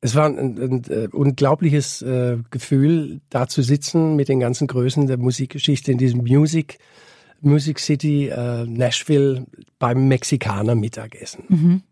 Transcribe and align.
Es 0.00 0.14
war 0.14 0.26
ein, 0.26 0.38
ein, 0.38 0.58
ein 0.58 0.84
äh, 0.88 1.08
unglaubliches 1.08 2.02
äh, 2.02 2.38
Gefühl, 2.50 3.20
da 3.30 3.48
zu 3.48 3.62
sitzen 3.62 4.14
mit 4.14 4.28
den 4.28 4.38
ganzen 4.40 4.66
Größen 4.66 5.06
der 5.06 5.18
Musikgeschichte 5.18 5.90
in 5.90 5.98
diesem 5.98 6.20
Music, 6.20 6.78
Music 7.40 7.80
City 7.80 8.28
äh, 8.28 8.64
Nashville 8.66 9.46
beim 9.78 10.06
Mexikaner 10.08 10.74
Mittagessen. 10.74 11.44
Mhm. 11.48 11.82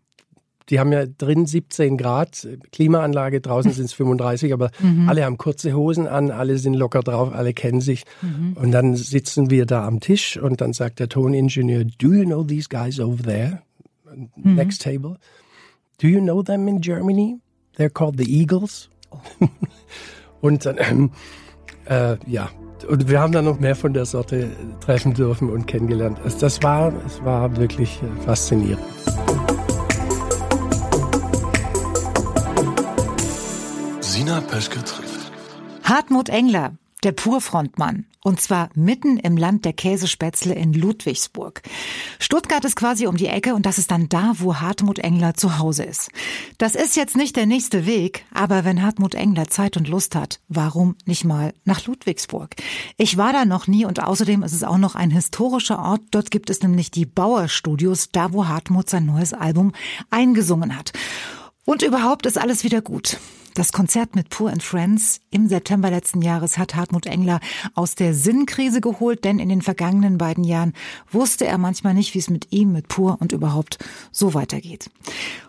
Die 0.69 0.79
haben 0.79 0.91
ja 0.91 1.05
drin 1.05 1.45
17 1.45 1.97
Grad, 1.97 2.45
Klimaanlage, 2.73 3.39
draußen 3.39 3.71
sind 3.71 3.85
es 3.85 3.93
35, 3.93 4.51
aber 4.51 4.71
mhm. 4.81 5.07
alle 5.07 5.23
haben 5.23 5.37
kurze 5.37 5.73
Hosen 5.73 6.07
an, 6.07 6.29
alle 6.29 6.57
sind 6.57 6.73
locker 6.73 7.01
drauf, 7.01 7.33
alle 7.33 7.53
kennen 7.53 7.79
sich. 7.79 8.03
Mhm. 8.21 8.53
Und 8.53 8.71
dann 8.71 8.95
sitzen 8.95 9.49
wir 9.49 9.65
da 9.65 9.87
am 9.87 10.01
Tisch 10.01 10.37
und 10.37 10.59
dann 10.59 10.73
sagt 10.73 10.99
der 10.99 11.07
Toningenieur, 11.07 11.85
do 11.85 12.11
you 12.11 12.25
know 12.25 12.43
these 12.43 12.67
guys 12.69 12.99
over 12.99 13.23
there? 13.23 13.61
Mhm. 14.13 14.55
Next 14.55 14.81
table. 14.81 15.17
Do 16.01 16.07
you 16.07 16.19
know 16.19 16.43
them 16.43 16.67
in 16.67 16.81
Germany? 16.81 17.39
They're 17.77 17.89
called 17.89 18.17
the 18.17 18.25
Eagles. 18.25 18.89
Oh. 19.11 19.19
und 20.41 20.65
dann, 20.65 20.77
ähm, 20.79 21.11
äh, 21.85 22.17
ja, 22.25 22.49
und 22.87 23.07
wir 23.07 23.19
haben 23.19 23.31
dann 23.31 23.45
noch 23.45 23.59
mehr 23.59 23.75
von 23.75 23.93
der 23.93 24.05
Sorte 24.05 24.49
treffen 24.81 25.13
dürfen 25.13 25.49
und 25.49 25.67
kennengelernt. 25.67 26.19
Also 26.23 26.39
das 26.39 26.61
war, 26.63 26.91
es 27.05 27.23
war 27.23 27.55
wirklich 27.57 28.01
äh, 28.01 28.21
faszinierend. 28.23 28.83
Sina 34.01 34.41
Peschke 34.41 34.83
trifft. 34.83 35.31
Hartmut 35.83 36.29
Engler, 36.29 36.73
der 37.03 37.11
Purfrontmann. 37.11 38.05
Und 38.23 38.41
zwar 38.41 38.69
mitten 38.75 39.17
im 39.17 39.37
Land 39.37 39.63
der 39.63 39.71
Käsespätzle 39.71 40.53
in 40.53 40.73
Ludwigsburg. 40.73 41.61
Stuttgart 42.19 42.65
ist 42.65 42.75
quasi 42.75 43.07
um 43.07 43.15
die 43.15 43.27
Ecke 43.27 43.55
und 43.55 43.65
das 43.65 43.77
ist 43.77 43.89
dann 43.89 44.09
da, 44.09 44.33
wo 44.37 44.55
Hartmut 44.55 44.99
Engler 44.99 45.35
zu 45.35 45.59
Hause 45.59 45.83
ist. 45.83 46.09
Das 46.57 46.75
ist 46.75 46.97
jetzt 46.97 47.15
nicht 47.15 47.37
der 47.37 47.45
nächste 47.45 47.85
Weg, 47.85 48.25
aber 48.33 48.65
wenn 48.65 48.83
Hartmut 48.83 49.15
Engler 49.15 49.47
Zeit 49.47 49.77
und 49.77 49.87
Lust 49.87 50.13
hat, 50.13 50.41
warum 50.49 50.95
nicht 51.05 51.23
mal 51.23 51.53
nach 51.63 51.85
Ludwigsburg? 51.85 52.55
Ich 52.97 53.15
war 53.15 53.31
da 53.31 53.45
noch 53.45 53.67
nie 53.67 53.85
und 53.85 54.03
außerdem 54.03 54.43
ist 54.43 54.53
es 54.53 54.63
auch 54.63 54.77
noch 54.77 54.95
ein 54.95 55.11
historischer 55.11 55.79
Ort. 55.79 56.01
Dort 56.11 56.29
gibt 56.29 56.49
es 56.49 56.61
nämlich 56.61 56.91
die 56.91 57.05
Bauerstudios, 57.05 58.09
da 58.11 58.33
wo 58.33 58.47
Hartmut 58.47 58.89
sein 58.89 59.05
neues 59.05 59.31
Album 59.31 59.71
eingesungen 60.09 60.77
hat. 60.77 60.91
Und 61.63 61.81
überhaupt 61.81 62.25
ist 62.25 62.37
alles 62.37 62.63
wieder 62.65 62.81
gut. 62.81 63.19
Das 63.57 63.71
Konzert 63.71 64.15
mit 64.15 64.29
Pur 64.29 64.51
and 64.51 64.61
Friends 64.61 65.19
im 65.31 65.47
September 65.47 65.89
letzten 65.89 66.21
Jahres 66.21 66.59
hat 66.59 66.75
Hartmut 66.75 67.07
Engler 67.07 67.39
aus 67.73 67.95
der 67.95 68.13
Sinnkrise 68.13 68.81
geholt, 68.81 69.23
denn 69.23 69.39
in 69.39 69.49
den 69.49 69.63
vergangenen 69.63 70.19
beiden 70.19 70.43
Jahren 70.43 70.73
wusste 71.11 71.47
er 71.47 71.57
manchmal 71.57 71.95
nicht, 71.95 72.13
wie 72.13 72.19
es 72.19 72.29
mit 72.29 72.51
ihm, 72.51 72.71
mit 72.71 72.87
Pur 72.87 73.17
und 73.19 73.31
überhaupt 73.31 73.79
so 74.11 74.35
weitergeht. 74.35 74.91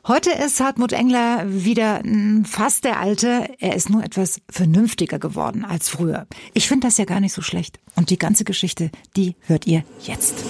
Heute 0.06 0.30
ist 0.30 0.58
Hartmut 0.58 0.94
Engler 0.94 1.44
wieder 1.48 2.00
hm, 2.00 2.46
fast 2.46 2.84
der 2.84 2.98
Alte. 2.98 3.50
Er 3.58 3.76
ist 3.76 3.90
nur 3.90 4.02
etwas 4.02 4.40
vernünftiger 4.48 5.18
geworden 5.18 5.66
als 5.66 5.90
früher. 5.90 6.26
Ich 6.54 6.66
finde 6.66 6.86
das 6.86 6.96
ja 6.96 7.04
gar 7.04 7.20
nicht 7.20 7.34
so 7.34 7.42
schlecht. 7.42 7.78
Und 7.94 8.08
die 8.08 8.18
ganze 8.18 8.44
Geschichte, 8.44 8.90
die 9.18 9.36
hört 9.42 9.66
ihr 9.66 9.84
jetzt. 10.00 10.42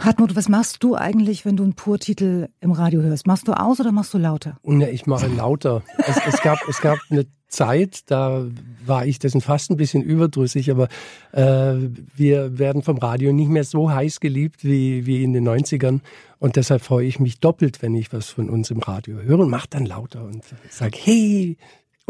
Hartmut, 0.00 0.34
was 0.34 0.48
machst 0.48 0.82
du 0.82 0.94
eigentlich, 0.96 1.44
wenn 1.44 1.56
du 1.56 1.62
einen 1.62 1.74
Pur-Titel 1.74 2.48
im 2.60 2.72
Radio 2.72 3.02
hörst? 3.02 3.26
Machst 3.26 3.48
du 3.48 3.52
aus 3.52 3.80
oder 3.80 3.92
machst 3.92 4.14
du 4.14 4.18
lauter? 4.18 4.56
Ja, 4.64 4.88
ich 4.88 5.06
mache 5.06 5.26
lauter. 5.26 5.82
es, 5.98 6.16
es, 6.26 6.40
gab, 6.40 6.58
es 6.68 6.80
gab 6.80 6.98
eine 7.10 7.26
Zeit, 7.48 8.10
da 8.10 8.46
war 8.86 9.04
ich 9.04 9.18
dessen 9.18 9.40
fast 9.40 9.70
ein 9.70 9.76
bisschen 9.76 10.02
überdrüssig, 10.02 10.70
aber 10.70 10.88
äh, 11.32 11.74
wir 12.16 12.58
werden 12.58 12.82
vom 12.82 12.98
Radio 12.98 13.32
nicht 13.32 13.50
mehr 13.50 13.64
so 13.64 13.90
heiß 13.90 14.20
geliebt 14.20 14.64
wie, 14.64 15.04
wie 15.04 15.22
in 15.22 15.32
den 15.32 15.46
90ern. 15.46 16.00
Und 16.38 16.56
deshalb 16.56 16.82
freue 16.82 17.06
ich 17.06 17.20
mich 17.20 17.38
doppelt, 17.40 17.82
wenn 17.82 17.94
ich 17.94 18.12
was 18.12 18.30
von 18.30 18.48
uns 18.48 18.70
im 18.70 18.78
Radio 18.78 19.18
höre 19.18 19.40
und 19.40 19.50
mache 19.50 19.68
dann 19.68 19.84
lauter 19.84 20.24
und 20.24 20.42
sage, 20.70 20.98
hey, 21.02 21.58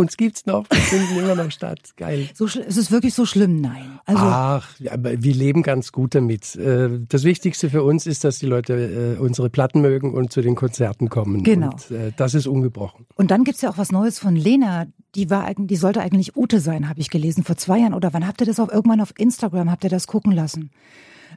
uns 0.00 0.16
gibt's 0.16 0.46
noch, 0.46 0.68
wir 0.70 0.78
finden 0.78 1.18
immer 1.18 1.34
noch 1.34 1.50
statt. 1.50 1.92
Geil. 1.96 2.28
So, 2.34 2.46
ist 2.46 2.56
es 2.56 2.90
wirklich 2.90 3.14
so 3.14 3.26
schlimm? 3.26 3.60
Nein. 3.60 4.00
Also 4.06 4.22
Ach, 4.22 4.68
wir 4.78 5.34
leben 5.34 5.62
ganz 5.62 5.92
gut 5.92 6.14
damit. 6.14 6.56
Äh, 6.56 6.88
das 7.08 7.24
Wichtigste 7.24 7.70
für 7.70 7.83
uns 7.83 8.06
ist, 8.06 8.24
dass 8.24 8.39
die 8.39 8.46
Leute 8.46 9.16
äh, 9.18 9.20
unsere 9.20 9.50
Platten 9.50 9.80
mögen 9.80 10.14
und 10.14 10.33
zu 10.33 10.40
den 10.40 10.55
Konzerten 10.55 11.08
kommen. 11.08 11.42
Genau. 11.42 11.70
Und 11.70 11.90
äh, 11.90 12.12
das 12.16 12.34
ist 12.34 12.46
ungebrochen. 12.46 13.06
Und 13.14 13.30
dann 13.30 13.44
gibt's 13.44 13.62
ja 13.62 13.70
auch 13.70 13.78
was 13.78 13.92
Neues 13.92 14.18
von 14.18 14.36
Lena. 14.36 14.86
Die 15.14 15.28
war, 15.30 15.52
die 15.55 15.77
sollte 15.77 16.00
eigentlich 16.00 16.36
Ute 16.36 16.60
sein, 16.60 16.89
habe 16.89 17.00
ich 17.00 17.10
gelesen, 17.10 17.44
vor 17.44 17.56
zwei 17.56 17.78
Jahren. 17.78 17.94
Oder 17.94 18.12
wann 18.12 18.27
habt 18.27 18.40
ihr 18.40 18.46
das 18.46 18.60
auch 18.60 18.70
irgendwann 18.70 19.00
auf 19.00 19.12
Instagram, 19.18 19.70
habt 19.70 19.84
ihr 19.84 19.90
das 19.90 20.06
gucken 20.06 20.33
lassen? 20.33 20.70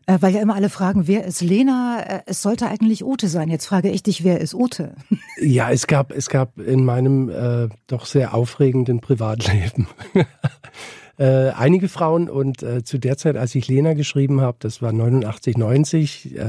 Äh, 0.05 0.17
weil 0.19 0.33
ja 0.33 0.41
immer 0.41 0.55
alle 0.55 0.69
fragen, 0.69 1.07
wer 1.07 1.23
ist 1.25 1.41
Lena? 1.41 2.01
Äh, 2.01 2.19
es 2.25 2.41
sollte 2.41 2.67
eigentlich 2.67 3.03
Ute 3.03 3.27
sein. 3.27 3.49
Jetzt 3.49 3.65
frage 3.65 3.89
ich 3.89 4.03
dich, 4.03 4.23
wer 4.23 4.41
ist 4.41 4.53
Ute? 4.53 4.95
Ja, 5.41 5.71
es 5.71 5.87
gab, 5.87 6.11
es 6.11 6.29
gab 6.29 6.59
in 6.59 6.85
meinem 6.85 7.29
äh, 7.29 7.67
doch 7.87 8.05
sehr 8.05 8.33
aufregenden 8.33 9.01
Privatleben 9.01 9.87
äh, 11.17 11.49
einige 11.49 11.89
Frauen 11.89 12.29
und 12.29 12.63
äh, 12.63 12.83
zu 12.83 12.97
der 12.97 13.17
Zeit, 13.17 13.35
als 13.35 13.53
ich 13.55 13.67
Lena 13.67 13.93
geschrieben 13.93 14.41
habe, 14.41 14.57
das 14.59 14.81
war 14.81 14.91
89, 14.91 15.57
90, 15.57 16.35
äh, 16.35 16.45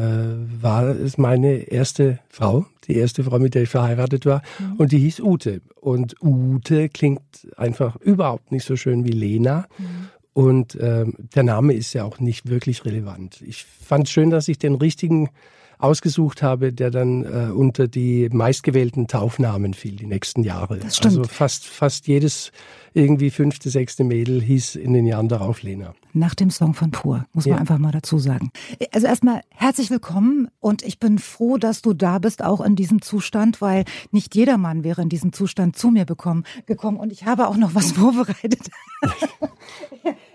war 0.60 0.84
es 0.88 1.18
meine 1.18 1.54
erste 1.70 2.18
Frau, 2.28 2.66
die 2.86 2.96
erste 2.96 3.24
Frau, 3.24 3.38
mit 3.38 3.54
der 3.54 3.62
ich 3.62 3.68
verheiratet 3.68 4.26
war 4.26 4.42
mhm. 4.58 4.76
und 4.76 4.92
die 4.92 4.98
hieß 4.98 5.20
Ute. 5.20 5.60
Und 5.80 6.16
Ute 6.22 6.88
klingt 6.88 7.22
einfach 7.56 7.96
überhaupt 7.96 8.52
nicht 8.52 8.64
so 8.64 8.76
schön 8.76 9.04
wie 9.04 9.12
Lena. 9.12 9.66
Mhm. 9.78 10.08
Und 10.34 10.76
ähm, 10.80 11.14
der 11.34 11.44
Name 11.44 11.72
ist 11.72 11.92
ja 11.92 12.04
auch 12.04 12.18
nicht 12.18 12.48
wirklich 12.48 12.84
relevant. 12.84 13.40
Ich 13.40 13.64
fand 13.64 14.08
schön, 14.08 14.30
dass 14.30 14.48
ich 14.48 14.58
den 14.58 14.74
richtigen 14.74 15.30
ausgesucht 15.78 16.42
habe, 16.42 16.72
der 16.72 16.90
dann 16.90 17.24
äh, 17.24 17.52
unter 17.52 17.88
die 17.88 18.28
meistgewählten 18.30 19.06
Taufnamen 19.06 19.74
fiel 19.74 19.96
die 19.96 20.06
nächsten 20.06 20.42
Jahre. 20.42 20.78
Das 20.78 20.96
stimmt. 20.96 21.18
Also 21.18 21.24
fast, 21.24 21.66
fast 21.66 22.06
jedes 22.08 22.52
irgendwie 22.94 23.30
fünfte, 23.30 23.70
sechste 23.70 24.04
Mädel 24.04 24.40
hieß 24.40 24.76
in 24.76 24.92
den 24.92 25.04
Jahren 25.04 25.28
darauf 25.28 25.62
Lena. 25.62 25.94
Nach 26.12 26.34
dem 26.34 26.50
Song 26.50 26.74
von 26.74 26.92
Pur, 26.92 27.26
muss 27.32 27.44
man 27.44 27.58
einfach 27.58 27.78
mal 27.78 27.90
dazu 27.90 28.20
sagen. 28.20 28.52
Also 28.92 29.08
erstmal 29.08 29.40
herzlich 29.50 29.90
willkommen 29.90 30.48
und 30.60 30.82
ich 30.82 31.00
bin 31.00 31.18
froh, 31.18 31.58
dass 31.58 31.82
du 31.82 31.92
da 31.92 32.20
bist, 32.20 32.42
auch 32.42 32.60
in 32.60 32.76
diesem 32.76 33.02
Zustand, 33.02 33.60
weil 33.60 33.84
nicht 34.12 34.36
jedermann 34.36 34.84
wäre 34.84 35.02
in 35.02 35.08
diesem 35.08 35.32
Zustand 35.32 35.76
zu 35.76 35.90
mir 35.90 36.04
bekommen, 36.04 36.44
gekommen 36.66 36.98
und 36.98 37.10
ich 37.10 37.26
habe 37.26 37.48
auch 37.48 37.56
noch 37.56 37.74
was 37.74 37.92
vorbereitet. 37.92 38.70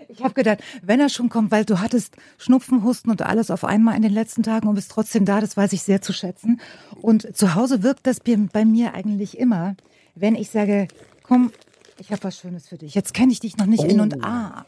Ich 0.08 0.22
habe 0.22 0.34
gedacht, 0.34 0.58
wenn 0.82 1.00
er 1.00 1.08
schon 1.08 1.30
kommt, 1.30 1.50
weil 1.50 1.64
du 1.64 1.80
hattest 1.80 2.14
Schnupfen, 2.36 2.84
Husten 2.84 3.10
und 3.10 3.22
alles 3.22 3.50
auf 3.50 3.64
einmal 3.64 3.96
in 3.96 4.02
den 4.02 4.12
letzten 4.12 4.42
Tagen 4.42 4.68
und 4.68 4.74
bist 4.74 4.90
trotzdem 4.90 5.24
da, 5.24 5.40
das 5.40 5.56
weiß 5.56 5.72
ich 5.72 5.82
sehr 5.82 6.02
zu 6.02 6.12
schätzen. 6.12 6.60
Und 7.00 7.34
zu 7.34 7.54
Hause 7.54 7.82
wirkt 7.82 8.06
das 8.06 8.20
bei 8.20 8.64
mir 8.66 8.92
eigentlich 8.92 9.38
immer, 9.38 9.76
wenn 10.14 10.34
ich 10.34 10.50
sage, 10.50 10.88
komm, 11.22 11.52
ich 12.00 12.10
habe 12.10 12.24
was 12.24 12.38
Schönes 12.38 12.66
für 12.66 12.78
dich. 12.78 12.94
Jetzt 12.94 13.12
kenne 13.12 13.30
ich 13.30 13.40
dich 13.40 13.58
noch 13.58 13.66
nicht 13.66 13.84
oh. 13.84 13.86
in 13.86 14.00
und 14.00 14.16
oh. 14.16 14.22
ah. 14.22 14.64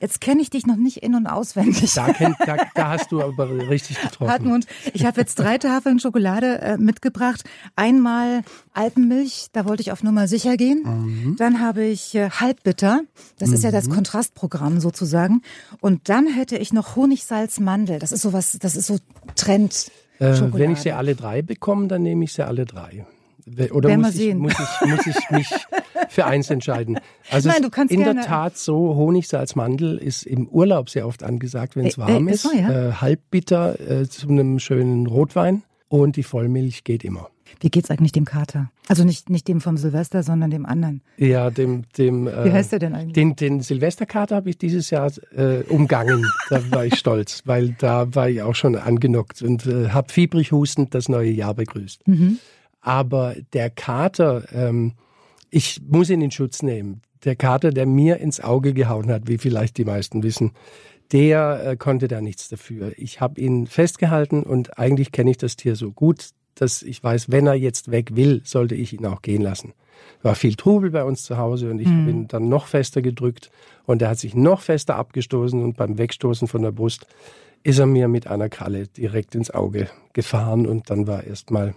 Jetzt 0.00 0.20
kenne 0.20 0.40
ich 0.40 0.50
dich 0.50 0.66
noch 0.66 0.76
nicht 0.76 0.98
in 0.98 1.14
und 1.16 1.26
auswendig. 1.26 1.92
Da, 1.94 2.12
kenn, 2.12 2.36
da, 2.46 2.56
da 2.74 2.88
hast 2.90 3.10
du 3.10 3.20
aber 3.20 3.50
richtig 3.68 4.00
getroffen. 4.02 4.30
Hartmut, 4.30 4.66
ich 4.94 5.04
habe 5.04 5.20
jetzt 5.20 5.34
drei 5.34 5.58
Tafeln 5.58 5.98
Schokolade 5.98 6.60
äh, 6.60 6.76
mitgebracht. 6.78 7.42
Einmal 7.74 8.42
Alpenmilch, 8.72 9.48
da 9.52 9.64
wollte 9.64 9.80
ich 9.80 9.90
auf 9.90 10.02
Nummer 10.04 10.28
sicher 10.28 10.56
gehen. 10.56 10.82
Mhm. 10.84 11.36
Dann 11.36 11.60
habe 11.60 11.84
ich 11.84 12.14
äh, 12.14 12.30
Halbbitter, 12.30 13.00
das 13.38 13.48
mhm. 13.48 13.54
ist 13.56 13.64
ja 13.64 13.72
das 13.72 13.88
mhm. 13.88 13.94
Kontrastprogramm 13.94 14.80
sozusagen. 14.80 15.42
Und 15.80 16.08
dann 16.08 16.28
hätte 16.28 16.56
ich 16.56 16.72
noch 16.72 16.94
Honigsalz 16.94 17.58
Mandel. 17.58 17.98
Das 17.98 18.12
ist 18.12 18.22
so 18.22 18.32
was, 18.32 18.58
das 18.60 18.76
ist 18.76 18.86
so 18.86 18.98
Trend. 19.34 19.90
Äh, 20.20 20.40
wenn 20.52 20.70
ich 20.70 20.78
sie 20.78 20.92
alle 20.92 21.16
drei 21.16 21.42
bekomme, 21.42 21.88
dann 21.88 22.02
nehme 22.02 22.24
ich 22.24 22.32
sie 22.32 22.46
alle 22.46 22.64
drei. 22.64 23.06
Oder 23.70 23.96
muss 23.96 24.16
ich, 24.16 24.34
muss, 24.34 24.52
ich, 24.52 24.88
muss 24.88 25.06
ich 25.06 25.30
mich 25.30 25.48
für 26.08 26.26
eins 26.26 26.50
entscheiden? 26.50 26.98
Also 27.30 27.48
Nein, 27.48 27.62
du 27.62 27.70
kannst 27.70 27.92
in 27.92 28.00
gerne. 28.00 28.20
der 28.20 28.28
Tat 28.28 28.58
so, 28.58 28.96
Honigsalzmandel 28.96 29.98
ist 29.98 30.24
im 30.24 30.48
Urlaub 30.48 30.90
sehr 30.90 31.06
oft 31.06 31.22
angesagt, 31.22 31.76
wenn 31.76 31.86
es 31.86 31.96
warm 31.96 32.26
äh, 32.26 32.30
äh, 32.30 32.34
ist. 32.34 32.42
So, 32.42 32.52
ja? 32.52 32.88
äh, 32.88 32.92
halbbitter 32.94 33.78
äh, 33.80 34.08
zu 34.08 34.28
einem 34.28 34.58
schönen 34.58 35.06
Rotwein 35.06 35.62
und 35.88 36.16
die 36.16 36.24
Vollmilch 36.24 36.82
geht 36.82 37.04
immer. 37.04 37.30
Wie 37.60 37.70
geht's 37.70 37.90
eigentlich 37.90 38.12
dem 38.12 38.24
Kater? 38.24 38.70
Also 38.88 39.04
nicht, 39.04 39.30
nicht 39.30 39.48
dem 39.48 39.60
vom 39.60 39.76
Silvester, 39.76 40.22
sondern 40.22 40.50
dem 40.50 40.66
anderen. 40.66 41.00
Ja, 41.16 41.50
dem, 41.50 41.84
dem. 41.96 42.26
Wie 42.26 42.52
heißt 42.52 42.72
der 42.72 42.80
denn 42.80 42.94
eigentlich? 42.94 43.14
Den, 43.14 43.36
den 43.36 43.60
Silvesterkater 43.60 44.36
habe 44.36 44.50
ich 44.50 44.58
dieses 44.58 44.90
Jahr 44.90 45.10
äh, 45.34 45.62
umgangen. 45.68 46.26
da 46.50 46.60
war 46.70 46.84
ich 46.84 46.96
stolz, 46.96 47.42
weil 47.46 47.76
da 47.78 48.14
war 48.14 48.28
ich 48.28 48.42
auch 48.42 48.54
schon 48.54 48.74
angenockt 48.76 49.42
und 49.42 49.66
äh, 49.66 49.90
habe 49.90 50.12
fiebrig 50.12 50.52
hustend 50.52 50.94
das 50.94 51.08
neue 51.08 51.30
Jahr 51.30 51.54
begrüßt. 51.54 52.06
Mhm. 52.06 52.38
Aber 52.86 53.34
der 53.52 53.68
Kater, 53.68 54.44
ähm, 54.52 54.92
ich 55.50 55.82
muss 55.88 56.08
ihn 56.08 56.22
in 56.22 56.30
Schutz 56.30 56.62
nehmen. 56.62 57.02
Der 57.24 57.34
Kater, 57.34 57.70
der 57.70 57.84
mir 57.84 58.18
ins 58.18 58.38
Auge 58.38 58.74
gehauen 58.74 59.10
hat, 59.10 59.22
wie 59.26 59.38
vielleicht 59.38 59.76
die 59.78 59.84
meisten 59.84 60.22
wissen, 60.22 60.52
der 61.10 61.66
äh, 61.66 61.76
konnte 61.76 62.06
da 62.06 62.20
nichts 62.20 62.48
dafür. 62.48 62.92
Ich 62.96 63.20
habe 63.20 63.40
ihn 63.40 63.66
festgehalten 63.66 64.44
und 64.44 64.78
eigentlich 64.78 65.10
kenne 65.10 65.32
ich 65.32 65.36
das 65.36 65.56
Tier 65.56 65.74
so 65.74 65.90
gut, 65.90 66.30
dass 66.54 66.84
ich 66.84 67.02
weiß, 67.02 67.32
wenn 67.32 67.48
er 67.48 67.54
jetzt 67.54 67.90
weg 67.90 68.14
will, 68.14 68.42
sollte 68.44 68.76
ich 68.76 68.92
ihn 68.92 69.04
auch 69.04 69.20
gehen 69.20 69.42
lassen. 69.42 69.72
War 70.22 70.36
viel 70.36 70.54
Trubel 70.54 70.92
bei 70.92 71.02
uns 71.02 71.24
zu 71.24 71.38
Hause 71.38 71.72
und 71.72 71.80
ich 71.80 71.88
mhm. 71.88 72.00
habe 72.02 72.10
ihn 72.10 72.28
dann 72.28 72.48
noch 72.48 72.68
fester 72.68 73.02
gedrückt 73.02 73.50
und 73.84 74.00
er 74.00 74.10
hat 74.10 74.20
sich 74.20 74.36
noch 74.36 74.60
fester 74.60 74.94
abgestoßen 74.94 75.60
und 75.60 75.76
beim 75.76 75.98
Wegstoßen 75.98 76.46
von 76.46 76.62
der 76.62 76.70
Brust 76.70 77.08
ist 77.64 77.80
er 77.80 77.86
mir 77.86 78.06
mit 78.06 78.28
einer 78.28 78.48
Kralle 78.48 78.86
direkt 78.86 79.34
ins 79.34 79.50
Auge 79.50 79.88
gefahren 80.12 80.68
und 80.68 80.88
dann 80.88 81.08
war 81.08 81.24
erstmal 81.24 81.74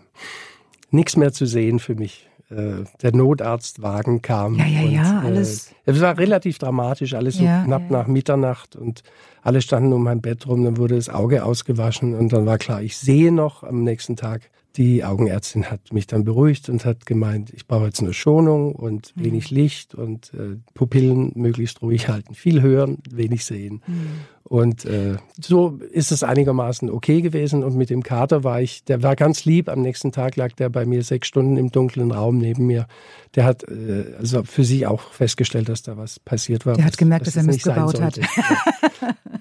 nichts 0.91 1.17
mehr 1.17 1.31
zu 1.31 1.45
sehen 1.45 1.79
für 1.79 1.95
mich. 1.95 2.29
Äh, 2.49 2.83
der 3.03 3.15
Notarztwagen 3.15 4.23
kam. 4.23 4.55
Ja, 4.55 4.65
ja, 4.65 4.81
und, 4.81 4.91
ja, 4.91 5.19
alles. 5.23 5.71
Äh, 5.85 5.91
es 5.91 6.01
war 6.01 6.17
relativ 6.17 6.57
dramatisch, 6.57 7.13
alles 7.13 7.35
so 7.35 7.43
Ja, 7.43 7.63
knapp 7.63 7.83
ja. 7.83 7.97
nach 7.97 8.07
Mitternacht 8.07 8.75
und 8.75 9.03
alle 9.43 9.61
standen 9.61 9.93
um 9.93 10.03
mein 10.03 10.21
Bett 10.21 10.47
rum, 10.47 10.63
dann 10.63 10.77
wurde 10.77 10.95
das 10.95 11.09
Auge 11.09 11.43
ausgewaschen 11.45 12.15
und 12.15 12.33
dann 12.33 12.47
war 12.47 12.57
klar, 12.57 12.81
ich 12.81 12.97
sehe 12.97 13.31
noch 13.31 13.63
am 13.63 13.83
nächsten 13.83 14.15
Tag. 14.15 14.49
Die 14.79 15.03
Augenärztin 15.03 15.69
hat 15.69 15.91
mich 15.93 16.07
dann 16.07 16.23
beruhigt 16.23 16.69
und 16.69 16.85
hat 16.85 17.05
gemeint, 17.05 17.51
ich 17.53 17.67
brauche 17.67 17.85
jetzt 17.85 18.01
nur 18.01 18.13
Schonung 18.13 18.73
und 18.73 19.13
Mhm. 19.15 19.23
wenig 19.25 19.51
Licht 19.51 19.93
und 19.93 20.33
äh, 20.33 20.55
Pupillen 20.73 21.33
möglichst 21.35 21.81
ruhig 21.81 22.07
halten. 22.07 22.33
Viel 22.33 22.61
hören, 22.61 22.99
wenig 23.11 23.43
sehen. 23.43 23.81
Mhm. 23.85 24.07
Und 24.43 24.85
äh, 24.85 25.17
so 25.39 25.77
ist 25.91 26.13
es 26.13 26.23
einigermaßen 26.23 26.89
okay 26.89 27.19
gewesen. 27.21 27.63
Und 27.65 27.75
mit 27.75 27.89
dem 27.89 28.03
Kater 28.03 28.45
war 28.45 28.61
ich, 28.61 28.85
der 28.85 29.03
war 29.03 29.17
ganz 29.17 29.43
lieb. 29.43 29.67
Am 29.67 29.81
nächsten 29.81 30.13
Tag 30.13 30.37
lag 30.37 30.53
der 30.53 30.69
bei 30.69 30.85
mir 30.85 31.03
sechs 31.03 31.27
Stunden 31.27 31.57
im 31.57 31.71
dunklen 31.71 32.11
Raum 32.11 32.37
neben 32.37 32.65
mir. 32.65 32.87
Der 33.35 33.43
hat 33.43 33.63
äh, 33.63 34.15
also 34.17 34.43
für 34.43 34.63
sich 34.63 34.87
auch 34.87 35.01
festgestellt, 35.11 35.67
dass 35.67 35.83
da 35.83 35.97
was 35.97 36.19
passiert 36.21 36.65
war. 36.65 36.75
Der 36.75 36.85
hat 36.85 36.93
was- 36.93 36.97
gemerkt, 36.97 37.27
was 37.27 37.33
dass 37.33 37.45
er 37.45 37.53
sein 37.53 37.75
gebaut 37.75 38.01
hat. 38.01 38.15
Ja. 38.17 38.25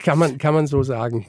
kann, 0.00 0.19
man, 0.19 0.37
kann 0.37 0.52
man 0.52 0.67
so 0.67 0.82
sagen. 0.82 1.26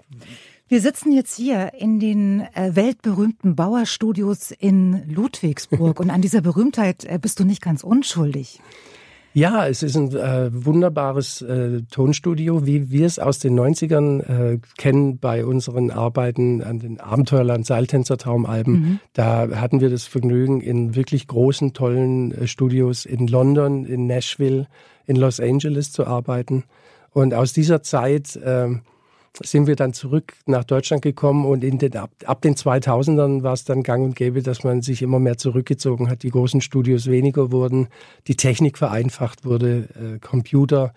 Wir 0.69 0.81
sitzen 0.81 1.11
jetzt 1.11 1.35
hier 1.35 1.71
in 1.79 1.99
den 1.99 2.41
äh, 2.53 2.75
weltberühmten 2.75 3.55
Bauerstudios 3.55 4.51
in 4.51 5.01
Ludwigsburg 5.11 5.99
und 5.99 6.11
an 6.11 6.21
dieser 6.21 6.41
Berühmtheit 6.41 7.05
äh, 7.05 7.17
bist 7.19 7.39
du 7.39 7.43
nicht 7.43 7.63
ganz 7.63 7.83
unschuldig. 7.83 8.61
Ja, 9.33 9.65
es 9.65 9.81
ist 9.81 9.95
ein 9.95 10.15
äh, 10.15 10.51
wunderbares 10.53 11.41
äh, 11.41 11.81
Tonstudio, 11.89 12.67
wie 12.67 12.91
wir 12.91 13.07
es 13.07 13.17
aus 13.17 13.39
den 13.39 13.59
90ern 13.59 14.19
äh, 14.21 14.59
kennen 14.77 15.17
bei 15.17 15.43
unseren 15.43 15.89
Arbeiten 15.89 16.61
an 16.61 16.77
den 16.77 16.99
Abenteuerland 16.99 17.65
Seiltänzertraumalben. 17.65 18.99
Da 19.13 19.47
hatten 19.55 19.81
wir 19.81 19.89
das 19.89 20.03
Vergnügen, 20.03 20.61
in 20.61 20.95
wirklich 20.95 21.25
großen, 21.25 21.73
tollen 21.73 22.31
äh, 22.31 22.45
Studios 22.45 23.05
in 23.05 23.25
London, 23.25 23.85
in 23.85 24.05
Nashville, 24.05 24.67
in 25.07 25.15
Los 25.15 25.39
Angeles 25.39 25.91
zu 25.91 26.05
arbeiten. 26.05 26.63
Und 27.09 27.33
aus 27.33 27.53
dieser 27.53 27.81
Zeit 27.81 28.35
äh, 28.35 28.69
sind 29.41 29.67
wir 29.67 29.75
dann 29.75 29.93
zurück 29.93 30.33
nach 30.45 30.63
Deutschland 30.63 31.01
gekommen 31.01 31.45
und 31.45 31.63
in 31.63 31.77
den, 31.77 31.95
ab, 31.95 32.11
ab 32.25 32.41
den 32.41 32.55
2000ern 32.55 33.43
war 33.43 33.53
es 33.53 33.63
dann 33.63 33.83
gang 33.83 34.03
und 34.03 34.15
gäbe, 34.15 34.41
dass 34.41 34.63
man 34.63 34.81
sich 34.81 35.01
immer 35.01 35.19
mehr 35.19 35.37
zurückgezogen 35.37 36.09
hat. 36.09 36.23
Die 36.23 36.29
großen 36.29 36.61
Studios 36.61 37.07
weniger 37.07 37.51
wurden, 37.51 37.87
die 38.27 38.35
Technik 38.35 38.77
vereinfacht 38.77 39.45
wurde, 39.45 39.89
äh, 39.95 40.19
Computer 40.19 40.93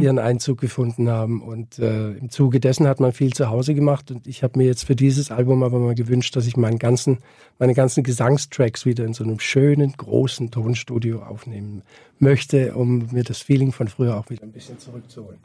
ihren 0.00 0.18
Einzug 0.18 0.60
gefunden 0.60 1.08
haben 1.08 1.42
und 1.42 1.78
äh, 1.78 2.12
im 2.12 2.30
Zuge 2.30 2.60
dessen 2.60 2.86
hat 2.86 3.00
man 3.00 3.12
viel 3.12 3.32
zu 3.32 3.48
Hause 3.48 3.74
gemacht 3.74 4.10
und 4.10 4.26
ich 4.26 4.42
habe 4.42 4.58
mir 4.58 4.66
jetzt 4.66 4.84
für 4.84 4.96
dieses 4.96 5.30
Album 5.30 5.62
aber 5.62 5.78
mal 5.78 5.94
gewünscht, 5.94 6.36
dass 6.36 6.46
ich 6.46 6.56
meinen 6.56 6.78
ganzen, 6.78 7.18
meine 7.58 7.74
ganzen 7.74 8.02
Gesangstracks 8.02 8.86
wieder 8.86 9.04
in 9.04 9.14
so 9.14 9.24
einem 9.24 9.40
schönen, 9.40 9.92
großen 9.92 10.50
Tonstudio 10.50 11.22
aufnehmen 11.22 11.82
möchte, 12.18 12.74
um 12.74 13.08
mir 13.12 13.24
das 13.24 13.38
Feeling 13.38 13.72
von 13.72 13.88
früher 13.88 14.16
auch 14.16 14.30
wieder 14.30 14.42
ein 14.42 14.52
bisschen 14.52 14.78
zurückzuholen. 14.78 15.38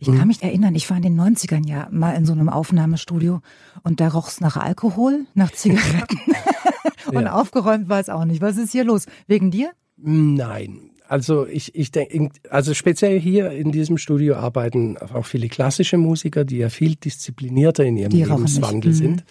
Ich 0.00 0.06
kann 0.08 0.28
mich 0.28 0.42
erinnern, 0.42 0.74
ich 0.74 0.88
war 0.90 0.96
in 0.96 1.02
den 1.02 1.20
90ern 1.20 1.66
ja 1.68 1.88
mal 1.90 2.12
in 2.16 2.24
so 2.24 2.32
einem 2.32 2.48
Aufnahmestudio 2.48 3.40
und 3.82 4.00
da 4.00 4.08
roch's 4.08 4.40
nach 4.40 4.56
Alkohol, 4.56 5.26
nach 5.34 5.50
Zigaretten. 5.52 6.18
und 7.12 7.22
Ja. 7.22 7.32
aufgeräumt 7.32 7.88
war 7.88 8.00
es 8.00 8.08
auch 8.08 8.24
nicht. 8.24 8.40
Was 8.40 8.56
ist 8.56 8.72
hier 8.72 8.84
los? 8.84 9.06
Wegen 9.26 9.50
dir? 9.50 9.70
Nein. 9.96 10.90
Also 11.08 11.44
ich, 11.44 11.74
ich 11.74 11.90
denke, 11.90 12.30
also 12.50 12.72
speziell 12.72 13.18
hier 13.18 13.50
in 13.50 13.72
diesem 13.72 13.98
Studio 13.98 14.36
arbeiten 14.36 14.96
auch 14.96 15.26
viele 15.26 15.48
klassische 15.48 15.98
Musiker, 15.98 16.44
die 16.44 16.58
ja 16.58 16.68
viel 16.68 16.94
disziplinierter 16.94 17.84
in 17.84 17.96
ihrem 17.96 18.10
Die. 18.10 18.22
Lebenswandel 18.22 18.92
Mhm. 18.92 18.96
sind. 18.96 19.24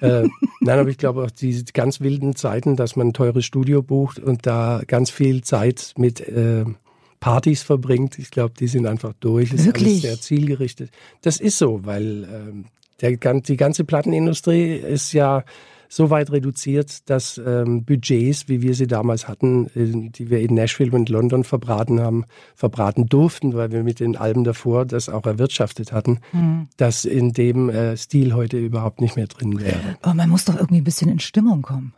Äh, 0.00 0.28
nein, 0.62 0.78
aber 0.78 0.88
ich 0.88 0.96
glaube 0.96 1.22
auch 1.22 1.30
diese 1.30 1.64
ganz 1.74 2.00
wilden 2.00 2.36
Zeiten, 2.36 2.74
dass 2.74 2.96
man 2.96 3.08
ein 3.08 3.12
teures 3.12 3.44
Studio 3.44 3.82
bucht 3.82 4.18
und 4.18 4.46
da 4.46 4.80
ganz 4.86 5.10
viel 5.10 5.42
Zeit 5.42 5.92
mit 5.98 6.20
äh, 6.20 6.64
Partys 7.20 7.62
verbringt. 7.62 8.18
Ich 8.18 8.30
glaube, 8.30 8.54
die 8.58 8.66
sind 8.66 8.86
einfach 8.86 9.12
durch. 9.20 9.52
Ist 9.52 9.66
Wirklich? 9.66 10.02
sehr 10.02 10.20
zielgerichtet. 10.20 10.90
Das 11.22 11.38
ist 11.38 11.58
so, 11.58 11.84
weil 11.84 12.24
ähm, 12.24 12.64
der, 13.00 13.16
die 13.40 13.56
ganze 13.56 13.84
Plattenindustrie 13.84 14.74
ist 14.74 15.12
ja 15.12 15.44
so 15.92 16.08
weit 16.08 16.30
reduziert, 16.30 17.10
dass 17.10 17.36
ähm, 17.44 17.84
Budgets, 17.84 18.48
wie 18.48 18.62
wir 18.62 18.74
sie 18.74 18.86
damals 18.86 19.26
hatten, 19.26 19.66
äh, 19.74 20.10
die 20.10 20.30
wir 20.30 20.40
in 20.40 20.54
Nashville 20.54 20.92
und 20.92 21.08
London 21.08 21.42
verbraten 21.42 22.00
haben, 22.00 22.24
verbraten 22.54 23.06
durften, 23.06 23.54
weil 23.54 23.72
wir 23.72 23.82
mit 23.82 23.98
den 23.98 24.16
Alben 24.16 24.44
davor 24.44 24.86
das 24.86 25.08
auch 25.08 25.26
erwirtschaftet 25.26 25.92
hatten, 25.92 26.20
dass 26.76 27.04
in 27.04 27.32
dem 27.32 27.68
äh, 27.68 27.96
Stil 27.96 28.34
heute 28.34 28.58
überhaupt 28.58 29.00
nicht 29.00 29.16
mehr 29.16 29.26
drin 29.26 29.60
wäre. 29.60 29.98
Aber 30.00 30.14
man 30.14 30.30
muss 30.30 30.44
doch 30.44 30.54
irgendwie 30.54 30.80
ein 30.80 30.84
bisschen 30.84 31.10
in 31.10 31.18
Stimmung 31.18 31.62
kommen. 31.62 31.92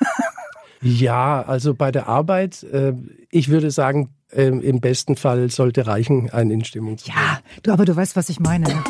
Ja, 0.82 1.42
also 1.42 1.74
bei 1.74 1.90
der 1.90 2.06
Arbeit, 2.08 2.62
äh, 2.64 2.92
ich 3.30 3.48
würde 3.48 3.70
sagen, 3.70 4.10
äh, 4.30 4.46
im 4.48 4.80
besten 4.80 5.16
Fall 5.16 5.50
sollte 5.50 5.86
reichen, 5.86 6.30
ein 6.30 6.50
in 6.50 6.64
Stimmung 6.64 6.98
zu 6.98 7.08
Ja, 7.08 7.40
du, 7.62 7.72
aber 7.72 7.84
du 7.84 7.94
weißt, 7.96 8.16
was 8.16 8.28
ich 8.28 8.40
meine. 8.40 8.66
Ne? 8.68 8.84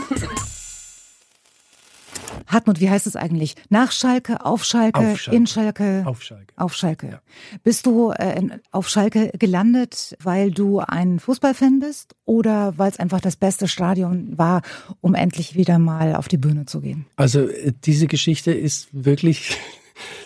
Hartmut, 2.48 2.80
wie 2.80 2.88
heißt 2.90 3.06
es 3.08 3.16
eigentlich? 3.16 3.56
Nach 3.70 3.90
Schalke, 3.90 4.44
auf 4.44 4.64
Schalke, 4.64 5.00
Auf 5.00 5.18
Schalke. 5.20 5.36
in 5.36 5.46
Schalke, 5.46 6.02
Auf 6.06 6.22
Schalke. 6.22 6.52
auf 6.56 6.74
Schalke. 6.74 7.08
Ja. 7.08 7.20
Bist 7.64 7.86
du 7.86 8.10
äh, 8.12 8.38
in- 8.38 8.52
auf 8.70 8.88
Schalke 8.88 9.32
gelandet, 9.38 10.16
weil 10.22 10.50
du 10.52 10.78
ein 10.78 11.18
Fußballfan 11.18 11.80
bist 11.80 12.14
oder 12.24 12.74
weil 12.78 12.90
es 12.90 12.98
einfach 13.00 13.20
das 13.20 13.34
beste 13.36 13.66
Stadion 13.68 14.38
war, 14.38 14.62
um 15.00 15.14
endlich 15.14 15.56
wieder 15.56 15.78
mal 15.80 16.14
auf 16.14 16.28
die 16.28 16.36
Bühne 16.38 16.66
zu 16.66 16.80
gehen? 16.80 17.06
Also 17.16 17.48
äh, 17.48 17.72
diese 17.84 18.06
Geschichte 18.06 18.52
ist 18.52 18.88
wirklich 18.92 19.56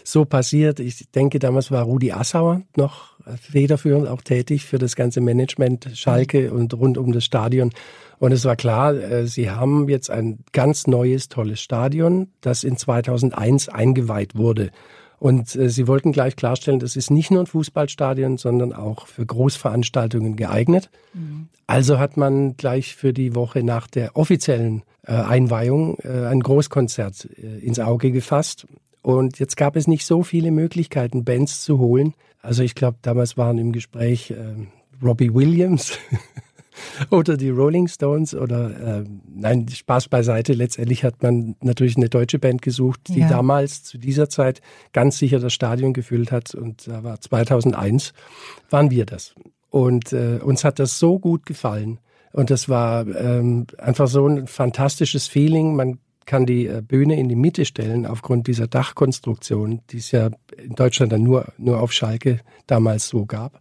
so 0.04 0.24
passiert. 0.24 0.80
Ich 0.80 1.10
denke, 1.10 1.38
damals 1.38 1.70
war 1.70 1.84
Rudi 1.84 2.12
Assauer 2.12 2.62
noch 2.76 3.10
federführend 3.36 4.08
auch 4.08 4.22
tätig 4.22 4.64
für 4.64 4.78
das 4.78 4.96
ganze 4.96 5.20
Management 5.20 5.90
Schalke 5.94 6.52
und 6.52 6.74
rund 6.74 6.98
um 6.98 7.12
das 7.12 7.24
Stadion. 7.24 7.70
Und 8.18 8.32
es 8.32 8.44
war 8.44 8.56
klar, 8.56 8.94
äh, 8.94 9.26
sie 9.26 9.50
haben 9.50 9.88
jetzt 9.88 10.10
ein 10.10 10.40
ganz 10.52 10.86
neues, 10.86 11.28
tolles 11.28 11.60
Stadion, 11.60 12.28
das 12.40 12.64
in 12.64 12.76
2001 12.76 13.68
eingeweiht 13.68 14.36
wurde. 14.36 14.70
Und 15.18 15.54
äh, 15.56 15.68
sie 15.68 15.86
wollten 15.86 16.12
gleich 16.12 16.36
klarstellen, 16.36 16.80
das 16.80 16.96
ist 16.96 17.10
nicht 17.10 17.30
nur 17.30 17.42
ein 17.42 17.46
Fußballstadion, 17.46 18.36
sondern 18.36 18.72
auch 18.72 19.06
für 19.06 19.24
Großveranstaltungen 19.24 20.36
geeignet. 20.36 20.90
Also 21.66 21.98
hat 21.98 22.16
man 22.16 22.56
gleich 22.56 22.94
für 22.94 23.12
die 23.12 23.34
Woche 23.34 23.62
nach 23.62 23.86
der 23.86 24.16
offiziellen 24.16 24.82
äh, 25.02 25.12
Einweihung 25.12 25.98
ein 26.00 26.40
Großkonzert 26.40 27.24
ins 27.24 27.78
Auge 27.78 28.10
gefasst. 28.12 28.66
Und 29.02 29.38
jetzt 29.38 29.56
gab 29.56 29.76
es 29.76 29.86
nicht 29.86 30.04
so 30.04 30.22
viele 30.22 30.50
Möglichkeiten, 30.50 31.24
Bands 31.24 31.62
zu 31.62 31.78
holen. 31.78 32.14
Also 32.42 32.62
ich 32.62 32.74
glaube, 32.74 32.98
damals 33.02 33.36
waren 33.36 33.58
im 33.58 33.72
Gespräch 33.72 34.30
äh, 34.30 34.54
Robbie 35.02 35.32
Williams 35.32 35.98
oder 37.10 37.36
die 37.36 37.48
Rolling 37.50 37.88
Stones 37.88 38.34
oder 38.34 39.00
äh, 39.00 39.04
nein, 39.28 39.66
Spaß 39.68 40.08
beiseite. 40.08 40.52
Letztendlich 40.52 41.04
hat 41.04 41.22
man 41.22 41.56
natürlich 41.60 41.96
eine 41.96 42.08
deutsche 42.08 42.38
Band 42.38 42.62
gesucht, 42.62 43.00
die 43.08 43.20
Ja. 43.20 43.28
damals 43.28 43.82
zu 43.84 43.98
dieser 43.98 44.28
Zeit 44.28 44.60
ganz 44.92 45.18
sicher 45.18 45.38
das 45.38 45.52
Stadion 45.52 45.92
gefüllt 45.92 46.30
hat. 46.32 46.54
Und 46.54 46.86
da 46.86 47.02
war 47.02 47.20
2001 47.20 48.12
waren 48.70 48.90
wir 48.90 49.06
das. 49.06 49.34
Und 49.70 50.12
äh, 50.12 50.40
uns 50.42 50.64
hat 50.64 50.78
das 50.78 50.98
so 50.98 51.18
gut 51.18 51.46
gefallen. 51.46 52.00
Und 52.32 52.50
das 52.50 52.68
war 52.68 53.06
ähm, 53.08 53.66
einfach 53.78 54.08
so 54.08 54.26
ein 54.26 54.46
fantastisches 54.46 55.26
Feeling. 55.26 55.74
Man 55.74 55.98
kann 56.26 56.46
die 56.46 56.66
äh, 56.66 56.82
Bühne 56.82 57.18
in 57.18 57.28
die 57.28 57.36
Mitte 57.36 57.64
stellen 57.64 58.06
aufgrund 58.06 58.46
dieser 58.46 58.66
Dachkonstruktion, 58.66 59.80
die 59.90 59.98
es 59.98 60.10
ja 60.12 60.30
in 60.56 60.74
Deutschland 60.74 61.12
dann 61.12 61.22
nur, 61.22 61.46
nur 61.58 61.80
auf 61.80 61.92
Schalke 61.92 62.40
damals 62.66 63.08
so 63.08 63.26
gab. 63.26 63.60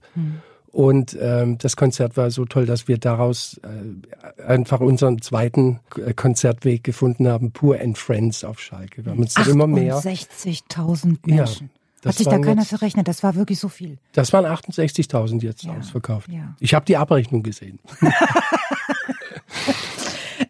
Und 0.72 1.18
ähm, 1.20 1.58
das 1.58 1.76
Konzert 1.76 2.16
war 2.16 2.30
so 2.30 2.46
toll, 2.46 2.68
dass 2.68 2.88
wir 2.88 3.00
daraus 3.00 3.60
äh, 3.64 4.42
einfach 4.44 4.82
unseren 4.82 5.20
zweiten 5.22 5.80
äh, 5.98 6.14
Konzertweg 6.14 6.84
gefunden 6.84 7.28
haben, 7.28 7.52
Pur 7.52 7.80
and 7.82 7.98
Friends 7.98 8.44
auf 8.44 8.60
Schalke. 8.60 9.04
Wir 9.04 9.12
haben 9.14 9.20
uns 9.20 9.36
immer 9.48 9.66
mehr. 9.66 9.96
68.000 9.98 11.18
Ja, 11.26 11.36
Menschen. 11.38 11.72
das 12.04 12.12
Hat 12.12 12.18
sich 12.20 12.28
da 12.28 12.38
keiner 12.38 12.62
jetzt- 12.62 12.70
verrechnet? 12.70 13.08
Das 13.08 13.24
war 13.24 13.34
wirklich 13.36 13.58
so 13.60 13.68
viel. 13.68 13.98
Das 14.14 14.32
waren 14.32 14.46
68.000 14.46 15.42
jetzt 15.42 15.64
Ja, 15.64 15.76
ausverkauft. 15.76 16.30
ja. 16.32 16.56
Ich 16.60 16.76
habe 16.76 16.86
die 16.86 16.98
Abrechnung 16.98 17.42
gesehen. 17.42 17.80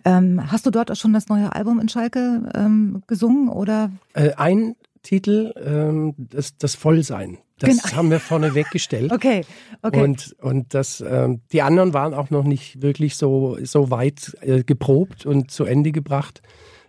Ähm, 0.06 0.52
hast 0.52 0.66
du 0.66 0.72
dort 0.72 0.92
auch 0.92 0.96
schon 0.96 1.14
das 1.14 1.28
neue 1.28 1.54
Album 1.54 1.80
in 1.80 1.90
Schalke 1.90 2.50
ähm, 2.56 3.04
gesungen 3.08 3.50
oder? 3.50 3.92
Äh, 4.14 4.34
ein 4.34 4.76
Titel, 5.04 5.54
ähm, 5.64 6.14
das, 6.18 6.58
das 6.58 6.76
Vollsein. 6.76 7.38
Das 7.60 7.84
Genau. 7.84 7.96
haben 7.96 8.12
wir 8.12 8.20
vorne 8.20 8.56
weggestellt. 8.56 9.12
Okay, 9.20 9.42
okay. 9.82 10.02
Und, 10.02 10.36
und 10.42 10.74
das, 10.74 11.04
ähm, 11.06 11.42
die 11.52 11.62
anderen 11.62 11.94
waren 11.94 12.14
auch 12.14 12.30
noch 12.30 12.44
nicht 12.46 12.82
wirklich 12.82 13.18
so, 13.18 13.58
so 13.64 13.92
weit 13.92 14.38
äh, 14.42 14.64
geprobt 14.64 15.26
und 15.26 15.52
zu 15.52 15.66
Ende 15.66 15.92
gebracht. 15.92 16.42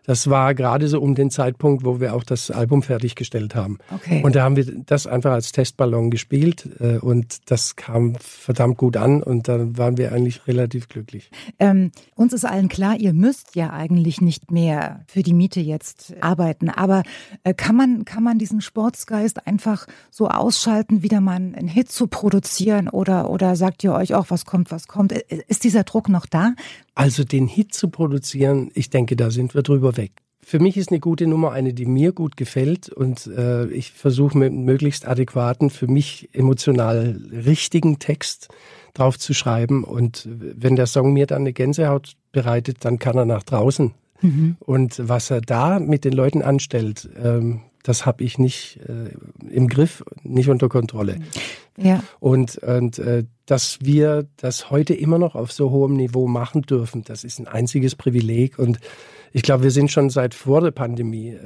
Das 0.04 0.30
war 0.30 0.54
gerade 0.54 0.88
so 0.88 1.00
um 1.00 1.14
den 1.14 1.30
Zeitpunkt, 1.30 1.84
wo 1.84 2.00
wir 2.00 2.14
auch 2.14 2.24
das 2.24 2.50
Album 2.50 2.82
fertiggestellt 2.82 3.54
haben. 3.54 3.78
Okay. 3.94 4.22
Und 4.22 4.34
da 4.34 4.42
haben 4.42 4.56
wir 4.56 4.64
das 4.86 5.06
einfach 5.06 5.32
als 5.32 5.52
Testballon 5.52 6.10
gespielt 6.10 6.68
äh, 6.80 6.98
und 6.98 7.50
das 7.50 7.76
kam 7.76 8.14
verdammt 8.16 8.76
gut 8.76 8.96
an 8.96 9.22
und 9.22 9.48
dann 9.48 9.76
waren 9.76 9.96
wir 9.98 10.12
eigentlich 10.12 10.46
relativ 10.46 10.88
glücklich. 10.88 11.30
Ähm, 11.58 11.92
uns 12.14 12.32
ist 12.32 12.44
allen 12.44 12.68
klar, 12.68 12.96
ihr 12.96 13.12
müsst 13.12 13.56
ja 13.56 13.70
eigentlich 13.70 14.20
nicht 14.20 14.50
mehr 14.50 15.04
für 15.06 15.22
die 15.22 15.34
Miete 15.34 15.60
jetzt 15.60 16.14
arbeiten, 16.20 16.70
aber 16.70 17.02
äh, 17.44 17.54
kann 17.54 17.76
man 17.76 18.04
kann 18.04 18.22
man 18.22 18.38
diesen 18.38 18.60
Sportsgeist 18.60 19.46
einfach 19.46 19.86
so 20.10 20.28
ausschalten, 20.28 21.02
wieder 21.02 21.20
mal 21.20 21.36
einen 21.36 21.68
Hit 21.68 21.90
zu 21.92 22.06
produzieren 22.06 22.88
oder 22.88 23.30
oder 23.30 23.56
sagt 23.56 23.84
ihr 23.84 23.92
euch 23.92 24.14
auch, 24.14 24.26
was 24.28 24.44
kommt, 24.44 24.70
was 24.70 24.88
kommt? 24.88 25.12
Ist 25.12 25.64
dieser 25.64 25.84
Druck 25.84 26.08
noch 26.08 26.26
da? 26.26 26.54
Also 27.00 27.24
den 27.24 27.46
Hit 27.46 27.72
zu 27.72 27.88
produzieren, 27.88 28.70
ich 28.74 28.90
denke, 28.90 29.16
da 29.16 29.30
sind 29.30 29.54
wir 29.54 29.62
drüber 29.62 29.96
weg. 29.96 30.12
Für 30.42 30.58
mich 30.58 30.76
ist 30.76 30.90
eine 30.90 31.00
gute 31.00 31.26
Nummer 31.26 31.50
eine, 31.50 31.72
die 31.72 31.86
mir 31.86 32.12
gut 32.12 32.36
gefällt 32.36 32.90
und 32.90 33.26
äh, 33.26 33.68
ich 33.68 33.92
versuche 33.92 34.36
mit 34.36 34.52
möglichst 34.52 35.08
adäquaten, 35.08 35.70
für 35.70 35.86
mich 35.86 36.28
emotional 36.34 37.18
richtigen 37.32 38.00
Text 38.00 38.48
drauf 38.92 39.18
zu 39.18 39.32
schreiben 39.32 39.82
und 39.82 40.28
wenn 40.28 40.76
der 40.76 40.84
Song 40.84 41.14
mir 41.14 41.26
dann 41.26 41.40
eine 41.40 41.54
Gänsehaut 41.54 42.16
bereitet, 42.32 42.84
dann 42.84 42.98
kann 42.98 43.16
er 43.16 43.24
nach 43.24 43.44
draußen. 43.44 43.94
Mhm. 44.20 44.58
Und 44.60 45.00
was 45.02 45.30
er 45.30 45.40
da 45.40 45.78
mit 45.78 46.04
den 46.04 46.12
Leuten 46.12 46.42
anstellt, 46.42 47.08
ähm, 47.16 47.62
das 47.82 48.04
habe 48.04 48.22
ich 48.24 48.38
nicht 48.38 48.78
äh, 48.86 49.14
im 49.48 49.68
Griff, 49.68 50.04
nicht 50.22 50.50
unter 50.50 50.68
Kontrolle. 50.68 51.18
Ja. 51.80 52.02
Und, 52.18 52.58
und 52.58 52.98
äh, 52.98 53.24
dass 53.46 53.78
wir 53.80 54.26
das 54.36 54.70
heute 54.70 54.94
immer 54.94 55.18
noch 55.18 55.34
auf 55.34 55.52
so 55.52 55.70
hohem 55.70 55.94
Niveau 55.94 56.28
machen 56.28 56.62
dürfen, 56.62 57.02
das 57.04 57.24
ist 57.24 57.38
ein 57.38 57.48
einziges 57.48 57.96
Privileg. 57.96 58.58
Und 58.58 58.78
ich 59.32 59.42
glaube, 59.42 59.64
wir 59.64 59.70
sind 59.70 59.90
schon 59.90 60.10
seit 60.10 60.34
vor 60.34 60.60
der 60.60 60.70
Pandemie 60.70 61.30
äh, 61.30 61.38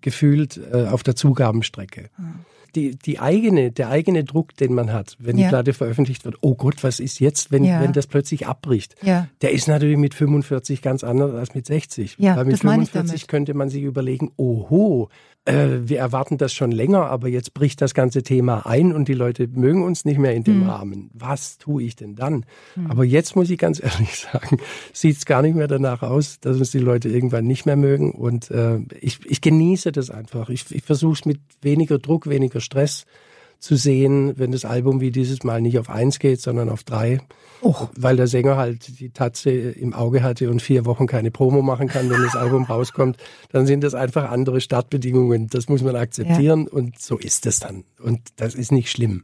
gefühlt 0.00 0.60
äh, 0.72 0.86
auf 0.86 1.02
der 1.02 1.16
Zugabenstrecke. 1.16 2.10
Mhm 2.18 2.44
die, 2.74 2.96
die 2.96 3.18
eigene, 3.18 3.70
der 3.70 3.90
eigene 3.90 4.24
Druck, 4.24 4.56
den 4.56 4.74
man 4.74 4.92
hat, 4.92 5.16
wenn 5.18 5.36
ja. 5.36 5.44
die 5.44 5.48
Platte 5.50 5.72
veröffentlicht 5.72 6.24
wird, 6.24 6.36
oh 6.40 6.54
Gott, 6.54 6.82
was 6.82 7.00
ist 7.00 7.20
jetzt, 7.20 7.52
wenn, 7.52 7.64
ja. 7.64 7.80
wenn 7.80 7.92
das 7.92 8.06
plötzlich 8.06 8.46
abbricht? 8.46 8.94
Ja. 9.02 9.28
Der 9.42 9.52
ist 9.52 9.68
natürlich 9.68 9.98
mit 9.98 10.14
45 10.14 10.80
ganz 10.80 11.04
anders 11.04 11.34
als 11.34 11.54
mit 11.54 11.66
60. 11.66 12.16
Ja, 12.18 12.36
Weil 12.36 12.46
mit 12.46 12.60
45 12.60 13.26
könnte 13.26 13.54
man 13.54 13.68
sich 13.68 13.82
überlegen, 13.82 14.32
oho, 14.36 15.08
äh, 15.44 15.80
wir 15.82 15.98
erwarten 15.98 16.38
das 16.38 16.52
schon 16.52 16.70
länger, 16.70 17.06
aber 17.06 17.28
jetzt 17.28 17.54
bricht 17.54 17.80
das 17.80 17.94
ganze 17.94 18.22
Thema 18.22 18.66
ein 18.66 18.92
und 18.92 19.08
die 19.08 19.14
Leute 19.14 19.48
mögen 19.48 19.82
uns 19.84 20.04
nicht 20.04 20.18
mehr 20.18 20.34
in 20.34 20.44
dem 20.44 20.60
mhm. 20.60 20.70
Rahmen. 20.70 21.10
Was 21.14 21.58
tue 21.58 21.82
ich 21.82 21.96
denn 21.96 22.14
dann? 22.14 22.44
Mhm. 22.76 22.90
Aber 22.90 23.04
jetzt 23.04 23.34
muss 23.34 23.50
ich 23.50 23.58
ganz 23.58 23.80
ehrlich 23.82 24.16
sagen, 24.16 24.58
sieht 24.92 25.16
es 25.16 25.26
gar 25.26 25.42
nicht 25.42 25.56
mehr 25.56 25.68
danach 25.68 26.02
aus, 26.02 26.38
dass 26.40 26.58
uns 26.58 26.70
die 26.70 26.78
Leute 26.78 27.08
irgendwann 27.08 27.46
nicht 27.46 27.66
mehr 27.66 27.76
mögen. 27.76 28.12
Und 28.12 28.50
äh, 28.50 28.78
ich, 29.00 29.18
ich 29.26 29.40
genieße 29.40 29.90
das 29.90 30.10
einfach. 30.10 30.48
Ich, 30.48 30.70
ich 30.70 30.84
versuche 30.84 31.14
es 31.14 31.24
mit 31.24 31.40
weniger 31.60 31.98
Druck, 31.98 32.28
weniger 32.28 32.60
Stress 32.60 33.04
zu 33.62 33.76
sehen, 33.76 34.32
wenn 34.36 34.50
das 34.50 34.64
Album 34.64 35.00
wie 35.00 35.12
dieses 35.12 35.44
Mal 35.44 35.62
nicht 35.62 35.78
auf 35.78 35.88
eins 35.88 36.18
geht, 36.18 36.40
sondern 36.40 36.68
auf 36.68 36.82
drei. 36.82 37.20
Och. 37.62 37.90
Weil 37.96 38.16
der 38.16 38.26
Sänger 38.26 38.56
halt 38.56 38.98
die 38.98 39.10
Tatze 39.10 39.50
im 39.52 39.94
Auge 39.94 40.24
hatte 40.24 40.50
und 40.50 40.60
vier 40.60 40.84
Wochen 40.84 41.06
keine 41.06 41.30
Promo 41.30 41.62
machen 41.62 41.86
kann, 41.86 42.10
wenn 42.10 42.20
das 42.22 42.34
Album 42.34 42.64
rauskommt, 42.64 43.18
dann 43.52 43.66
sind 43.66 43.84
das 43.84 43.94
einfach 43.94 44.32
andere 44.32 44.60
Startbedingungen. 44.60 45.46
Das 45.46 45.68
muss 45.68 45.80
man 45.82 45.94
akzeptieren 45.94 46.66
ja. 46.66 46.72
und 46.72 46.98
so 46.98 47.16
ist 47.16 47.46
es 47.46 47.60
dann. 47.60 47.84
Und 48.02 48.20
das 48.34 48.56
ist 48.56 48.72
nicht 48.72 48.90
schlimm. 48.90 49.22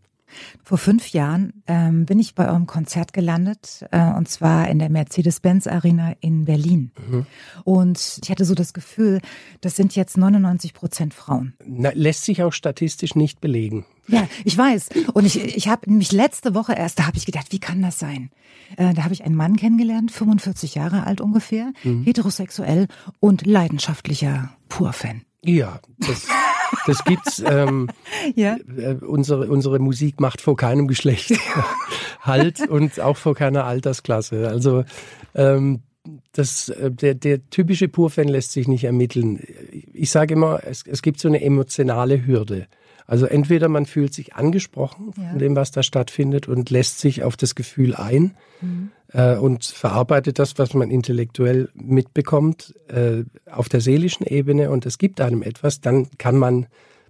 Vor 0.62 0.78
fünf 0.78 1.10
Jahren 1.10 1.62
ähm, 1.66 2.06
bin 2.06 2.18
ich 2.18 2.34
bei 2.34 2.48
eurem 2.48 2.66
Konzert 2.66 3.12
gelandet, 3.12 3.86
äh, 3.90 4.12
und 4.12 4.28
zwar 4.28 4.68
in 4.68 4.78
der 4.78 4.90
Mercedes-Benz 4.90 5.66
Arena 5.66 6.14
in 6.20 6.44
Berlin. 6.44 6.92
Mhm. 7.08 7.26
Und 7.64 8.20
ich 8.22 8.30
hatte 8.30 8.44
so 8.44 8.54
das 8.54 8.72
Gefühl, 8.72 9.20
das 9.60 9.76
sind 9.76 9.94
jetzt 9.96 10.16
99 10.16 10.74
Prozent 10.74 11.14
Frauen. 11.14 11.54
Na, 11.64 11.90
lässt 11.94 12.24
sich 12.24 12.42
auch 12.42 12.52
statistisch 12.52 13.14
nicht 13.14 13.40
belegen. 13.40 13.84
Ja, 14.08 14.26
ich 14.44 14.56
weiß. 14.56 14.88
Und 15.12 15.26
ich, 15.26 15.38
ich 15.38 15.68
habe 15.68 15.88
nämlich 15.90 16.12
letzte 16.12 16.54
Woche 16.54 16.72
erst, 16.72 16.98
da 16.98 17.06
habe 17.06 17.18
ich 17.18 17.26
gedacht, 17.26 17.48
wie 17.50 17.58
kann 17.58 17.82
das 17.82 17.98
sein? 17.98 18.30
Äh, 18.76 18.94
da 18.94 19.04
habe 19.04 19.14
ich 19.14 19.24
einen 19.24 19.34
Mann 19.34 19.56
kennengelernt, 19.56 20.10
45 20.10 20.74
Jahre 20.74 21.06
alt 21.06 21.20
ungefähr, 21.20 21.72
mhm. 21.84 22.04
heterosexuell 22.04 22.88
und 23.20 23.46
leidenschaftlicher 23.46 24.50
Pur-Fan. 24.68 25.22
Ja, 25.44 25.80
das, 25.98 26.26
das 26.86 27.04
gibt's. 27.04 27.42
Ähm, 27.44 27.88
ja. 28.34 28.56
Äh, 28.76 28.94
unsere, 28.94 29.48
unsere 29.48 29.78
Musik 29.78 30.20
macht 30.20 30.40
vor 30.40 30.56
keinem 30.56 30.88
Geschlecht 30.88 31.32
Halt 32.20 32.68
und 32.68 33.00
auch 33.00 33.16
vor 33.16 33.34
keiner 33.34 33.64
Altersklasse. 33.64 34.48
Also 34.48 34.84
ähm, 35.34 35.80
das, 36.32 36.68
äh, 36.68 36.90
der, 36.90 37.14
der 37.14 37.48
typische 37.50 37.88
Pur-Fan 37.88 38.28
lässt 38.28 38.52
sich 38.52 38.68
nicht 38.68 38.84
ermitteln. 38.84 39.42
Ich 39.92 40.10
sage 40.10 40.34
immer, 40.34 40.60
es, 40.64 40.84
es 40.86 41.02
gibt 41.02 41.20
so 41.20 41.28
eine 41.28 41.42
emotionale 41.42 42.26
Hürde. 42.26 42.66
Also 43.06 43.24
entweder 43.24 43.68
man 43.68 43.86
fühlt 43.86 44.12
sich 44.12 44.34
angesprochen 44.34 45.12
ja. 45.16 45.30
von 45.30 45.38
dem, 45.38 45.56
was 45.56 45.70
da 45.70 45.82
stattfindet 45.82 46.46
und 46.46 46.68
lässt 46.68 47.00
sich 47.00 47.22
auf 47.22 47.36
das 47.36 47.54
Gefühl 47.54 47.94
ein 47.94 48.36
mhm. 48.60 48.90
Äh, 49.12 49.36
und 49.36 49.64
verarbeitet 49.64 50.38
das, 50.38 50.58
was 50.58 50.74
man 50.74 50.90
intellektuell 50.90 51.68
mitbekommt, 51.74 52.74
äh, 52.88 53.24
auf 53.50 53.68
der 53.68 53.80
seelischen 53.80 54.26
Ebene 54.26 54.70
und 54.70 54.86
es 54.86 54.98
gibt 54.98 55.20
einem 55.20 55.42
etwas, 55.42 55.80
dann 55.80 56.08
kann 56.18 56.36
man 56.36 56.66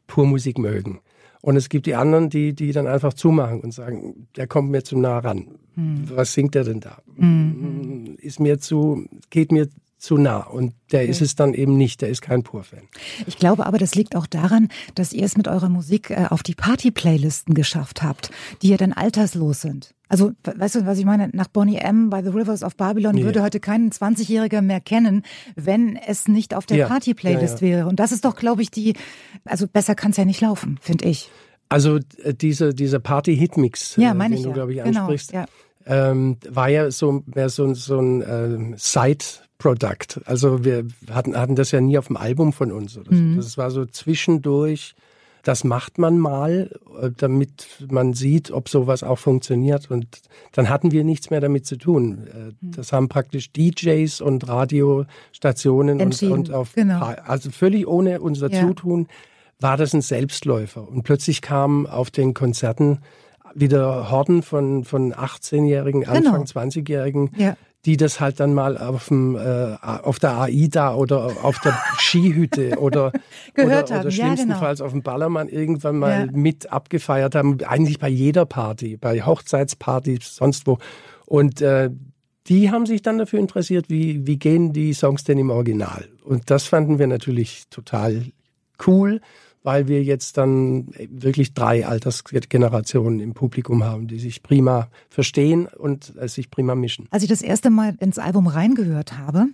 pur 0.06 0.26
Musik 0.26 0.58
mögen. 0.58 1.00
Und 1.40 1.56
es 1.56 1.68
gibt 1.68 1.86
die 1.86 1.94
anderen, 1.94 2.30
die, 2.30 2.52
die 2.52 2.72
dann 2.72 2.86
einfach 2.86 3.14
zumachen 3.14 3.60
und 3.60 3.72
sagen, 3.72 4.26
der 4.36 4.48
kommt 4.48 4.70
mir 4.70 4.82
zu 4.82 4.98
nah 4.98 5.18
ran. 5.18 5.58
Mhm. 5.76 6.10
Was 6.10 6.32
singt 6.32 6.56
er 6.56 6.64
denn 6.64 6.80
da? 6.80 6.98
Mhm. 7.16 8.16
Ist 8.18 8.40
mir 8.40 8.58
zu, 8.58 9.06
geht 9.30 9.52
mir 9.52 9.68
zu 9.98 10.16
nah. 10.16 10.38
Und 10.38 10.74
der 10.92 11.08
ist 11.08 11.20
es 11.20 11.34
dann 11.34 11.54
eben 11.54 11.76
nicht, 11.76 12.00
der 12.00 12.08
ist 12.08 12.22
kein 12.22 12.42
Pur-Fan. 12.42 12.82
Ich 13.26 13.38
glaube 13.38 13.66
aber, 13.66 13.78
das 13.78 13.94
liegt 13.94 14.16
auch 14.16 14.26
daran, 14.26 14.68
dass 14.94 15.12
ihr 15.12 15.24
es 15.24 15.36
mit 15.36 15.48
eurer 15.48 15.68
Musik 15.68 16.10
äh, 16.10 16.26
auf 16.30 16.42
die 16.42 16.54
Party-Playlisten 16.54 17.54
geschafft 17.54 18.02
habt, 18.02 18.30
die 18.62 18.68
ja 18.68 18.76
dann 18.76 18.92
alterslos 18.92 19.60
sind. 19.60 19.94
Also, 20.08 20.32
weißt 20.42 20.76
du, 20.76 20.86
was 20.86 20.98
ich 20.98 21.04
meine? 21.04 21.28
Nach 21.34 21.48
Bonnie 21.48 21.76
M. 21.76 22.08
by 22.08 22.20
the 22.22 22.30
Rivers 22.30 22.62
of 22.62 22.76
Babylon 22.76 23.18
ja. 23.18 23.24
würde 23.24 23.42
heute 23.42 23.60
kein 23.60 23.90
20-Jähriger 23.90 24.62
mehr 24.62 24.80
kennen, 24.80 25.22
wenn 25.54 25.96
es 25.96 26.28
nicht 26.28 26.54
auf 26.54 26.64
der 26.64 26.78
ja. 26.78 26.88
Party-Playlist 26.88 27.60
ja, 27.60 27.68
wäre. 27.68 27.86
Und 27.86 28.00
das 28.00 28.12
ist 28.12 28.24
doch, 28.24 28.36
glaube 28.36 28.62
ich, 28.62 28.70
die, 28.70 28.94
also 29.44 29.66
besser 29.66 29.94
kann 29.94 30.12
es 30.12 30.16
ja 30.16 30.24
nicht 30.24 30.40
laufen, 30.40 30.78
finde 30.80 31.06
ich. 31.06 31.30
Also 31.68 31.98
äh, 32.22 32.32
diese, 32.32 32.72
dieser 32.72 33.00
Party-Hit-Mix, 33.00 33.96
ja, 33.96 34.12
äh, 34.12 34.18
den 34.18 34.32
ich, 34.32 34.42
du, 34.42 34.52
glaube 34.52 34.72
ich, 34.72 34.82
genau, 34.82 35.00
ansprichst, 35.00 35.32
genau, 35.32 35.44
ähm, 35.84 36.36
war 36.48 36.68
ja 36.68 36.90
so 36.90 37.22
mehr 37.26 37.48
so, 37.48 37.74
so 37.74 38.00
ein 38.00 38.22
äh, 38.22 38.76
Side 38.76 39.24
Product. 39.58 40.20
Also 40.24 40.64
wir 40.64 40.86
hatten, 41.10 41.36
hatten 41.36 41.56
das 41.56 41.72
ja 41.72 41.80
nie 41.80 41.98
auf 41.98 42.06
dem 42.06 42.16
Album 42.16 42.52
von 42.52 42.72
uns. 42.72 42.96
Oder 42.96 43.10
so. 43.10 43.20
Mhm. 43.20 43.36
Das 43.36 43.58
war 43.58 43.70
so 43.70 43.84
zwischendurch. 43.84 44.94
Das 45.42 45.64
macht 45.64 45.98
man 45.98 46.18
mal, 46.18 46.70
äh, 47.00 47.10
damit 47.16 47.66
man 47.90 48.12
sieht, 48.12 48.50
ob 48.50 48.68
sowas 48.68 49.02
auch 49.02 49.18
funktioniert. 49.18 49.90
Und 49.90 50.20
dann 50.52 50.68
hatten 50.68 50.92
wir 50.92 51.04
nichts 51.04 51.30
mehr 51.30 51.40
damit 51.40 51.66
zu 51.66 51.76
tun. 51.76 52.28
Äh, 52.28 52.38
mhm. 52.64 52.72
Das 52.72 52.92
haben 52.92 53.08
praktisch 53.08 53.52
DJs 53.52 54.20
und 54.20 54.46
Radiostationen 54.46 56.00
und, 56.00 56.22
und 56.22 56.52
auf, 56.52 56.74
genau. 56.74 57.00
also 57.00 57.50
völlig 57.50 57.86
ohne 57.86 58.20
unser 58.20 58.50
ja. 58.50 58.60
Zutun 58.60 59.08
war 59.60 59.76
das 59.76 59.92
ein 59.92 60.02
Selbstläufer. 60.02 60.88
Und 60.88 61.02
plötzlich 61.02 61.42
kamen 61.42 61.86
auf 61.86 62.10
den 62.10 62.32
Konzerten 62.32 62.98
wieder 63.54 64.10
Horden 64.10 64.42
von, 64.42 64.84
von 64.84 65.12
18-Jährigen, 65.12 66.06
Anfang 66.06 66.44
genau. 66.44 66.60
20-Jährigen, 66.60 67.30
ja 67.36 67.56
die 67.84 67.96
das 67.96 68.20
halt 68.20 68.40
dann 68.40 68.54
mal 68.54 68.76
auf, 68.76 69.08
dem, 69.08 69.36
äh, 69.36 69.76
auf 69.82 70.18
der 70.18 70.38
AIDA 70.38 70.94
oder 70.94 71.30
auf 71.42 71.58
der 71.60 71.78
Skihütte 71.98 72.78
oder, 72.78 73.12
Gehört 73.54 73.90
oder, 73.90 74.00
oder 74.00 74.10
schlimmstenfalls 74.10 74.80
ja, 74.80 74.84
genau. 74.84 74.86
auf 74.86 74.92
dem 74.92 75.02
Ballermann 75.02 75.48
irgendwann 75.48 75.98
mal 75.98 76.26
ja. 76.26 76.32
mit 76.32 76.72
abgefeiert 76.72 77.34
haben. 77.34 77.58
Eigentlich 77.64 77.98
bei 77.98 78.08
jeder 78.08 78.46
Party, 78.46 78.96
bei 78.96 79.22
Hochzeitspartys, 79.22 80.34
sonst 80.34 80.66
wo. 80.66 80.78
Und 81.26 81.60
äh, 81.62 81.90
die 82.48 82.70
haben 82.70 82.86
sich 82.86 83.02
dann 83.02 83.18
dafür 83.18 83.38
interessiert, 83.38 83.90
wie, 83.90 84.26
wie 84.26 84.38
gehen 84.38 84.72
die 84.72 84.94
Songs 84.94 85.24
denn 85.24 85.38
im 85.38 85.50
Original. 85.50 86.08
Und 86.24 86.50
das 86.50 86.64
fanden 86.64 86.98
wir 86.98 87.06
natürlich 87.06 87.68
total 87.70 88.24
cool 88.86 89.20
weil 89.62 89.88
wir 89.88 90.02
jetzt 90.02 90.36
dann 90.36 90.88
wirklich 91.10 91.54
drei 91.54 91.86
Altersgenerationen 91.86 93.20
im 93.20 93.34
Publikum 93.34 93.84
haben, 93.84 94.08
die 94.08 94.18
sich 94.18 94.42
prima 94.42 94.88
verstehen 95.10 95.66
und 95.66 96.14
sich 96.26 96.50
prima 96.50 96.74
mischen. 96.74 97.06
Als 97.10 97.22
ich 97.22 97.28
das 97.28 97.42
erste 97.42 97.70
Mal 97.70 97.96
ins 98.00 98.18
Album 98.18 98.46
reingehört 98.46 99.18
habe, 99.18 99.46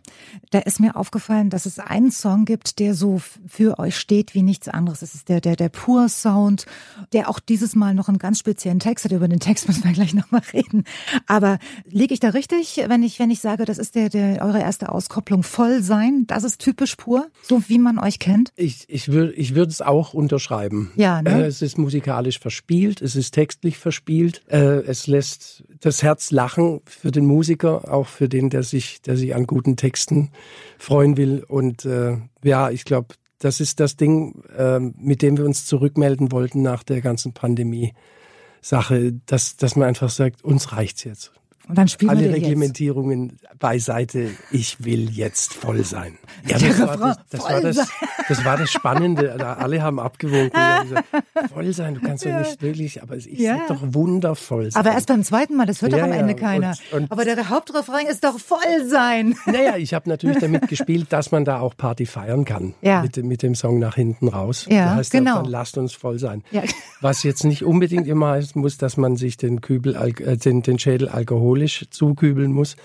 da 0.51 0.59
ist 0.61 0.81
mir 0.81 0.97
aufgefallen, 0.97 1.51
dass 1.51 1.67
es 1.67 1.79
einen 1.79 2.11
Song 2.11 2.45
gibt, 2.45 2.79
der 2.79 2.95
so 2.95 3.21
für 3.47 3.79
euch 3.79 3.97
steht 3.97 4.35
wie 4.35 4.43
nichts 4.43 4.69
anderes. 4.69 5.03
Es 5.03 5.15
ist 5.15 5.29
der, 5.29 5.41
der, 5.41 5.57
der 5.57 5.69
Pur 5.69 6.09
Sound, 6.09 6.67
der 7.13 7.29
auch 7.29 7.41
dieses 7.41 7.75
Mal 7.75 7.95
noch 7.95 8.09
einen 8.09 8.19
ganz 8.19 8.39
speziellen 8.39 8.81
Text 8.81 9.05
hat. 9.05 9.13
Über 9.13 9.29
den 9.29 9.41
Text 9.41 9.67
müssen 9.69 9.85
wir 9.85 9.93
gleich 9.93 10.15
nochmal 10.15 10.43
reden. 10.53 10.85
Aber 11.27 11.59
liege 11.87 12.15
ich 12.15 12.21
da 12.21 12.31
richtig, 12.31 12.83
wenn 12.87 13.03
ich, 13.03 13.19
wenn 13.19 13.31
ich 13.31 13.41
sage, 13.41 13.65
das 13.65 13.79
ist 13.79 13.95
der, 13.95 14.09
der, 14.09 14.45
eure 14.45 14.61
erste 14.61 14.91
Auskopplung 14.91 15.43
voll 15.43 15.83
sein? 15.83 16.25
Das 16.27 16.45
ist 16.45 16.61
typisch 16.61 16.97
pur, 16.97 17.29
so 17.43 17.69
wie 17.69 17.79
man 17.79 17.99
euch 17.99 18.19
kennt? 18.19 18.53
Ich, 18.57 18.85
ich 18.89 19.09
würde, 19.09 19.33
ich 19.33 19.55
würde 19.55 19.71
es 19.71 19.81
auch 19.81 19.94
auch 19.95 20.13
unterschreiben. 20.13 20.91
Ja, 20.97 21.23
ne? 21.23 21.45
Äh, 21.45 21.47
es 21.47 21.63
ist 21.63 21.79
musikalisch 21.79 22.39
verspielt, 22.39 23.01
es 23.01 23.17
ist 23.17 23.33
textlich 23.33 23.79
verspielt, 23.79 24.43
äh, 24.49 24.83
es 24.83 25.07
lässt 25.07 25.65
das 25.81 26.03
Herz 26.03 26.31
lachen 26.31 26.81
für 26.85 27.11
den 27.11 27.27
Musiker, 27.27 27.93
auch 27.93 28.07
für 28.07 28.29
den, 28.29 28.51
der 28.51 28.63
sich, 28.63 29.03
der 29.03 29.17
sich 29.17 29.35
an 29.35 29.47
guten 29.47 29.77
Texten 29.77 30.31
freuen 30.79 31.17
will. 31.17 31.45
Und 31.47 31.85
äh, 31.85 32.17
ja, 32.43 32.71
ich 32.71 32.85
glaube, 32.85 33.15
das 33.39 33.61
ist 33.61 33.81
das 33.81 33.97
Ding, 33.97 34.43
äh, 34.57 34.81
mit 34.81 35.23
dem 35.23 35.37
wir 35.37 35.45
uns 35.45 35.67
zurückmelden 35.67 36.33
wollten 36.33 36.63
nach 36.63 36.83
der 36.83 37.01
ganzen 37.01 37.33
Pandemie-Sache, 37.33 39.15
dass, 39.27 39.57
dass 39.57 39.77
man 39.77 39.89
einfach 39.89 40.11
sagt, 40.11 40.43
uns 40.43 40.73
reicht's 40.73 41.05
jetzt. 41.05 41.33
Dann 41.68 41.88
spielen 41.88 42.11
Alle 42.11 42.25
wir 42.25 42.35
Reglementierungen 42.35 43.38
beiseite. 43.59 44.30
Ich 44.50 44.85
will 44.85 45.09
jetzt 45.11 45.54
voll 45.54 45.85
sein. 45.85 46.18
Ja, 46.47 46.59
das, 46.59 46.78
war 46.80 46.97
das, 46.99 47.16
das, 47.30 47.40
war 47.42 47.61
das, 47.62 47.88
das 48.28 48.44
war 48.44 48.56
das 48.59 48.71
Spannende. 48.71 49.33
Alle 49.56 49.80
haben 49.83 49.99
abgewunken. 49.99 50.50
und 50.52 50.59
haben 50.61 50.88
gesagt, 50.88 51.06
voll 51.54 51.73
sein, 51.73 51.94
du 51.94 52.00
kannst 52.02 52.26
doch 52.26 52.38
nicht 52.38 52.61
wirklich, 52.61 53.02
aber 53.02 53.16
ich 53.16 53.26
Ja. 53.26 53.61
doch 53.66 53.80
wundervoll 53.83 54.71
sein. 54.71 54.78
Aber 54.85 54.92
erst 54.94 55.09
beim 55.09 55.23
zweiten 55.25 55.54
Mal, 55.56 55.64
das 55.64 55.80
hört 55.80 55.92
doch 55.94 55.99
Ja, 55.99 56.04
am 56.04 56.12
Ende 56.12 56.35
ja, 56.35 56.38
keiner. 56.38 56.75
und- 56.92 57.02
und- 57.04 57.12
Aber 57.12 57.25
der 57.25 57.49
Hauptrefrain 57.49 58.06
ist 58.09 58.25
doch 58.25 58.38
voll 58.38 58.59
sein. 58.87 59.35
Naja, 59.47 59.76
ich 59.78 59.94
habe 59.94 60.09
natürlich 60.09 60.38
damit 60.38 60.68
gespielt, 60.68 61.06
dass 61.12 61.30
man 61.33 61.44
da 61.47 61.61
auch 61.61 61.76
Party 61.76 62.04
feiern 62.04 62.44
kann. 62.44 62.75
Ja. 62.83 63.00
Mit, 63.02 63.16
dem- 63.16 63.28
mit 63.28 63.42
dem 63.42 63.54
Song 63.54 63.78
nach 63.78 63.94
hinten 63.94 64.28
raus. 64.28 64.66
Ja, 64.68 64.87
Da 64.87 64.94
heißt 64.97 65.12
genau. 65.12 65.37
Dann 65.37 65.47
lasst 65.47 65.78
uns 65.78 65.94
voll 65.94 66.18
sein. 66.18 66.42
Ja. 66.50 66.62
Was 67.00 67.23
jetzt 67.23 67.44
nicht 67.44 67.64
unbedingt 67.64 68.06
immer 68.06 68.30
heißt 68.33 68.56
muss, 68.56 68.76
dass 68.76 68.97
man 68.99 69.16
sich 69.16 69.37
den, 69.38 69.61
Kübel, 69.62 69.94
äh, 69.97 70.37
den, 70.37 70.62
den 70.62 70.78
Schädel 70.78 71.09
alkoholisch 71.55 71.85
zukübeln 71.91 72.53
muss, 72.53 72.77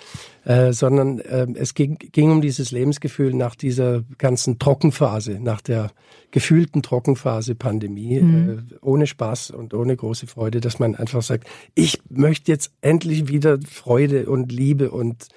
äh, 0.45 0.71
sondern 0.71 1.19
äh, 1.19 1.47
es 1.55 1.73
ging, 1.73 1.97
ging 1.97 2.31
um 2.31 2.41
dieses 2.41 2.71
Lebensgefühl 2.71 3.33
nach 3.33 3.55
dieser 3.55 4.03
ganzen 4.17 4.59
Trockenphase, 4.59 5.39
nach 5.41 5.61
der 5.61 5.91
gefühlten 6.31 6.81
Trockenphase 6.81 7.55
Pandemie, 7.55 8.19
Mhm. 8.19 8.65
äh, 8.71 8.75
ohne 8.81 9.07
Spaß 9.07 9.51
und 9.51 9.73
ohne 9.73 9.95
große 9.95 10.27
Freude, 10.27 10.61
dass 10.61 10.79
man 10.79 10.95
einfach 10.95 11.21
sagt, 11.23 11.47
ich 11.75 11.99
möchte 12.09 12.51
jetzt 12.51 12.71
endlich 12.81 13.27
wieder 13.27 13.57
Freude 13.67 14.29
und 14.29 14.51
Liebe 14.51 14.91
und 14.91 15.27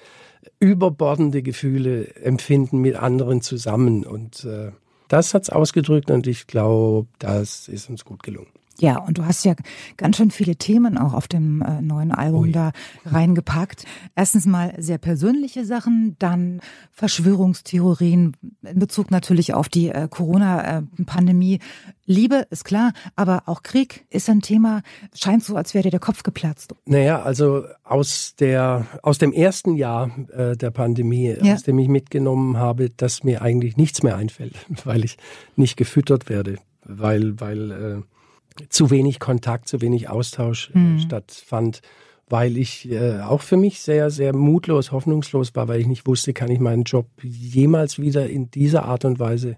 überbordende 0.59 1.43
Gefühle 1.43 2.15
empfinden 2.17 2.79
mit 2.79 2.97
anderen 2.97 3.41
zusammen. 3.41 4.05
Und 4.05 4.45
äh, 4.45 4.73
das 5.09 5.35
hat's 5.35 5.51
ausgedrückt 5.51 6.11
und 6.11 6.27
ich 6.27 6.47
glaube, 6.47 7.07
das 7.19 7.69
ist 7.69 7.89
uns 7.89 8.05
gut 8.05 8.23
gelungen. 8.23 8.51
Ja, 8.81 8.99
und 8.99 9.19
du 9.19 9.25
hast 9.27 9.45
ja 9.45 9.55
ganz 9.97 10.17
schön 10.17 10.31
viele 10.31 10.57
Themen 10.57 10.97
auch 10.99 11.13
auf 11.15 11.29
dem 11.29 11.63
äh, 11.63 11.81
neuen 11.83 12.13
Album 12.13 12.43
Ui. 12.45 12.53
da 12.53 12.73
reingepackt. 13.05 13.85
Erstens 14.17 14.47
mal 14.47 14.75
sehr 14.79 14.99
persönliche 14.99 15.65
Sachen, 15.65 16.17
dann 16.19 16.61
Verschwörungstheorien 16.93 18.37
in 18.63 18.79
Bezug 18.79 19.11
natürlich 19.11 19.55
auf 19.55 19.69
die 19.69 19.89
äh, 19.89 20.09
Corona-Pandemie. 20.09 21.61
Liebe 22.07 22.47
ist 22.51 22.65
klar, 22.65 22.93
aber 23.17 23.45
auch 23.47 23.63
Krieg 23.63 24.05
ist 24.11 24.29
ein 24.29 24.41
Thema. 24.41 24.83
Scheint 25.15 25.45
so, 25.45 25.57
als 25.57 25.75
wäre 25.75 25.85
dir 25.85 25.91
der 25.91 26.01
Kopf 26.01 26.23
geplatzt. 26.23 26.75
Naja, 26.87 27.23
also 27.23 27.65
aus 27.85 28.35
der 28.39 28.87
aus 29.03 29.19
dem 29.19 29.33
ersten 29.33 29.75
Jahr 29.77 30.11
äh, 30.31 30.57
der 30.57 30.71
Pandemie, 30.71 31.35
Ja. 31.43 31.55
aus 31.55 31.63
dem 31.63 31.79
ich 31.79 31.89
mitgenommen 31.89 32.57
habe, 32.57 32.91
dass 32.91 33.23
mir 33.25 33.43
eigentlich 33.43 33.77
nichts 33.77 34.03
mehr 34.03 34.17
einfällt, 34.17 34.55
weil 34.85 35.05
ich 35.05 35.17
nicht 35.57 35.77
gefüttert 35.77 36.29
werde, 36.29 36.57
weil 36.85 37.39
weil 37.41 37.71
äh, 37.71 38.03
zu 38.69 38.91
wenig 38.91 39.19
Kontakt, 39.21 39.69
zu 39.69 39.81
wenig 39.81 40.09
Austausch 40.09 40.71
äh, 40.75 40.99
stattfand, 40.99 41.81
weil 42.29 42.57
ich 42.57 42.91
äh, 42.91 43.21
auch 43.21 43.43
für 43.43 43.57
mich 43.57 43.81
sehr 43.81 44.11
sehr 44.11 44.35
mutlos, 44.35 44.93
hoffnungslos 44.93 45.55
war, 45.55 45.69
weil 45.69 45.81
ich 45.81 45.87
nicht 45.87 46.07
wusste, 46.07 46.33
kann 46.33 46.51
ich 46.51 46.61
meinen 46.61 46.85
Job 46.85 47.07
jemals 47.23 47.99
wieder 47.99 48.29
in 48.29 48.51
dieser 48.51 48.85
Art 48.85 49.05
und 49.05 49.19
Weise 49.19 49.57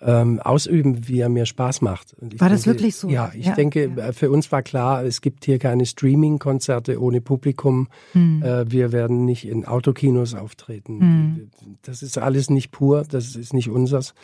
ähm, 0.00 0.38
ausüben, 0.40 1.08
wie 1.08 1.20
er 1.20 1.28
mir 1.28 1.44
Spaß 1.44 1.80
macht. 1.80 2.14
War 2.20 2.48
das 2.48 2.66
wirklich 2.66 2.94
so? 2.94 3.08
Ja, 3.08 3.32
ich 3.34 3.46
Ja, 3.46 3.54
denke, 3.54 3.90
ja. 3.96 4.08
äh, 4.08 4.12
für 4.12 4.30
uns 4.30 4.52
war 4.52 4.62
klar, 4.62 5.02
es 5.04 5.20
gibt 5.20 5.44
hier 5.44 5.58
keine 5.58 5.86
Streaming-Konzerte 5.86 7.02
ohne 7.02 7.20
Publikum. 7.20 7.88
Hm. 8.12 8.42
Äh, 8.42 8.70
wir 8.70 8.92
werden 8.92 9.24
nicht 9.24 9.46
in 9.46 9.64
Autokinos 9.66 10.34
auftreten. 10.34 11.50
Das 11.82 12.02
ist 12.02 12.16
alles 12.18 12.48
nicht 12.48 12.70
pur, 12.70 13.04
das 13.10 13.34
ist 13.34 13.52
nicht 13.52 13.70
unseres. 13.70 14.14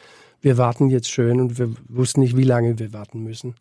Wir 0.41 0.59
warten 0.59 0.91
jetzt 0.91 1.11
schön 1.11 1.41
und 1.41 1.59
wir 1.59 1.71
wussten 1.89 2.21
nicht, 2.21 2.37
wie 2.37 2.45
lange 2.45 2.79
wir 2.79 2.93
warten 2.93 3.23
müssen. 3.25 3.55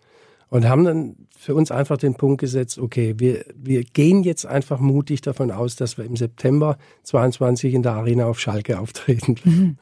Und 0.53 0.69
haben 0.69 0.83
dann 0.83 1.15
für 1.35 1.55
uns 1.55 1.71
einfach 1.71 1.97
den 1.97 2.13
Punkt 2.13 2.39
gesetzt, 2.39 2.77
okay, 2.77 3.15
wir, 3.17 3.43
wir 3.55 3.83
gehen 3.83 4.21
jetzt 4.21 4.45
einfach 4.45 4.79
mutig 4.79 5.21
davon 5.21 5.49
aus, 5.49 5.75
dass 5.75 5.97
wir 5.97 6.05
im 6.05 6.15
September 6.15 6.77
22 7.01 7.73
in 7.73 7.81
der 7.81 7.93
Arena 7.93 8.27
auf 8.27 8.39
Schalke 8.39 8.79
auftreten. 8.79 9.35
Mhm. 9.43 9.77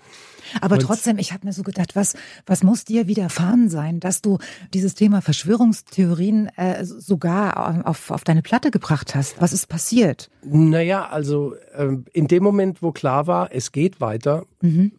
Aber 0.61 0.75
Und- 0.75 0.83
trotzdem, 0.83 1.17
ich 1.17 1.33
habe 1.33 1.45
mir 1.45 1.51
so 1.51 1.63
gedacht, 1.63 1.97
was, 1.97 2.15
was 2.45 2.63
muss 2.63 2.85
dir 2.85 3.07
widerfahren 3.07 3.67
sein, 3.67 3.99
dass 3.99 4.21
du 4.21 4.37
dieses 4.73 4.95
Thema 4.95 5.21
Verschwörungstheorien 5.21 6.47
äh, 6.55 6.85
sogar 6.85 7.85
auf, 7.85 8.09
auf 8.09 8.23
deine 8.23 8.41
Platte 8.41 8.71
gebracht 8.71 9.13
hast? 9.13 9.41
Was 9.41 9.51
ist 9.51 9.67
passiert? 9.67 10.29
Naja, 10.41 11.05
also 11.09 11.53
ähm, 11.75 12.05
in 12.13 12.29
dem 12.29 12.43
Moment, 12.43 12.81
wo 12.81 12.93
klar 12.93 13.27
war, 13.27 13.49
es 13.51 13.73
geht 13.73 13.99
weiter, 13.99 14.45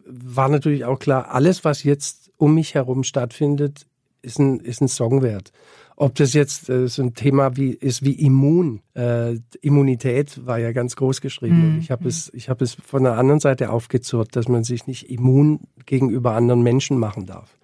war 0.05 0.49
natürlich 0.49 0.85
auch 0.85 0.99
klar, 0.99 1.31
alles, 1.31 1.65
was 1.65 1.81
jetzt 1.83 2.31
um 2.37 2.53
mich 2.53 2.75
herum 2.75 3.03
stattfindet, 3.03 3.87
ist 4.23 4.39
ein, 4.39 4.59
ist 4.59 4.81
ein 4.81 4.87
Song 4.87 5.21
wert. 5.21 5.51
Ob 5.95 6.15
das 6.15 6.33
jetzt 6.33 6.69
äh, 6.69 6.87
so 6.87 7.03
ein 7.03 7.13
Thema 7.13 7.55
wie 7.55 7.69
ist 7.71 8.03
wie 8.03 8.13
Immun, 8.13 8.81
äh, 8.95 9.35
Immunität 9.61 10.45
war 10.45 10.57
ja 10.57 10.71
ganz 10.71 10.95
groß 10.95 11.21
geschrieben. 11.21 11.75
Und 11.75 11.79
ich 11.79 11.91
habe 11.91 12.07
es, 12.07 12.31
ich 12.33 12.49
habe 12.49 12.63
es 12.63 12.73
von 12.73 13.03
der 13.03 13.17
anderen 13.17 13.39
Seite 13.39 13.69
aufgezurrt, 13.69 14.35
dass 14.35 14.47
man 14.47 14.63
sich 14.63 14.87
nicht 14.87 15.09
immun 15.11 15.59
gegenüber 15.85 16.33
anderen 16.33 16.63
Menschen 16.63 16.97
machen 16.97 17.27
darf 17.27 17.57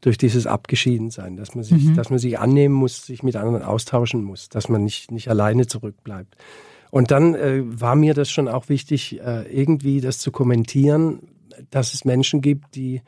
durch 0.00 0.18
dieses 0.18 0.46
Abgeschiedensein, 0.46 1.36
dass 1.36 1.54
man 1.54 1.64
sich, 1.64 1.92
dass 1.94 2.10
man 2.10 2.18
sich 2.18 2.38
annehmen 2.38 2.74
muss, 2.74 3.04
sich 3.04 3.22
mit 3.22 3.36
anderen 3.36 3.62
austauschen 3.62 4.22
muss, 4.22 4.48
dass 4.48 4.68
man 4.68 4.84
nicht, 4.84 5.10
nicht 5.10 5.28
alleine 5.28 5.66
zurückbleibt. 5.66 6.36
Und 6.90 7.10
dann 7.10 7.34
äh, 7.34 7.62
war 7.64 7.96
mir 7.96 8.14
das 8.14 8.30
schon 8.30 8.48
auch 8.48 8.68
wichtig, 8.68 9.20
äh, 9.20 9.42
irgendwie 9.52 10.00
das 10.00 10.18
zu 10.18 10.30
kommentieren, 10.30 11.20
dass 11.70 11.94
es 11.94 12.04
Menschen 12.04 12.40
gibt, 12.40 12.76
die 12.76 13.02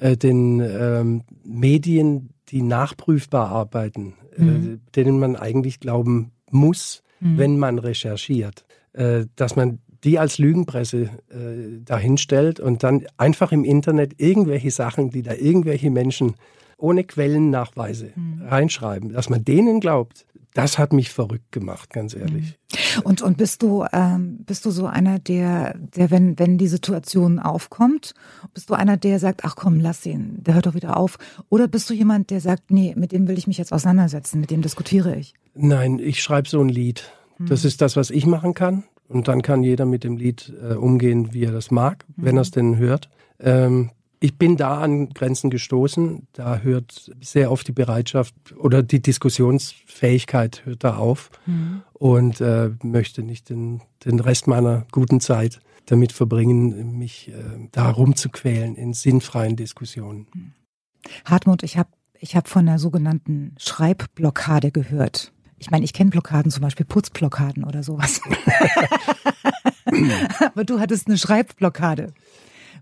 äh, 0.00 0.16
den 0.16 0.60
ähm, 0.60 1.22
Medien, 1.44 2.30
die 2.48 2.62
nachprüfbar 2.62 3.48
arbeiten, 3.48 4.14
äh, 4.36 4.78
denen 4.96 5.18
man 5.18 5.36
eigentlich 5.36 5.78
glauben 5.78 6.32
muss, 6.50 7.02
wenn 7.20 7.58
man 7.58 7.78
recherchiert, 7.78 8.64
äh, 8.92 9.26
dass 9.36 9.54
man 9.54 9.78
die 10.04 10.18
als 10.18 10.38
Lügenpresse 10.38 11.10
äh, 11.28 11.80
dahinstellt 11.84 12.58
und 12.58 12.82
dann 12.82 13.04
einfach 13.18 13.52
im 13.52 13.64
Internet 13.64 14.14
irgendwelche 14.18 14.70
Sachen, 14.70 15.10
die 15.10 15.22
da 15.22 15.34
irgendwelche 15.34 15.90
Menschen 15.90 16.34
ohne 16.80 17.04
Quellennachweise 17.04 18.12
reinschreiben, 18.42 19.12
dass 19.12 19.28
man 19.28 19.44
denen 19.44 19.80
glaubt, 19.80 20.26
das 20.54 20.78
hat 20.78 20.92
mich 20.92 21.10
verrückt 21.10 21.52
gemacht, 21.52 21.90
ganz 21.90 22.14
ehrlich. 22.14 22.58
Und, 23.04 23.22
und 23.22 23.36
bist 23.36 23.62
du, 23.62 23.84
ähm, 23.92 24.38
bist 24.44 24.64
du 24.64 24.70
so 24.72 24.86
einer, 24.86 25.20
der, 25.20 25.78
der, 25.78 26.10
wenn, 26.10 26.38
wenn 26.40 26.58
die 26.58 26.66
Situation 26.66 27.38
aufkommt, 27.38 28.14
bist 28.52 28.68
du 28.68 28.74
einer, 28.74 28.96
der 28.96 29.20
sagt, 29.20 29.44
ach 29.44 29.54
komm, 29.54 29.78
lass 29.78 30.04
ihn, 30.04 30.38
der 30.42 30.54
hört 30.54 30.66
doch 30.66 30.74
wieder 30.74 30.96
auf? 30.96 31.18
Oder 31.50 31.68
bist 31.68 31.88
du 31.88 31.94
jemand, 31.94 32.30
der 32.30 32.40
sagt, 32.40 32.70
nee, 32.70 32.94
mit 32.96 33.12
dem 33.12 33.28
will 33.28 33.38
ich 33.38 33.46
mich 33.46 33.58
jetzt 33.58 33.72
auseinandersetzen, 33.72 34.40
mit 34.40 34.50
dem 34.50 34.60
diskutiere 34.60 35.14
ich? 35.14 35.34
Nein, 35.54 36.00
ich 36.00 36.20
schreibe 36.20 36.48
so 36.48 36.60
ein 36.60 36.68
Lied. 36.68 37.12
Das 37.38 37.64
ist 37.64 37.80
das, 37.80 37.96
was 37.96 38.10
ich 38.10 38.26
machen 38.26 38.52
kann. 38.52 38.84
Und 39.08 39.28
dann 39.28 39.42
kann 39.42 39.62
jeder 39.62 39.86
mit 39.86 40.04
dem 40.04 40.16
Lied 40.16 40.52
äh, 40.62 40.74
umgehen, 40.74 41.32
wie 41.32 41.44
er 41.44 41.52
das 41.52 41.70
mag, 41.70 42.04
wenn 42.16 42.36
er 42.36 42.42
es 42.42 42.50
denn 42.50 42.76
hört. 42.76 43.08
Ähm, 43.40 43.90
ich 44.20 44.36
bin 44.36 44.56
da 44.56 44.78
an 44.78 45.08
Grenzen 45.10 45.48
gestoßen. 45.48 46.28
Da 46.32 46.58
hört 46.58 47.10
sehr 47.20 47.50
oft 47.50 47.66
die 47.66 47.72
Bereitschaft 47.72 48.34
oder 48.56 48.82
die 48.82 49.00
Diskussionsfähigkeit 49.00 50.64
hört 50.66 50.84
da 50.84 50.96
auf 50.96 51.30
und 51.94 52.40
äh, 52.40 52.70
möchte 52.82 53.22
nicht 53.22 53.48
den, 53.48 53.80
den 54.04 54.20
Rest 54.20 54.46
meiner 54.46 54.86
guten 54.92 55.20
Zeit 55.20 55.60
damit 55.86 56.12
verbringen, 56.12 56.98
mich 56.98 57.28
äh, 57.28 57.32
da 57.72 57.90
rumzuquälen 57.90 58.76
in 58.76 58.92
sinnfreien 58.92 59.56
Diskussionen. 59.56 60.26
Hartmut, 61.24 61.62
ich 61.62 61.78
habe 61.78 61.88
ich 62.18 62.36
hab 62.36 62.48
von 62.48 62.66
der 62.66 62.78
sogenannten 62.78 63.54
Schreibblockade 63.58 64.70
gehört. 64.70 65.32
Ich 65.56 65.70
meine, 65.70 65.84
ich 65.84 65.94
kenne 65.94 66.10
Blockaden, 66.10 66.50
zum 66.50 66.62
Beispiel 66.62 66.84
Putzblockaden 66.86 67.64
oder 67.64 67.82
sowas. 67.82 68.20
Aber 70.40 70.64
du 70.64 70.78
hattest 70.78 71.06
eine 71.06 71.18
Schreibblockade. 71.18 72.12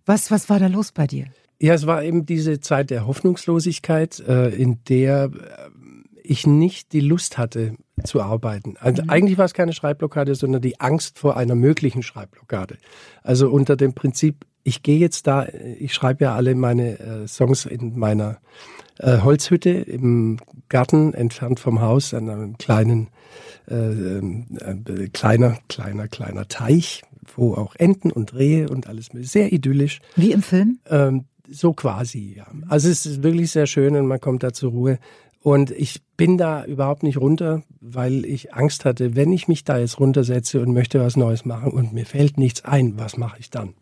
Was, 0.08 0.30
was 0.30 0.48
war 0.48 0.58
da 0.58 0.68
los 0.68 0.90
bei 0.90 1.06
dir? 1.06 1.26
Ja, 1.60 1.74
es 1.74 1.86
war 1.86 2.02
eben 2.02 2.24
diese 2.24 2.60
Zeit 2.60 2.88
der 2.88 3.06
Hoffnungslosigkeit, 3.06 4.20
äh, 4.20 4.48
in 4.48 4.82
der 4.88 5.24
äh, 5.24 5.30
ich 6.22 6.46
nicht 6.46 6.94
die 6.94 7.00
Lust 7.00 7.36
hatte 7.36 7.74
zu 8.04 8.22
arbeiten. 8.22 8.76
Also 8.80 9.02
eigentlich 9.08 9.36
war 9.36 9.44
es 9.44 9.52
keine 9.52 9.74
Schreibblockade, 9.74 10.34
sondern 10.34 10.62
die 10.62 10.80
Angst 10.80 11.18
vor 11.18 11.36
einer 11.36 11.54
möglichen 11.54 12.02
Schreibblockade. 12.02 12.78
Also 13.22 13.50
unter 13.50 13.76
dem 13.76 13.92
Prinzip, 13.92 14.46
ich 14.62 14.82
gehe 14.82 14.98
jetzt 14.98 15.26
da, 15.26 15.46
ich 15.78 15.92
schreibe 15.92 16.24
ja 16.24 16.34
alle 16.34 16.54
meine 16.54 16.98
äh, 16.98 17.28
Songs 17.28 17.66
in 17.66 17.98
meiner 17.98 18.38
Holzhütte 19.00 19.70
im 19.70 20.38
Garten, 20.68 21.14
entfernt 21.14 21.60
vom 21.60 21.80
Haus, 21.80 22.12
an 22.14 22.28
einem 22.28 22.58
kleinen, 22.58 23.10
äh, 23.68 23.76
äh, 23.76 25.08
kleiner, 25.12 25.58
kleiner, 25.68 26.08
kleiner 26.08 26.48
Teich, 26.48 27.02
wo 27.36 27.54
auch 27.54 27.74
Enten 27.76 28.10
und 28.10 28.34
Rehe 28.34 28.68
und 28.68 28.86
alles 28.86 29.10
sehr 29.12 29.52
idyllisch. 29.52 30.00
Wie 30.16 30.32
im 30.32 30.42
Film? 30.42 30.78
Ähm, 30.88 31.24
so 31.50 31.72
quasi, 31.72 32.34
ja. 32.36 32.46
Also 32.68 32.88
es 32.88 33.06
ist 33.06 33.22
wirklich 33.22 33.50
sehr 33.50 33.66
schön 33.66 33.96
und 33.96 34.06
man 34.06 34.20
kommt 34.20 34.42
da 34.42 34.52
zur 34.52 34.70
Ruhe. 34.70 34.98
Und 35.40 35.70
ich 35.70 36.02
bin 36.16 36.36
da 36.36 36.64
überhaupt 36.64 37.02
nicht 37.02 37.16
runter, 37.16 37.62
weil 37.80 38.24
ich 38.26 38.54
Angst 38.54 38.84
hatte, 38.84 39.14
wenn 39.14 39.32
ich 39.32 39.48
mich 39.48 39.64
da 39.64 39.78
jetzt 39.78 40.00
runtersetze 40.00 40.60
und 40.60 40.72
möchte 40.72 41.00
was 41.00 41.16
Neues 41.16 41.44
machen 41.44 41.72
und 41.72 41.92
mir 41.92 42.06
fällt 42.06 42.38
nichts 42.38 42.64
ein, 42.64 42.98
was 42.98 43.16
mache 43.16 43.38
ich 43.38 43.50
dann? 43.50 43.74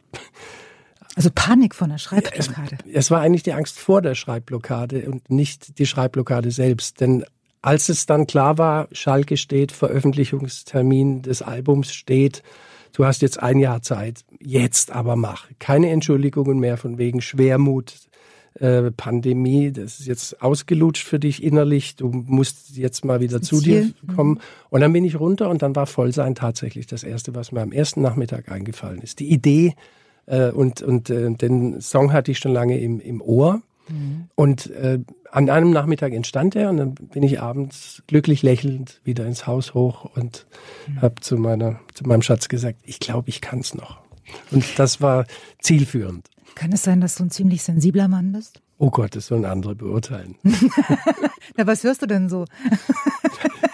Also 1.16 1.30
Panik 1.34 1.74
von 1.74 1.88
der 1.88 1.98
Schreibblockade. 1.98 2.76
Es, 2.84 2.94
es 2.94 3.10
war 3.10 3.22
eigentlich 3.22 3.42
die 3.42 3.54
Angst 3.54 3.78
vor 3.78 4.02
der 4.02 4.14
Schreibblockade 4.14 5.08
und 5.10 5.30
nicht 5.30 5.78
die 5.78 5.86
Schreibblockade 5.86 6.50
selbst. 6.50 7.00
Denn 7.00 7.24
als 7.62 7.88
es 7.88 8.04
dann 8.04 8.26
klar 8.26 8.58
war, 8.58 8.88
Schalke 8.92 9.38
steht, 9.38 9.72
Veröffentlichungstermin 9.72 11.22
des 11.22 11.40
Albums 11.40 11.94
steht, 11.94 12.42
du 12.92 13.04
hast 13.04 13.22
jetzt 13.22 13.42
ein 13.42 13.58
Jahr 13.58 13.82
Zeit, 13.82 14.24
jetzt 14.40 14.90
aber 14.90 15.16
mach. 15.16 15.46
Keine 15.58 15.90
Entschuldigungen 15.90 16.58
mehr 16.58 16.76
von 16.76 16.98
wegen 16.98 17.20
Schwermut, 17.20 17.94
äh, 18.60 18.90
Pandemie, 18.90 19.70
das 19.72 20.00
ist 20.00 20.06
jetzt 20.06 20.42
ausgelutscht 20.42 21.06
für 21.06 21.18
dich 21.18 21.42
innerlich, 21.42 21.96
du 21.96 22.08
musst 22.08 22.76
jetzt 22.76 23.04
mal 23.04 23.20
wieder 23.20 23.42
zu 23.42 23.60
dir 23.60 23.90
kommen. 24.14 24.32
Mhm. 24.32 24.40
Und 24.70 24.80
dann 24.80 24.92
bin 24.92 25.04
ich 25.04 25.20
runter 25.20 25.50
und 25.50 25.62
dann 25.62 25.76
war 25.76 25.86
Vollsein 25.86 26.34
tatsächlich 26.34 26.86
das 26.86 27.04
Erste, 27.04 27.34
was 27.34 27.52
mir 27.52 27.60
am 27.60 27.72
ersten 27.72 28.00
Nachmittag 28.00 28.50
eingefallen 28.50 29.02
ist. 29.02 29.20
Die 29.20 29.30
Idee, 29.30 29.74
äh, 30.26 30.50
und 30.50 30.82
und 30.82 31.10
äh, 31.10 31.30
den 31.30 31.80
Song 31.80 32.12
hatte 32.12 32.30
ich 32.30 32.38
schon 32.38 32.52
lange 32.52 32.78
im, 32.78 33.00
im 33.00 33.20
Ohr. 33.22 33.62
Mhm. 33.88 34.28
Und 34.34 34.70
äh, 34.70 35.00
an 35.30 35.50
einem 35.50 35.70
Nachmittag 35.70 36.12
entstand 36.12 36.56
er 36.56 36.70
und 36.70 36.76
dann 36.78 36.94
bin 36.94 37.22
ich 37.22 37.40
abends 37.40 38.02
glücklich 38.06 38.42
lächelnd 38.42 39.00
wieder 39.04 39.26
ins 39.26 39.46
Haus 39.46 39.74
hoch 39.74 40.04
und 40.16 40.46
mhm. 40.86 41.02
habe 41.02 41.16
zu 41.20 41.36
meiner 41.36 41.80
zu 41.94 42.04
meinem 42.04 42.22
Schatz 42.22 42.48
gesagt, 42.48 42.80
ich 42.84 43.00
glaube, 43.00 43.28
ich 43.28 43.40
kann's 43.40 43.74
noch. 43.74 43.98
Und 44.50 44.78
das 44.78 45.00
war 45.00 45.26
zielführend. 45.60 46.28
Kann 46.54 46.72
es 46.72 46.82
sein, 46.82 47.00
dass 47.00 47.16
du 47.16 47.24
ein 47.24 47.30
ziemlich 47.30 47.62
sensibler 47.62 48.08
Mann 48.08 48.32
bist? 48.32 48.62
Oh 48.78 48.90
Gott, 48.90 49.16
das 49.16 49.26
sollen 49.26 49.44
andere 49.44 49.74
beurteilen. 49.74 50.36
Na, 51.56 51.66
was 51.66 51.82
hörst 51.82 52.02
du 52.02 52.06
denn 52.06 52.28
so? 52.28 52.44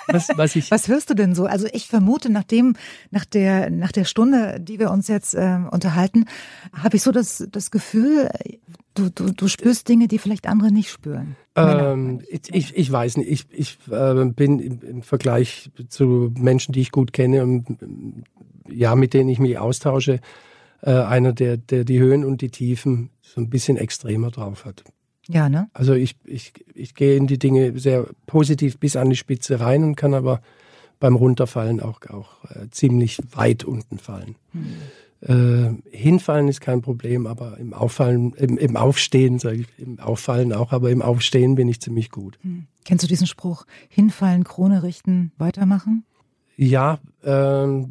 Was, 0.08 0.28
was, 0.36 0.56
ich 0.56 0.70
was 0.70 0.88
hörst 0.88 1.08
du 1.08 1.14
denn 1.14 1.34
so? 1.34 1.46
Also 1.46 1.66
ich 1.72 1.86
vermute, 1.86 2.30
nach 2.30 2.42
dem, 2.42 2.74
nach 3.10 3.24
der, 3.24 3.70
nach 3.70 3.92
der 3.92 4.04
Stunde, 4.04 4.58
die 4.60 4.78
wir 4.78 4.90
uns 4.90 5.08
jetzt 5.08 5.34
äh, 5.34 5.58
unterhalten, 5.70 6.26
habe 6.74 6.96
ich 6.96 7.02
so 7.02 7.12
das, 7.12 7.46
das 7.50 7.70
Gefühl, 7.70 8.28
du, 8.94 9.08
du, 9.08 9.30
du 9.30 9.48
spürst 9.48 9.88
Dinge, 9.88 10.08
die 10.08 10.18
vielleicht 10.18 10.46
andere 10.46 10.70
nicht 10.70 10.90
spüren. 10.90 11.36
Ähm, 11.56 12.20
ich, 12.28 12.76
ich 12.76 12.92
weiß 12.92 13.16
nicht. 13.18 13.30
Ich, 13.30 13.46
ich 13.52 13.78
äh, 13.90 14.24
bin 14.26 14.58
im, 14.58 14.80
im 14.82 15.02
Vergleich 15.02 15.70
zu 15.88 16.32
Menschen, 16.36 16.72
die 16.72 16.80
ich 16.80 16.92
gut 16.92 17.14
kenne 17.14 17.42
und 17.42 17.78
ja, 18.68 18.94
mit 18.94 19.14
denen 19.14 19.30
ich 19.30 19.38
mich 19.38 19.58
austausche, 19.58 20.20
äh, 20.82 20.90
einer, 20.90 21.32
der, 21.32 21.56
der 21.56 21.84
die 21.84 22.00
Höhen 22.00 22.24
und 22.24 22.40
die 22.40 22.50
Tiefen 22.50 23.10
so 23.32 23.40
ein 23.40 23.48
bisschen 23.48 23.76
extremer 23.76 24.30
drauf 24.30 24.64
hat. 24.64 24.84
Ja, 25.28 25.48
ne? 25.48 25.68
Also 25.72 25.94
ich, 25.94 26.16
ich, 26.24 26.52
ich 26.74 26.94
gehe 26.94 27.16
in 27.16 27.26
die 27.26 27.38
Dinge 27.38 27.78
sehr 27.78 28.06
positiv 28.26 28.78
bis 28.78 28.96
an 28.96 29.08
die 29.08 29.16
Spitze 29.16 29.60
rein 29.60 29.84
und 29.84 29.96
kann 29.96 30.14
aber 30.14 30.42
beim 31.00 31.16
Runterfallen 31.16 31.80
auch, 31.80 32.00
auch 32.08 32.44
äh, 32.50 32.68
ziemlich 32.70 33.20
weit 33.30 33.64
unten 33.64 33.98
fallen. 33.98 34.36
Hm. 34.52 34.74
Äh, 35.22 35.96
hinfallen 35.96 36.48
ist 36.48 36.60
kein 36.60 36.82
Problem, 36.82 37.26
aber 37.26 37.56
im 37.58 37.72
Auffallen, 37.74 38.34
im, 38.34 38.58
im 38.58 38.76
Aufstehen, 38.76 39.38
sage 39.38 39.58
ich, 39.58 39.66
im 39.78 40.00
Auffallen 40.00 40.52
auch, 40.52 40.72
aber 40.72 40.90
im 40.90 41.00
Aufstehen 41.00 41.54
bin 41.54 41.68
ich 41.68 41.80
ziemlich 41.80 42.10
gut. 42.10 42.38
Hm. 42.42 42.66
Kennst 42.84 43.04
du 43.04 43.08
diesen 43.08 43.28
Spruch? 43.28 43.64
Hinfallen, 43.88 44.44
Krone 44.44 44.82
richten, 44.82 45.32
weitermachen? 45.38 46.04
Ja, 46.56 46.98
äh, 47.22 47.84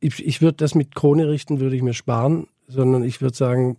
ich, 0.00 0.26
ich 0.26 0.40
würde 0.40 0.56
das 0.56 0.74
mit 0.74 0.94
Krone 0.94 1.28
richten, 1.28 1.60
würde 1.60 1.76
ich 1.76 1.82
mir 1.82 1.94
sparen, 1.94 2.48
sondern 2.66 3.04
ich 3.04 3.20
würde 3.20 3.36
sagen, 3.36 3.76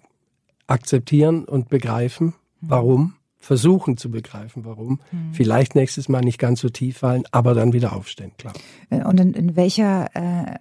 akzeptieren 0.70 1.46
und 1.46 1.70
begreifen 1.70 2.34
Warum? 2.62 3.14
Versuchen 3.42 3.96
zu 3.96 4.12
begreifen, 4.12 4.66
warum. 4.66 5.00
Mhm. 5.12 5.34
Vielleicht 5.34 5.74
nächstes 5.74 6.10
Mal 6.10 6.22
nicht 6.22 6.40
ganz 6.40 6.60
so 6.60 6.68
tief 6.68 6.98
fallen, 6.98 7.24
aber 7.32 7.54
dann 7.54 7.72
wieder 7.72 7.94
aufstehen, 7.94 8.32
klar. 8.38 8.54
Äh, 8.90 9.06
und 9.06 9.20
in, 9.20 9.34
in 9.34 9.56
welcher 9.56 10.10
äh, 10.14 10.58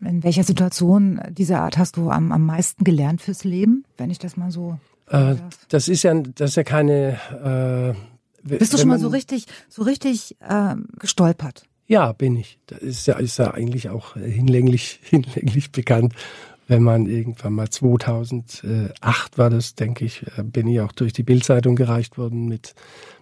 in 0.00 0.22
welcher 0.22 0.44
Situation 0.44 1.20
dieser 1.30 1.62
Art 1.62 1.78
hast 1.78 1.96
du 1.96 2.10
am, 2.10 2.30
am 2.30 2.44
meisten 2.46 2.84
gelernt 2.84 3.20
fürs 3.20 3.44
Leben, 3.44 3.84
wenn 3.96 4.10
ich 4.10 4.18
das 4.18 4.36
mal 4.36 4.50
so. 4.50 4.78
Äh, 5.08 5.36
das 5.70 5.88
ist 5.88 6.02
ja, 6.02 6.14
das 6.14 6.50
ist 6.50 6.56
ja 6.56 6.64
keine. 6.64 7.96
Äh, 8.44 8.48
Bist 8.58 8.74
du 8.74 8.78
schon 8.78 8.88
mal 8.88 9.00
so 9.00 9.08
richtig, 9.08 9.46
so 9.70 9.82
richtig 9.82 10.36
äh, 10.46 10.76
gestolpert? 10.98 11.64
Ja, 11.86 12.12
bin 12.12 12.36
ich. 12.36 12.60
Das 12.66 12.80
ist 12.80 13.06
ja, 13.06 13.16
ist 13.16 13.38
ja 13.38 13.52
eigentlich 13.54 13.88
auch 13.88 14.14
hinlänglich, 14.14 15.00
hinlänglich 15.02 15.72
bekannt 15.72 16.14
wenn 16.68 16.82
man 16.82 17.06
irgendwann 17.06 17.54
mal 17.54 17.68
2008 17.68 19.38
war 19.38 19.50
das, 19.50 19.74
denke 19.74 20.04
ich, 20.04 20.24
äh, 20.36 20.42
bin 20.44 20.68
ich 20.68 20.80
auch 20.80 20.92
durch 20.92 21.12
die 21.12 21.24
Bildzeitung 21.24 21.74
gereicht 21.76 22.18
worden 22.18 22.46
mit 22.46 22.74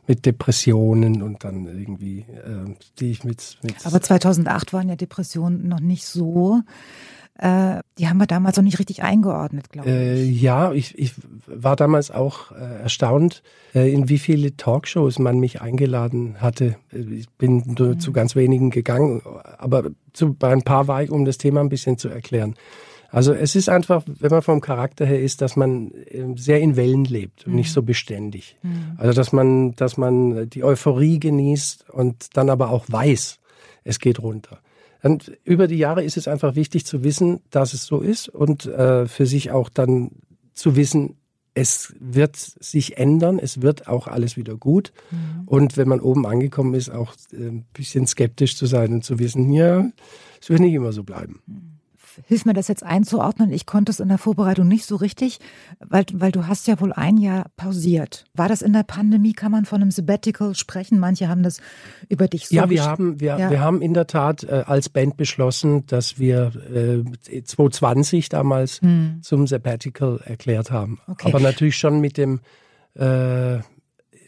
mit 0.08 0.24
Depressionen 0.24 1.20
und 1.20 1.42
dann 1.42 1.66
irgendwie 1.66 2.20
äh, 2.20 2.76
die 3.00 3.10
ich 3.10 3.24
mit, 3.24 3.58
mit 3.62 3.74
Aber 3.84 4.00
2008 4.00 4.72
waren 4.72 4.88
ja 4.88 4.94
Depressionen 4.94 5.66
noch 5.66 5.80
nicht 5.80 6.04
so 6.04 6.62
äh, 7.38 7.80
die 7.98 8.08
haben 8.08 8.16
wir 8.16 8.26
damals 8.26 8.56
noch 8.56 8.64
nicht 8.64 8.78
richtig 8.78 9.02
eingeordnet, 9.02 9.70
glaube 9.70 9.90
ich. 9.90 9.94
Äh, 9.94 10.22
ja, 10.22 10.72
ich, 10.72 10.98
ich 10.98 11.12
war 11.46 11.76
damals 11.76 12.10
auch 12.10 12.52
äh, 12.52 12.82
erstaunt, 12.82 13.42
äh, 13.74 13.92
in 13.92 14.08
wie 14.08 14.18
viele 14.18 14.56
Talkshows 14.56 15.18
man 15.18 15.38
mich 15.38 15.60
eingeladen 15.60 16.36
hatte. 16.40 16.76
Äh, 16.92 17.14
ich 17.14 17.28
bin 17.28 17.74
nur 17.78 17.88
mhm. 17.88 18.00
zu 18.00 18.12
ganz 18.12 18.36
wenigen 18.36 18.70
gegangen, 18.70 19.20
aber 19.58 19.90
zu, 20.14 20.32
bei 20.32 20.50
ein 20.50 20.62
paar 20.62 20.88
war 20.88 21.02
ich, 21.02 21.10
um 21.10 21.26
das 21.26 21.36
Thema 21.36 21.60
ein 21.60 21.68
bisschen 21.68 21.98
zu 21.98 22.08
erklären. 22.08 22.54
Also 23.16 23.32
es 23.32 23.56
ist 23.56 23.70
einfach, 23.70 24.02
wenn 24.06 24.30
man 24.30 24.42
vom 24.42 24.60
Charakter 24.60 25.06
her 25.06 25.22
ist, 25.22 25.40
dass 25.40 25.56
man 25.56 25.90
ähm, 26.10 26.36
sehr 26.36 26.60
in 26.60 26.76
Wellen 26.76 27.06
lebt 27.06 27.46
und 27.46 27.52
mhm. 27.52 27.60
nicht 27.60 27.72
so 27.72 27.80
beständig. 27.80 28.58
Mhm. 28.62 28.92
Also 28.98 29.14
dass 29.14 29.32
man, 29.32 29.74
dass 29.74 29.96
man 29.96 30.50
die 30.50 30.62
Euphorie 30.62 31.18
genießt 31.18 31.88
und 31.88 32.36
dann 32.36 32.50
aber 32.50 32.68
auch 32.68 32.84
weiß, 32.88 33.38
es 33.84 34.00
geht 34.00 34.18
runter. 34.20 34.60
Und 35.02 35.32
über 35.44 35.66
die 35.66 35.78
Jahre 35.78 36.04
ist 36.04 36.18
es 36.18 36.28
einfach 36.28 36.56
wichtig 36.56 36.84
zu 36.84 37.04
wissen, 37.04 37.40
dass 37.48 37.72
es 37.72 37.86
so 37.86 38.02
ist 38.02 38.28
und 38.28 38.66
äh, 38.66 39.06
für 39.06 39.24
sich 39.24 39.50
auch 39.50 39.70
dann 39.70 40.10
zu 40.52 40.76
wissen, 40.76 41.16
es 41.54 41.94
wird 41.98 42.36
sich 42.36 42.98
ändern, 42.98 43.38
es 43.38 43.62
wird 43.62 43.88
auch 43.88 44.08
alles 44.08 44.36
wieder 44.36 44.56
gut. 44.56 44.92
Mhm. 45.10 45.48
Und 45.48 45.78
wenn 45.78 45.88
man 45.88 46.00
oben 46.00 46.26
angekommen 46.26 46.74
ist, 46.74 46.90
auch 46.90 47.14
äh, 47.32 47.36
ein 47.36 47.64
bisschen 47.72 48.06
skeptisch 48.06 48.58
zu 48.58 48.66
sein 48.66 48.92
und 48.92 49.04
zu 49.06 49.18
wissen, 49.18 49.50
ja, 49.52 49.86
es 50.38 50.50
wird 50.50 50.60
nicht 50.60 50.74
immer 50.74 50.92
so 50.92 51.02
bleiben. 51.02 51.40
Hilf 52.26 52.44
mir 52.44 52.54
das 52.54 52.68
jetzt 52.68 52.82
einzuordnen. 52.82 53.52
Ich 53.52 53.66
konnte 53.66 53.90
es 53.90 54.00
in 54.00 54.08
der 54.08 54.18
Vorbereitung 54.18 54.66
nicht 54.68 54.86
so 54.86 54.96
richtig, 54.96 55.38
weil, 55.86 56.04
weil 56.12 56.32
du 56.32 56.46
hast 56.46 56.66
ja 56.66 56.80
wohl 56.80 56.92
ein 56.92 57.18
Jahr 57.18 57.46
pausiert. 57.56 58.24
War 58.34 58.48
das 58.48 58.62
in 58.62 58.72
der 58.72 58.82
Pandemie? 58.82 59.32
Kann 59.32 59.52
man 59.52 59.64
von 59.64 59.82
einem 59.82 59.90
Sabbatical 59.90 60.54
sprechen? 60.54 60.98
Manche 60.98 61.28
haben 61.28 61.42
das 61.42 61.60
über 62.08 62.28
dich 62.28 62.48
so 62.48 62.56
Ja, 62.56 62.70
wir 62.70 62.84
haben, 62.84 63.20
wir, 63.20 63.38
ja. 63.38 63.50
wir 63.50 63.60
haben 63.60 63.82
in 63.82 63.94
der 63.94 64.06
Tat 64.06 64.44
äh, 64.44 64.64
als 64.66 64.88
Band 64.88 65.16
beschlossen, 65.16 65.86
dass 65.86 66.18
wir 66.18 66.52
äh, 66.72 67.42
2020 67.42 68.28
damals 68.28 68.80
hm. 68.80 69.18
zum 69.22 69.46
Sabbatical 69.46 70.20
erklärt 70.24 70.70
haben. 70.70 71.00
Okay. 71.06 71.28
Aber 71.28 71.40
natürlich 71.40 71.76
schon 71.76 72.00
mit 72.00 72.16
dem 72.16 72.40
äh, 72.94 73.58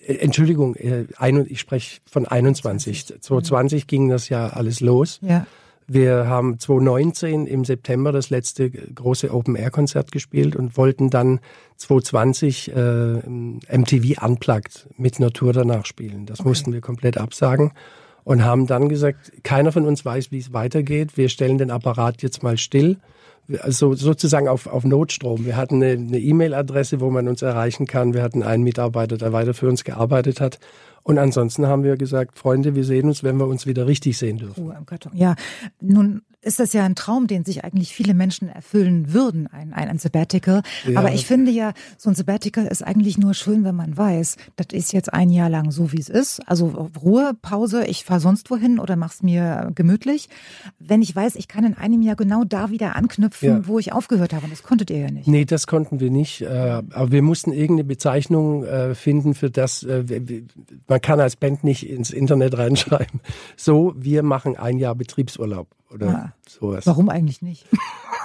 Entschuldigung, 0.09 0.74
äh, 0.77 1.05
ich 1.48 1.61
spreche 1.61 2.01
von 2.07 2.27
21. 2.27 3.20
2020 3.20 3.87
ging 3.87 4.09
das 4.09 4.31
ja 4.31 4.48
alles 4.48 4.81
los. 4.81 5.20
Ja. 5.22 5.46
Wir 5.90 6.27
haben 6.27 6.59
2019 6.59 7.46
im 7.46 7.64
September 7.64 8.12
das 8.12 8.29
letzte 8.29 8.70
große 8.70 9.33
Open-Air-Konzert 9.33 10.12
gespielt 10.12 10.55
und 10.55 10.77
wollten 10.77 11.09
dann 11.09 11.40
2020 11.79 12.77
äh, 12.77 12.77
MTV 12.77 14.22
Unplugged 14.22 14.87
mit 14.98 15.18
einer 15.18 15.33
Tour 15.33 15.55
danach 15.55 15.87
spielen. 15.87 16.27
Das 16.27 16.40
okay. 16.40 16.48
mussten 16.51 16.72
wir 16.74 16.83
komplett 16.83 17.16
absagen 17.16 17.72
und 18.24 18.44
haben 18.44 18.66
dann 18.66 18.90
gesagt, 18.90 19.33
keiner 19.42 19.72
von 19.72 19.87
uns 19.87 20.05
weiß, 20.05 20.31
wie 20.31 20.38
es 20.38 20.53
weitergeht. 20.53 21.16
Wir 21.16 21.31
stellen 21.31 21.57
den 21.57 21.70
Apparat 21.70 22.20
jetzt 22.20 22.42
mal 22.42 22.59
still. 22.59 22.98
Also 23.61 23.94
sozusagen 23.94 24.46
auf, 24.46 24.66
auf 24.66 24.85
Notstrom. 24.85 25.46
Wir 25.46 25.57
hatten 25.57 25.83
eine 25.83 26.18
E-Mail-Adresse, 26.18 27.01
wo 27.01 27.09
man 27.09 27.29
uns 27.29 27.40
erreichen 27.40 27.87
kann. 27.87 28.12
Wir 28.12 28.22
hatten 28.22 28.42
einen 28.42 28.62
Mitarbeiter, 28.62 29.16
der 29.16 29.33
weiter 29.33 29.55
für 29.55 29.68
uns 29.68 29.85
gearbeitet 29.85 30.42
hat. 30.42 30.59
Und 31.09 31.16
ansonsten 31.16 31.66
haben 31.66 31.85
wir 31.85 31.97
gesagt, 31.97 32.38
Freunde, 32.38 32.75
wir 32.75 32.85
sehen 32.85 33.07
uns, 33.07 33.25
wenn 33.25 33.38
wir 33.38 33.47
uns 33.47 33.66
wieder 33.66 33.87
richtig 33.87 34.18
sehen 34.18 34.37
dürfen. 34.37 34.64
Ruhe 34.64 34.75
im 34.77 34.85
Karton. 34.85 35.11
Ja, 35.16 35.37
nun 35.81 36.21
ist 36.40 36.61
das 36.61 36.72
ja 36.72 36.85
ein 36.85 36.94
Traum, 36.94 37.27
den 37.27 37.44
sich 37.44 37.64
eigentlich 37.64 37.92
viele 37.92 38.14
Menschen 38.14 38.48
erfüllen 38.48 39.12
würden, 39.12 39.48
ein, 39.48 39.72
ein, 39.72 39.88
ein 39.88 39.98
Sabbatical. 39.98 40.62
Ja. 40.87 41.01
Aber 41.01 41.12
ich 41.12 41.27
finde 41.27 41.51
ja, 41.51 41.72
so 41.96 42.11
ein 42.11 42.14
Sabbatical 42.14 42.66
ist 42.66 42.83
eigentlich 42.83 43.18
nur 43.18 43.35
schön, 43.35 43.64
wenn 43.64 43.74
man 43.74 43.96
weiß, 43.96 44.37
das 44.57 44.68
ist 44.72 44.92
jetzt 44.92 45.12
ein 45.12 45.31
Jahr 45.31 45.51
lang 45.51 45.72
so, 45.72 45.92
wie 45.92 46.01
es 46.01 46.09
ist. 46.09 46.40
Also 46.48 46.88
Ruhe, 47.03 47.33
Pause, 47.42 47.85
ich 47.87 48.05
fahre 48.05 48.20
sonst 48.20 48.51
wohin 48.51 48.79
oder 48.79 48.94
mach's 48.94 49.22
mir 49.22 49.72
gemütlich. 49.74 50.29
Wenn 50.79 51.03
ich 51.03 51.14
weiß, 51.14 51.35
ich 51.35 51.48
kann 51.48 51.64
in 51.64 51.74
einem 51.74 52.03
Jahr 52.03 52.16
genau 52.16 52.44
da 52.44 52.70
wieder 52.70 52.94
anknüpfen, 52.94 53.48
ja. 53.48 53.66
wo 53.66 53.81
ich 53.81 53.92
aufgehört 53.92 54.33
habe. 54.33 54.44
Und 54.44 54.53
das 54.53 54.62
konntet 54.62 54.90
ihr 54.90 54.98
ja 54.98 55.11
nicht. 55.11 55.27
Nee, 55.27 55.44
das 55.44 55.66
konnten 55.66 55.98
wir 55.98 56.11
nicht. 56.11 56.42
Äh, 56.42 56.46
aber 56.46 57.11
wir 57.11 57.22
mussten 57.22 57.53
irgendeine 57.53 57.85
Bezeichnung 57.85 58.64
äh, 58.64 58.94
finden 58.94 59.35
für 59.35 59.51
das. 59.51 59.83
Äh, 59.83 60.05
man 60.87 61.01
kann 61.01 61.18
als 61.18 61.35
Band 61.35 61.64
nicht 61.64 61.88
ins 61.88 62.11
Internet 62.11 62.57
reinschreiben. 62.57 63.20
So, 63.57 63.92
wir 63.96 64.22
machen 64.22 64.57
ein 64.57 64.79
Jahr 64.79 64.94
Betriebsurlaub 64.94 65.77
oder 65.92 66.07
ja. 66.07 66.33
sowas. 66.48 66.87
Warum 66.87 67.09
eigentlich 67.09 67.42
nicht? 67.42 67.66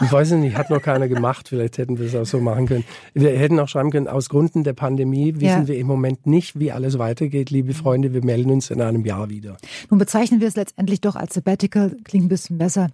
Ich 0.01 0.11
weiß 0.11 0.31
es 0.31 0.37
nicht, 0.39 0.57
hat 0.57 0.69
noch 0.69 0.81
keiner 0.81 1.07
gemacht. 1.07 1.49
Vielleicht 1.49 1.77
hätten 1.77 1.99
wir 1.99 2.07
es 2.07 2.15
auch 2.15 2.25
so 2.25 2.39
machen 2.39 2.65
können. 2.67 2.83
Wir 3.13 3.37
hätten 3.37 3.59
auch 3.59 3.67
schreiben 3.67 3.91
können, 3.91 4.07
aus 4.07 4.27
Gründen 4.29 4.63
der 4.63 4.73
Pandemie 4.73 5.35
wissen 5.35 5.45
Ja. 5.45 5.67
wir 5.67 5.77
im 5.77 5.87
Moment 5.87 6.25
nicht, 6.25 6.59
wie 6.59 6.71
alles 6.71 6.97
weitergeht. 6.97 7.51
Liebe 7.51 7.73
Freunde, 7.73 8.13
wir 8.13 8.23
melden 8.23 8.51
uns 8.51 8.69
in 8.71 8.81
einem 8.81 9.05
Jahr 9.05 9.29
wieder. 9.29 9.57
Nun 9.89 9.99
bezeichnen 9.99 10.39
wir 10.41 10.47
es 10.47 10.55
letztendlich 10.55 10.99
doch 11.01 11.15
als 11.15 11.35
Sabbatical, 11.35 11.95
klingt 12.03 12.25
ein 12.25 12.29
bisschen 12.29 12.57
besser. 12.57 12.89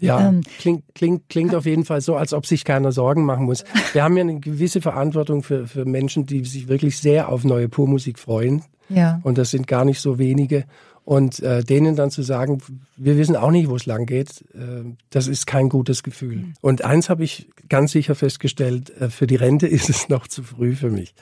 Ja, 0.00 0.28
Ähm, 0.28 0.40
klingt, 0.58 0.82
klingt, 0.94 1.28
klingt 1.28 1.54
auf 1.54 1.66
jeden 1.66 1.84
Fall 1.84 2.00
so, 2.00 2.16
als 2.16 2.32
ob 2.32 2.46
sich 2.46 2.64
keiner 2.64 2.90
Sorgen 2.90 3.24
machen 3.26 3.44
muss. 3.44 3.64
Wir 3.92 4.02
haben 4.02 4.16
ja 4.16 4.22
eine 4.22 4.40
gewisse 4.40 4.80
Verantwortung 4.80 5.42
für, 5.42 5.66
für 5.66 5.84
Menschen, 5.84 6.24
die 6.26 6.44
sich 6.44 6.68
wirklich 6.68 6.98
sehr 6.98 7.28
auf 7.28 7.44
neue 7.44 7.68
Purmusik 7.68 8.18
freuen. 8.18 8.62
Ja. 8.88 9.20
Und 9.22 9.38
das 9.38 9.50
sind 9.50 9.66
gar 9.66 9.84
nicht 9.84 10.00
so 10.00 10.18
wenige. 10.18 10.64
Und 11.10 11.40
äh, 11.40 11.64
denen 11.64 11.96
dann 11.96 12.12
zu 12.12 12.22
sagen, 12.22 12.58
wir 12.96 13.18
wissen 13.18 13.34
auch 13.34 13.50
nicht, 13.50 13.68
wo 13.68 13.74
es 13.74 13.84
lang 13.84 14.06
geht, 14.06 14.44
äh, 14.54 14.84
das 15.10 15.26
ist 15.26 15.44
kein 15.44 15.68
gutes 15.68 16.04
Gefühl. 16.04 16.36
Mhm. 16.36 16.54
Und 16.60 16.84
eins 16.84 17.10
habe 17.10 17.24
ich 17.24 17.48
ganz 17.68 17.90
sicher 17.90 18.14
festgestellt, 18.14 18.90
äh, 18.90 19.10
für 19.10 19.26
die 19.26 19.34
Rente 19.34 19.66
ist 19.76 19.90
es 19.90 20.08
noch 20.08 20.28
zu 20.28 20.44
früh 20.44 20.76
für 20.76 20.88
mich. 20.88 21.16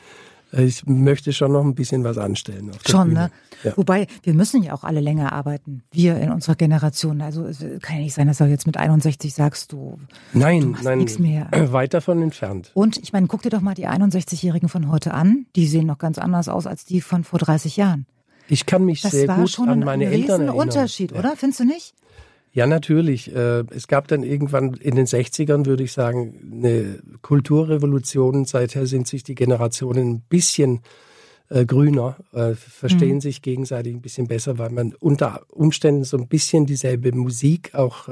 Äh, 0.52 0.64
Ich 0.64 0.84
möchte 0.84 1.32
schon 1.32 1.52
noch 1.52 1.64
ein 1.64 1.74
bisschen 1.74 2.04
was 2.04 2.18
anstellen. 2.18 2.70
Schon, 2.86 3.08
Bühne. 3.08 3.20
ne? 3.20 3.30
Ja. 3.64 3.72
Wobei, 3.78 4.08
wir 4.24 4.34
müssen 4.34 4.62
ja 4.62 4.74
auch 4.74 4.84
alle 4.84 5.00
länger 5.00 5.32
arbeiten. 5.32 5.82
Wir 5.90 6.18
in 6.18 6.32
unserer 6.32 6.56
Generation. 6.56 7.22
Also 7.22 7.46
es 7.46 7.60
kann 7.80 7.96
ja 7.96 8.02
nicht 8.02 8.14
sein, 8.14 8.26
dass 8.26 8.36
du 8.36 8.44
jetzt 8.44 8.66
mit 8.66 8.76
61 8.76 9.32
sagst, 9.32 9.72
du. 9.72 9.98
Nein, 10.34 10.74
hast 10.76 10.84
nein, 10.84 10.98
nix 10.98 11.18
mehr. 11.18 11.48
weit 11.72 11.94
davon 11.94 12.20
entfernt. 12.20 12.72
Und 12.74 12.98
ich 12.98 13.14
meine, 13.14 13.26
guck 13.26 13.40
dir 13.40 13.48
doch 13.48 13.62
mal 13.62 13.74
die 13.74 13.88
61-Jährigen 13.88 14.68
von 14.68 14.90
heute 14.90 15.14
an. 15.14 15.46
Die 15.56 15.66
sehen 15.66 15.86
noch 15.86 15.96
ganz 15.96 16.18
anders 16.18 16.50
aus 16.50 16.66
als 16.66 16.84
die 16.84 17.00
von 17.00 17.24
vor 17.24 17.38
30 17.38 17.78
Jahren. 17.78 18.04
Ich 18.48 18.66
kann 18.66 18.84
mich 18.84 19.02
Das 19.02 19.12
sehr 19.12 19.28
war 19.28 19.38
gut 19.40 19.50
schon 19.50 19.68
an 19.68 19.80
ein, 19.80 19.84
meine 19.86 20.06
ein 20.06 20.12
Eltern 20.12 20.42
erinnern. 20.42 20.56
Unterschied, 20.56 21.12
Ja. 21.12 21.18
oder? 21.18 21.36
Findest 21.36 21.60
du 21.60 21.64
nicht? 21.64 21.94
Ja, 22.52 22.66
natürlich. 22.66 23.34
Äh, 23.34 23.64
Es 23.70 23.88
gab 23.88 24.08
dann 24.08 24.22
irgendwann 24.22 24.74
in 24.74 24.94
den 24.96 25.06
60ern, 25.06 25.66
würde 25.66 25.84
ich 25.84 25.92
sagen, 25.92 26.34
eine 26.52 26.98
Kulturrevolution. 27.22 28.44
Seither 28.46 28.86
sind 28.86 29.06
sich 29.06 29.22
die 29.22 29.34
Generationen 29.34 30.10
ein 30.14 30.20
bisschen 30.28 30.80
äh, 31.50 31.64
grüner, 31.64 32.16
äh, 32.34 32.52
verstehen 32.54 33.16
Mhm. 33.16 33.20
sich 33.22 33.40
gegenseitig 33.40 33.94
ein 33.94 34.02
bisschen 34.02 34.26
besser, 34.28 34.58
weil 34.58 34.68
man 34.70 34.94
unter 35.00 35.42
Umständen 35.48 36.04
so 36.04 36.18
ein 36.18 36.28
bisschen 36.28 36.66
dieselbe 36.66 37.12
Musik 37.12 37.74
auch 37.74 38.08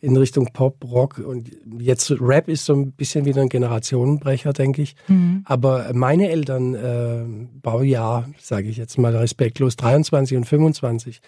in 0.00 0.16
Richtung 0.16 0.48
Pop, 0.52 0.84
Rock 0.84 1.18
und 1.18 1.50
jetzt 1.78 2.10
Rap 2.20 2.48
ist 2.48 2.64
so 2.64 2.74
ein 2.74 2.92
bisschen 2.92 3.24
wieder 3.26 3.42
ein 3.42 3.48
Generationenbrecher, 3.48 4.52
denke 4.52 4.82
ich. 4.82 4.96
Mhm. 5.08 5.42
Aber 5.44 5.90
meine 5.92 6.30
Eltern, 6.30 6.74
äh, 6.74 7.24
Baujahr, 7.60 8.28
sage 8.38 8.68
ich 8.68 8.76
jetzt 8.76 8.98
mal 8.98 9.14
respektlos, 9.14 9.76
23 9.76 10.38
und 10.38 10.44
25, 10.44 11.20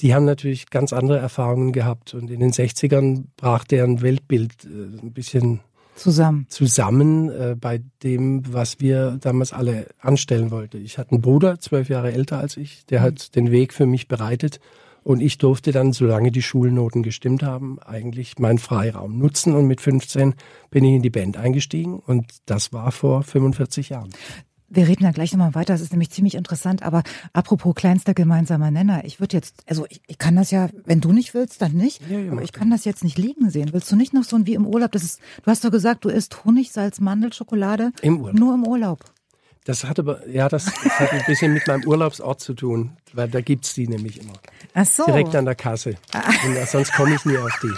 die 0.00 0.14
haben 0.14 0.24
natürlich 0.24 0.70
ganz 0.70 0.92
andere 0.92 1.18
Erfahrungen 1.18 1.72
gehabt. 1.72 2.14
Und 2.14 2.30
in 2.30 2.40
den 2.40 2.52
60ern 2.52 3.24
brach 3.36 3.64
deren 3.64 4.00
Weltbild 4.02 4.64
äh, 4.64 4.68
ein 5.02 5.12
bisschen 5.12 5.60
Zusammen. 5.94 6.46
zusammen 6.48 7.28
äh, 7.30 7.56
bei 7.58 7.82
dem, 8.02 8.42
was 8.52 8.80
wir 8.80 9.18
damals 9.20 9.52
alle 9.52 9.86
anstellen 10.00 10.50
wollten. 10.50 10.82
Ich 10.82 10.98
hatte 10.98 11.12
einen 11.12 11.20
Bruder, 11.20 11.60
zwölf 11.60 11.88
Jahre 11.88 12.12
älter 12.12 12.38
als 12.38 12.56
ich, 12.56 12.84
der 12.86 13.00
hat 13.00 13.36
den 13.36 13.50
Weg 13.50 13.72
für 13.72 13.86
mich 13.86 14.08
bereitet. 14.08 14.60
Und 15.04 15.20
ich 15.20 15.38
durfte 15.38 15.70
dann, 15.70 15.92
solange 15.92 16.32
die 16.32 16.42
Schulnoten 16.42 17.02
gestimmt 17.02 17.42
haben, 17.42 17.78
eigentlich 17.78 18.38
meinen 18.38 18.58
Freiraum 18.58 19.18
nutzen. 19.18 19.54
Und 19.54 19.66
mit 19.66 19.80
15 19.82 20.34
bin 20.70 20.84
ich 20.84 20.94
in 20.94 21.02
die 21.02 21.10
Band 21.10 21.36
eingestiegen. 21.36 22.00
Und 22.00 22.32
das 22.46 22.72
war 22.72 22.90
vor 22.90 23.22
45 23.22 23.90
Jahren. 23.90 24.10
Wir 24.70 24.88
reden 24.88 25.04
da 25.04 25.12
gleich 25.12 25.32
nochmal 25.32 25.54
weiter, 25.54 25.74
das 25.74 25.82
ist 25.82 25.92
nämlich 25.92 26.10
ziemlich 26.10 26.34
interessant, 26.34 26.82
aber 26.82 27.04
apropos 27.32 27.74
kleinster 27.76 28.12
gemeinsamer 28.12 28.72
Nenner, 28.72 29.04
ich 29.04 29.20
würde 29.20 29.36
jetzt, 29.36 29.62
also 29.68 29.86
ich, 29.88 30.00
ich 30.08 30.18
kann 30.18 30.34
das 30.34 30.50
ja, 30.50 30.68
wenn 30.84 31.00
du 31.00 31.12
nicht 31.12 31.32
willst, 31.32 31.62
dann 31.62 31.74
nicht, 31.74 32.00
Ja, 32.10 32.18
ja, 32.18 32.32
aber 32.32 32.42
ich 32.42 32.50
kann 32.50 32.70
das 32.70 32.84
jetzt 32.84 33.04
nicht 33.04 33.16
liegen 33.16 33.50
sehen. 33.50 33.68
Willst 33.72 33.92
du 33.92 33.94
nicht 33.94 34.14
noch 34.14 34.24
so 34.24 34.34
ein 34.34 34.46
wie 34.46 34.54
im 34.54 34.66
Urlaub, 34.66 34.90
das 34.90 35.04
ist, 35.04 35.20
du 35.44 35.50
hast 35.50 35.64
doch 35.64 35.70
gesagt, 35.70 36.04
du 36.04 36.08
isst 36.08 36.44
Honig, 36.44 36.72
Salz, 36.72 36.98
Mandel, 36.98 37.32
Schokolade? 37.32 37.92
Im 38.02 38.20
Urlaub. 38.20 38.38
Nur 38.38 38.54
im 38.54 38.66
Urlaub. 38.66 39.04
Das 39.66 39.84
hat 39.84 39.98
aber, 39.98 40.28
ja, 40.28 40.48
das, 40.50 40.66
das 40.66 41.00
hat 41.00 41.10
ein 41.12 41.22
bisschen 41.26 41.54
mit 41.54 41.66
meinem 41.66 41.84
Urlaubsort 41.86 42.38
zu 42.40 42.52
tun, 42.52 42.90
weil 43.14 43.28
da 43.28 43.40
gibt's 43.40 43.72
die 43.72 43.88
nämlich 43.88 44.20
immer. 44.20 44.34
Ach 44.74 44.84
so. 44.84 45.06
Direkt 45.06 45.34
an 45.34 45.46
der 45.46 45.54
Kasse. 45.54 45.94
Und 46.46 46.56
äh, 46.56 46.66
sonst 46.66 46.92
komme 46.92 47.14
ich 47.14 47.24
nie 47.24 47.38
auf 47.38 47.50
die. 47.62 47.72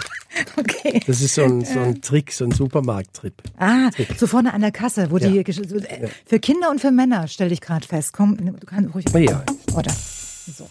Okay. 0.59 1.01
Das 1.07 1.21
ist 1.21 1.33
so 1.35 1.43
ein, 1.43 1.63
so 1.63 1.79
ein 1.79 2.01
Trick, 2.01 2.33
so 2.33 2.43
ein 2.43 2.51
Supermarkttrip. 2.51 3.41
Ah, 3.57 3.89
so 4.17 4.27
vorne 4.27 4.53
an 4.53 4.59
der 4.61 4.71
Kasse, 4.73 5.09
wo 5.09 5.17
die, 5.17 5.27
Ja. 5.27 5.41
gesch- 5.43 5.67
so, 5.67 5.77
äh, 5.77 6.09
für 6.25 6.39
Kinder 6.39 6.69
und 6.69 6.81
für 6.81 6.91
Männer, 6.91 7.27
stell 7.29 7.49
dich 7.49 7.61
gerade 7.61 7.87
fest. 7.87 8.11
Komm, 8.13 8.35
du 8.37 8.65
kannst 8.65 8.93
ruhig. 8.93 9.05
Oh 9.13 9.17
ja. 9.17 9.43
Oder? 9.73 9.91
So. 9.91 10.69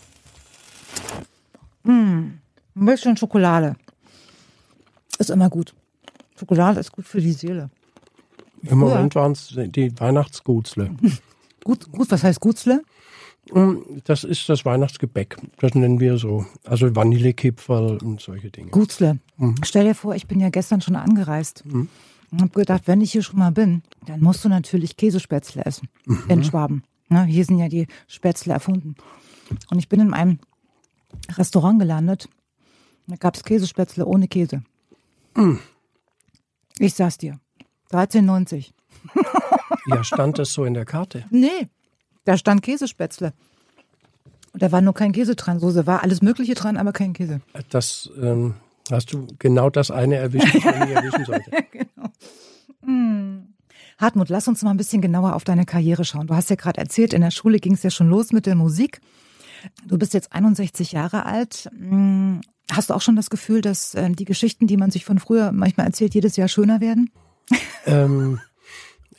Hm, 1.85 2.39
ein 2.77 2.85
bisschen 2.87 3.17
Schokolade. 3.17 3.77
Ist 5.19 5.31
immer 5.31 5.49
gut. 5.49 5.75
Schokolade 6.39 6.81
ist 6.81 6.93
gut 6.93 7.07
für 7.07 7.21
die 7.23 7.33
Seele. 7.33 7.71
Im 8.69 8.79
Moment 8.79 9.15
waren 9.15 9.33
es 9.33 9.55
die 9.57 9.99
Weihnachtsgutzle. 9.99 10.91
Gut, 11.65 11.91
gut, 11.91 12.09
was 12.13 12.23
heißt 12.23 12.39
Gutzle? 12.39 12.85
Das 14.05 14.23
ist 14.23 14.49
das 14.49 14.65
Weihnachtsgebäck. 14.65 15.37
Das 15.59 15.75
nennen 15.75 15.99
wir 15.99 16.17
so. 16.17 16.47
Also 16.63 16.95
Vanillekipferl 16.95 17.99
und 18.05 18.21
solche 18.21 18.51
Dinge. 18.51 18.71
Gutzle. 18.71 19.19
Stell 19.65 19.85
dir 19.85 19.97
vor, 19.97 20.15
ich 20.15 20.29
bin 20.29 20.39
ja 20.39 20.51
gestern 20.51 20.81
schon 20.81 20.95
angereist. 20.95 21.65
Und 21.67 21.89
hab 22.41 22.53
gedacht, 22.55 22.83
wenn 22.87 23.01
ich 23.01 23.11
hier 23.11 23.23
schon 23.23 23.41
mal 23.41 23.51
bin, 23.51 23.83
dann 24.07 24.21
musst 24.21 24.45
du 24.45 24.49
natürlich 24.49 24.97
Käsespätzle 24.97 25.65
essen. 25.65 25.89
In 26.29 26.45
Schwaben. 26.45 26.85
Na, 27.09 27.25
hier 27.25 27.45
sind 27.45 27.59
ja 27.59 27.69
die 27.69 27.89
Spätzle 28.07 28.53
erfunden. 28.53 28.95
Und 29.69 29.79
ich 29.79 29.89
bin 29.89 30.01
in 30.01 30.15
einem 30.15 30.39
Restaurant 31.37 31.81
gelandet. 31.81 32.29
Da 33.09 33.17
gab 33.17 33.37
es 33.37 33.45
Käsespätzle 33.45 34.07
ohne 34.07 34.29
Käse. 34.29 34.63
Ich 36.79 36.95
sag's 36.95 37.19
dir. 37.19 37.41
13,90. 37.93 38.71
Ja, 39.89 40.03
stand 40.03 40.39
das 40.41 40.53
so 40.53 40.65
in 40.65 40.75
der 40.75 40.85
Karte? 40.85 41.25
Nee, 41.31 41.69
da 42.25 42.37
stand 42.37 42.63
Käsespätzle. 42.63 43.33
Da 44.53 44.73
war 44.73 44.81
nur 44.81 44.95
kein 44.95 45.13
Käse 45.13 45.37
dran. 45.37 45.61
So, 45.61 45.73
da 45.73 45.87
war 45.87 46.03
alles 46.03 46.23
Mögliche 46.23 46.55
dran, 46.55 46.77
aber 46.77 46.93
kein 46.93 47.13
Käse. 47.13 47.41
Das 47.71 48.11
ähm, 48.21 48.55
hast 48.91 49.13
du 49.13 49.29
genau 49.39 49.71
das 49.71 49.93
eine 49.93 50.17
erwischt, 50.17 50.53
was 50.57 50.65
man 50.65 50.89
nie 50.89 50.95
erwischen 50.95 51.25
sollte. 51.25 51.51
Hartmut, 53.99 54.29
lass 54.29 54.49
uns 54.49 54.63
mal 54.63 54.71
ein 54.71 54.77
bisschen 54.77 55.01
genauer 55.03 55.35
auf 55.35 55.45
deine 55.45 55.65
Karriere 55.67 56.05
schauen. 56.05 56.27
Du 56.27 56.35
hast 56.35 56.51
ja 56.51 56.57
gerade 56.57 56.79
erzählt, 56.81 57.13
in 57.15 57.23
der 57.23 57.31
Schule 57.31 57.59
ging 57.59 57.75
es 57.75 57.83
ja 57.83 57.91
schon 57.91 58.09
los 58.09 58.33
mit 58.33 58.47
der 58.47 58.55
Musik. 58.57 59.01
Du 59.87 59.99
bist 59.99 60.15
jetzt 60.15 60.33
61 60.33 60.93
Jahre 60.93 61.27
alt. 61.27 61.71
Hm, 61.79 62.41
Hast 62.71 62.91
du 62.91 62.95
auch 62.95 63.01
schon 63.01 63.15
das 63.15 63.31
Gefühl, 63.31 63.61
dass 63.61 63.95
äh, 63.95 64.11
die 64.11 64.25
Geschichten, 64.25 64.67
die 64.67 64.77
man 64.77 64.91
sich 64.91 65.05
von 65.05 65.21
früher 65.21 65.53
manchmal 65.53 65.87
erzählt, 65.87 66.15
jedes 66.15 66.37
Jahr 66.37 66.49
schöner 66.49 66.81
werden? 66.81 67.11
Ähm, 67.87 68.41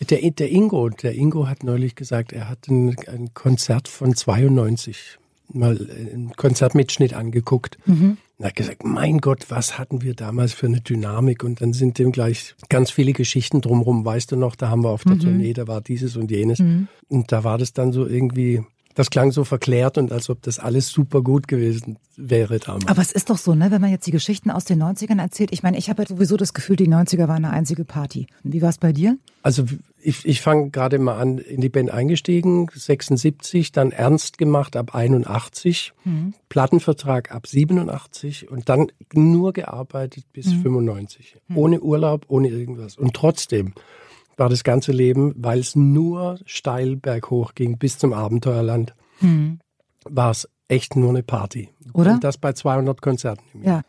der, 0.10 0.30
der 0.30 0.52
Ingo, 0.52 0.90
der 0.90 1.16
Ingo 1.16 1.48
hat 1.48 1.64
neulich 1.64 1.96
gesagt, 1.96 2.32
er 2.32 2.50
hat 2.50 2.68
ein, 2.68 2.96
ein 3.08 3.34
Konzert 3.34 3.88
von 3.88 4.16
92 4.16 5.18
mal 5.54 5.78
einen 5.78 6.34
Konzertmitschnitt 6.36 7.14
angeguckt. 7.14 7.78
Und 8.38 8.46
hat 8.46 8.56
gesagt, 8.56 8.84
mein 8.84 9.20
Gott, 9.20 9.46
was 9.50 9.80
hatten 9.80 10.02
wir 10.02 10.14
damals 10.14 10.54
für 10.54 10.68
eine 10.68 10.82
Dynamik? 10.82 11.44
Und 11.44 11.62
dann 11.62 11.74
sind 11.74 11.98
dem 11.98 12.12
gleich 12.12 12.54
ganz 12.70 12.92
viele 12.92 13.14
Geschichten 13.14 13.62
drumherum. 13.62 14.06
Weißt 14.06 14.32
du 14.32 14.36
noch, 14.36 14.56
da 14.56 14.70
haben 14.70 14.84
wir 14.84 14.90
auf 14.90 15.04
der 15.04 15.14
Tournee, 15.24 15.54
da 15.54 15.68
war 15.68 15.82
dieses 15.82 16.18
und 16.18 16.30
jenes. 16.30 16.60
Und 17.08 17.32
da 17.32 17.44
war 17.44 17.58
das 17.58 17.74
dann 17.74 17.92
so 17.94 18.06
irgendwie, 18.06 18.62
das 18.98 19.12
klang 19.12 19.32
so 19.32 19.44
verklärt 19.44 20.00
und 20.00 20.12
als 20.12 20.28
ob 20.28 20.42
das 20.42 20.58
alles 20.58 20.90
super 20.90 21.22
gut 21.22 21.48
gewesen 21.48 22.00
wäre 22.16 22.58
damals. 22.58 22.88
Aber 22.88 23.02
es 23.04 23.12
ist 23.12 23.30
doch 23.30 23.38
so, 23.38 23.54
ne, 23.54 23.70
wenn 23.70 23.80
man 23.80 23.92
jetzt 23.92 24.08
die 24.08 24.12
Geschichten 24.12 24.50
aus 24.50 24.66
den 24.66 24.82
90ern 24.82 25.22
erzählt. 25.22 25.52
Ich 25.52 25.62
meine, 25.62 25.78
ich 25.78 25.88
habe 25.92 26.02
ja 26.02 26.08
sowieso 26.08 26.36
das 26.36 26.56
Gefühl, 26.56 26.78
die 26.78 26.88
90er 26.88 27.28
waren 27.28 27.46
eine 27.46 27.52
einzige 27.52 27.86
Party. 27.86 28.26
Wie 28.42 28.60
war 28.64 28.70
es 28.70 28.80
bei 28.80 28.94
dir? 28.94 29.16
Also 29.44 29.66
ich, 30.02 30.26
ich 30.26 30.42
fange 30.42 30.72
gerade 30.72 30.98
mal 30.98 31.20
an, 31.20 31.38
in 31.38 31.62
die 31.62 31.70
Band 31.70 31.92
eingestiegen, 31.92 32.70
76, 32.74 33.72
dann 33.72 33.92
ernst 33.92 34.40
gemacht 34.40 34.76
ab 34.76 34.96
81, 34.96 35.94
Plattenvertrag 36.50 37.32
ab 37.32 37.46
87 37.46 38.50
und 38.50 38.68
dann 38.68 38.88
nur 39.14 39.54
gearbeitet 39.54 40.26
bis 40.34 40.52
95. 40.52 41.38
Ohne 41.54 41.82
Urlaub, 41.82 42.26
ohne 42.30 42.48
irgendwas. 42.48 42.98
Und 42.98 43.14
trotzdem 43.14 43.74
war 44.38 44.50
das 44.50 44.64
ganze 44.64 44.92
Leben, 44.92 45.34
weil 45.36 45.60
es 45.60 45.76
nur 45.76 46.40
steil 46.46 46.96
berghoch 46.96 47.56
ging 47.56 47.78
bis 47.78 47.98
zum 47.98 48.14
Abenteuerland, 48.14 48.94
war 50.06 50.32
es 50.32 50.48
echt 50.68 50.96
nur 50.96 51.10
eine 51.10 51.24
Party. 51.24 51.70
Oder? 51.94 52.14
Und 52.14 52.24
das 52.24 52.38
bei 52.38 52.54
200 52.54 53.02
Konzerten 53.02 53.44
im 53.54 53.64
Jahr. 53.64 53.76
Ja. 53.78 53.82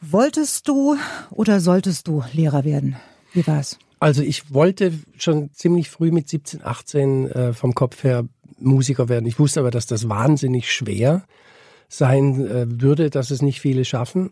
Wolltest 0.00 0.68
du 0.68 0.96
oder 1.30 1.60
solltest 1.60 2.08
du 2.08 2.22
Lehrer 2.32 2.64
werden? 2.64 2.96
Wie 3.32 3.46
war's? 3.46 3.78
Also 4.00 4.22
ich 4.22 4.52
wollte 4.52 4.92
schon 5.16 5.52
ziemlich 5.52 5.88
früh 5.88 6.10
mit 6.10 6.28
17, 6.28 6.64
18 6.64 7.30
äh, 7.30 7.52
vom 7.52 7.74
Kopf 7.74 8.02
her 8.02 8.24
Musiker 8.58 9.08
werden. 9.08 9.26
Ich 9.26 9.38
wusste 9.38 9.60
aber, 9.60 9.70
dass 9.70 9.86
das 9.86 10.08
wahnsinnig 10.08 10.72
schwer 10.72 11.24
sein 11.88 12.46
äh, 12.46 12.66
würde, 12.68 13.10
dass 13.10 13.30
es 13.30 13.42
nicht 13.42 13.60
viele 13.60 13.84
schaffen. 13.84 14.30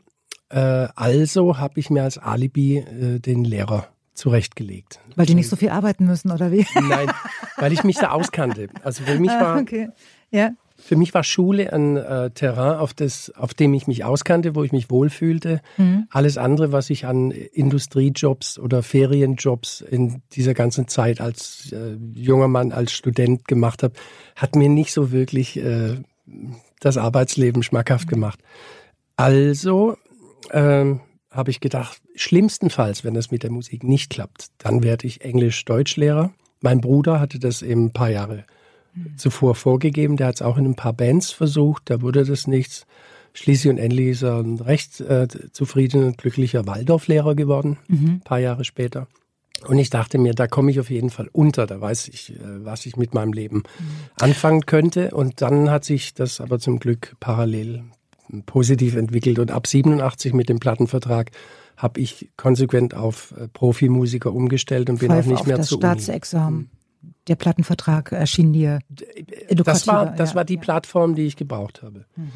Äh, 0.48 0.88
also 0.94 1.58
habe 1.58 1.78
ich 1.78 1.90
mir 1.90 2.02
als 2.02 2.18
Alibi 2.18 2.78
äh, 2.78 3.20
den 3.20 3.44
Lehrer 3.44 3.88
zurechtgelegt. 4.20 5.00
Weil 5.16 5.26
die 5.26 5.34
nicht 5.34 5.48
so 5.48 5.56
viel 5.56 5.70
arbeiten 5.70 6.06
müssen, 6.06 6.30
oder 6.30 6.52
wie? 6.52 6.66
Nein, 6.74 7.10
weil 7.56 7.72
ich 7.72 7.82
mich 7.84 7.96
da 7.96 8.10
auskannte. 8.10 8.68
Also 8.82 9.02
für 9.04 9.18
mich 9.18 9.30
war 9.30 9.58
okay. 9.58 9.88
Ja. 10.30 10.50
für 10.76 10.94
mich 10.94 11.12
war 11.12 11.24
Schule 11.24 11.72
ein 11.72 11.96
äh, 11.96 12.30
Terrain, 12.30 12.78
auf, 12.78 12.94
das, 12.94 13.32
auf 13.34 13.54
dem 13.54 13.74
ich 13.74 13.86
mich 13.88 14.04
auskannte, 14.04 14.54
wo 14.54 14.62
ich 14.62 14.72
mich 14.72 14.90
wohlfühlte. 14.90 15.60
Mhm. 15.76 16.06
Alles 16.10 16.38
andere, 16.38 16.70
was 16.70 16.90
ich 16.90 17.06
an 17.06 17.30
Industriejobs 17.30 18.58
oder 18.58 18.82
Ferienjobs 18.82 19.80
in 19.80 20.22
dieser 20.32 20.54
ganzen 20.54 20.86
Zeit 20.86 21.20
als 21.20 21.72
äh, 21.72 21.96
junger 22.14 22.48
Mann, 22.48 22.72
als 22.72 22.92
Student 22.92 23.48
gemacht 23.48 23.82
habe, 23.82 23.94
hat 24.36 24.54
mir 24.54 24.68
nicht 24.68 24.92
so 24.92 25.10
wirklich 25.10 25.56
äh, 25.56 25.96
das 26.78 26.96
Arbeitsleben 26.96 27.62
schmackhaft 27.62 28.06
mhm. 28.06 28.10
gemacht. 28.10 28.40
Also 29.16 29.96
ähm, 30.52 31.00
habe 31.30 31.50
ich 31.50 31.60
gedacht, 31.60 32.00
schlimmstenfalls, 32.14 33.04
wenn 33.04 33.14
das 33.14 33.30
mit 33.30 33.42
der 33.42 33.50
Musik 33.50 33.84
nicht 33.84 34.10
klappt, 34.10 34.48
dann 34.58 34.82
werde 34.82 35.06
ich 35.06 35.22
Englisch-Deutschlehrer. 35.22 36.32
Mein 36.60 36.80
Bruder 36.80 37.20
hatte 37.20 37.38
das 37.38 37.62
eben 37.62 37.86
ein 37.86 37.92
paar 37.92 38.10
Jahre 38.10 38.44
zuvor 39.16 39.54
vorgegeben. 39.54 40.16
Der 40.16 40.28
hat 40.28 40.36
es 40.36 40.42
auch 40.42 40.56
in 40.56 40.66
ein 40.66 40.74
paar 40.74 40.92
Bands 40.92 41.30
versucht, 41.30 41.84
da 41.86 42.02
wurde 42.02 42.24
das 42.24 42.46
nichts. 42.46 42.86
Schließlich 43.32 43.70
und 43.70 43.78
endlich 43.78 44.08
ist 44.08 44.22
er 44.22 44.40
ein 44.40 44.58
recht 44.58 45.00
äh, 45.00 45.28
zufriedener 45.52 46.06
und 46.06 46.18
glücklicher 46.18 46.66
Waldorflehrer 46.66 47.36
geworden, 47.36 47.78
mhm. 47.86 48.06
ein 48.06 48.20
paar 48.22 48.40
Jahre 48.40 48.64
später. 48.64 49.06
Und 49.66 49.78
ich 49.78 49.90
dachte 49.90 50.18
mir, 50.18 50.34
da 50.34 50.48
komme 50.48 50.70
ich 50.70 50.80
auf 50.80 50.90
jeden 50.90 51.10
Fall 51.10 51.28
unter, 51.30 51.66
da 51.66 51.80
weiß 51.80 52.08
ich, 52.08 52.34
äh, 52.34 52.64
was 52.64 52.86
ich 52.86 52.96
mit 52.96 53.14
meinem 53.14 53.32
Leben 53.32 53.58
mhm. 53.58 53.62
anfangen 54.18 54.66
könnte. 54.66 55.12
Und 55.12 55.42
dann 55.42 55.70
hat 55.70 55.84
sich 55.84 56.12
das 56.12 56.40
aber 56.40 56.58
zum 56.58 56.80
Glück 56.80 57.14
parallel 57.20 57.84
positiv 58.46 58.96
entwickelt. 58.96 59.38
Und 59.38 59.50
ab 59.50 59.66
87 59.66 60.32
mit 60.32 60.48
dem 60.48 60.60
Plattenvertrag 60.60 61.30
habe 61.76 62.00
ich 62.00 62.30
konsequent 62.36 62.94
auf 62.94 63.34
äh, 63.38 63.48
Profimusiker 63.48 64.32
umgestellt 64.32 64.90
und 64.90 65.00
bin 65.00 65.08
Pfeif 65.08 65.26
auch 65.26 65.30
nicht 65.30 65.46
mehr 65.46 65.56
das 65.56 65.68
zu 65.68 65.76
Staatsexamen. 65.76 66.58
Uni 66.58 66.80
der 67.26 67.36
Plattenvertrag 67.36 68.12
erschien 68.12 68.52
dir 68.52 68.80
Das 69.48 69.86
war, 69.86 70.06
das 70.06 70.34
war 70.34 70.44
die 70.44 70.56
ja. 70.56 70.60
Plattform, 70.60 71.14
die 71.14 71.26
ich 71.26 71.36
gebraucht 71.36 71.82
habe. 71.82 72.06
Mhm. 72.16 72.30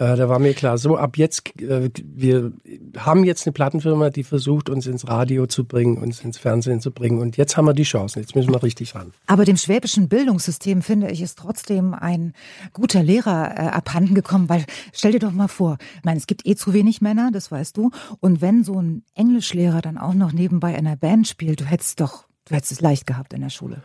Äh, 0.00 0.16
da 0.16 0.30
war 0.30 0.38
mir 0.38 0.54
klar, 0.54 0.78
so 0.78 0.96
ab 0.96 1.18
jetzt, 1.18 1.60
äh, 1.60 1.90
wir 2.02 2.52
haben 2.96 3.22
jetzt 3.22 3.46
eine 3.46 3.52
Plattenfirma, 3.52 4.08
die 4.08 4.24
versucht, 4.24 4.70
uns 4.70 4.86
ins 4.86 5.06
Radio 5.06 5.46
zu 5.46 5.66
bringen, 5.66 5.98
uns 5.98 6.24
ins 6.24 6.38
Fernsehen 6.38 6.80
zu 6.80 6.90
bringen. 6.90 7.18
Und 7.18 7.36
jetzt 7.36 7.58
haben 7.58 7.66
wir 7.66 7.74
die 7.74 7.82
Chance. 7.82 8.18
Jetzt 8.18 8.34
müssen 8.34 8.50
wir 8.50 8.62
richtig 8.62 8.94
ran. 8.94 9.12
Aber 9.26 9.44
dem 9.44 9.58
schwäbischen 9.58 10.08
Bildungssystem, 10.08 10.80
finde 10.80 11.10
ich, 11.10 11.20
ist 11.20 11.38
trotzdem 11.38 11.92
ein 11.92 12.32
guter 12.72 13.02
Lehrer 13.02 13.50
äh, 13.54 13.60
abhanden 13.68 14.14
gekommen. 14.14 14.48
Weil, 14.48 14.64
stell 14.94 15.12
dir 15.12 15.18
doch 15.18 15.32
mal 15.32 15.48
vor, 15.48 15.76
ich 15.98 16.04
meine, 16.04 16.16
es 16.16 16.26
gibt 16.26 16.46
eh 16.46 16.54
zu 16.54 16.72
wenig 16.72 17.02
Männer, 17.02 17.28
das 17.30 17.52
weißt 17.52 17.76
du. 17.76 17.90
Und 18.20 18.40
wenn 18.40 18.64
so 18.64 18.80
ein 18.80 19.02
Englischlehrer 19.14 19.82
dann 19.82 19.98
auch 19.98 20.14
noch 20.14 20.32
nebenbei 20.32 20.70
in 20.70 20.86
einer 20.86 20.96
Band 20.96 21.28
spielt, 21.28 21.60
du 21.60 21.66
hättest 21.66 22.00
doch, 22.00 22.24
du 22.46 22.54
hättest 22.54 22.72
es 22.72 22.80
leicht 22.80 23.06
gehabt 23.06 23.34
in 23.34 23.42
der 23.42 23.50
Schule. 23.50 23.82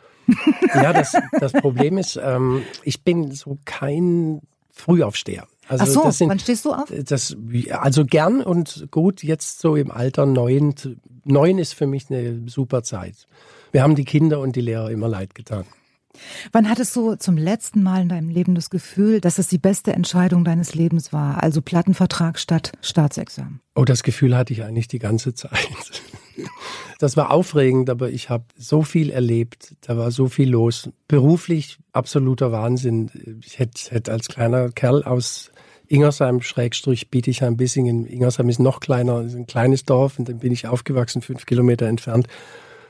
Ja, 0.73 0.93
das, 0.93 1.13
das 1.39 1.51
Problem 1.51 1.97
ist, 1.97 2.17
ähm, 2.23 2.61
ich 2.83 3.03
bin 3.03 3.31
so 3.31 3.57
kein 3.65 4.39
Frühaufsteher. 4.71 5.45
Also 5.67 5.83
Ach 5.83 5.87
so, 5.87 6.03
das 6.03 6.17
sind, 6.19 6.29
wann 6.29 6.39
stehst 6.39 6.65
du 6.65 6.73
auf? 6.73 6.91
Das, 7.05 7.35
also 7.71 8.05
gern 8.05 8.41
und 8.41 8.87
gut, 8.91 9.23
jetzt 9.23 9.59
so 9.59 9.75
im 9.75 9.91
Alter 9.91 10.25
neun. 10.25 10.75
Neun 11.23 11.57
ist 11.57 11.73
für 11.73 11.87
mich 11.87 12.09
eine 12.09 12.43
super 12.47 12.83
Zeit. 12.83 13.27
Wir 13.71 13.81
haben 13.81 13.95
die 13.95 14.05
Kinder 14.05 14.39
und 14.39 14.55
die 14.55 14.61
Lehrer 14.61 14.91
immer 14.91 15.07
leid 15.07 15.33
getan. 15.33 15.65
Wann 16.51 16.69
hattest 16.69 16.95
du 16.95 17.15
zum 17.15 17.37
letzten 17.37 17.83
Mal 17.83 18.03
in 18.03 18.09
deinem 18.09 18.29
Leben 18.29 18.55
das 18.55 18.69
Gefühl, 18.69 19.19
dass 19.19 19.37
es 19.37 19.47
die 19.47 19.57
beste 19.57 19.93
Entscheidung 19.93 20.45
deines 20.45 20.75
Lebens 20.75 21.11
war? 21.11 21.43
Also 21.43 21.61
Plattenvertrag 21.61 22.39
statt 22.39 22.71
Staatsexamen? 22.81 23.59
Oh, 23.75 23.83
das 23.83 24.03
Gefühl 24.03 24.37
hatte 24.37 24.53
ich 24.53 24.63
eigentlich 24.63 24.87
die 24.87 24.99
ganze 24.99 25.33
Zeit. 25.33 25.51
Das 26.99 27.17
war 27.17 27.31
aufregend, 27.31 27.89
aber 27.89 28.09
ich 28.09 28.29
habe 28.29 28.45
so 28.57 28.81
viel 28.81 29.09
erlebt, 29.09 29.75
da 29.81 29.97
war 29.97 30.11
so 30.11 30.27
viel 30.27 30.49
los. 30.49 30.89
Beruflich 31.07 31.77
absoluter 31.91 32.51
Wahnsinn. 32.51 33.39
Ich 33.45 33.59
hätte, 33.59 33.91
hätte 33.91 34.11
als 34.11 34.27
kleiner 34.27 34.69
Kerl 34.69 35.03
aus 35.03 35.51
Ingersheim, 35.87 36.41
Schrägstrich 36.41 37.09
Bietigheim-Bissingen. 37.09 38.05
Ingersheim 38.05 38.49
ist 38.49 38.59
noch 38.59 38.79
kleiner, 38.79 39.21
ist 39.21 39.35
ein 39.35 39.47
kleines 39.47 39.85
Dorf 39.85 40.19
und 40.19 40.29
dann 40.29 40.39
bin 40.39 40.51
ich 40.51 40.67
aufgewachsen, 40.67 41.21
fünf 41.21 41.45
Kilometer 41.45 41.87
entfernt 41.87 42.27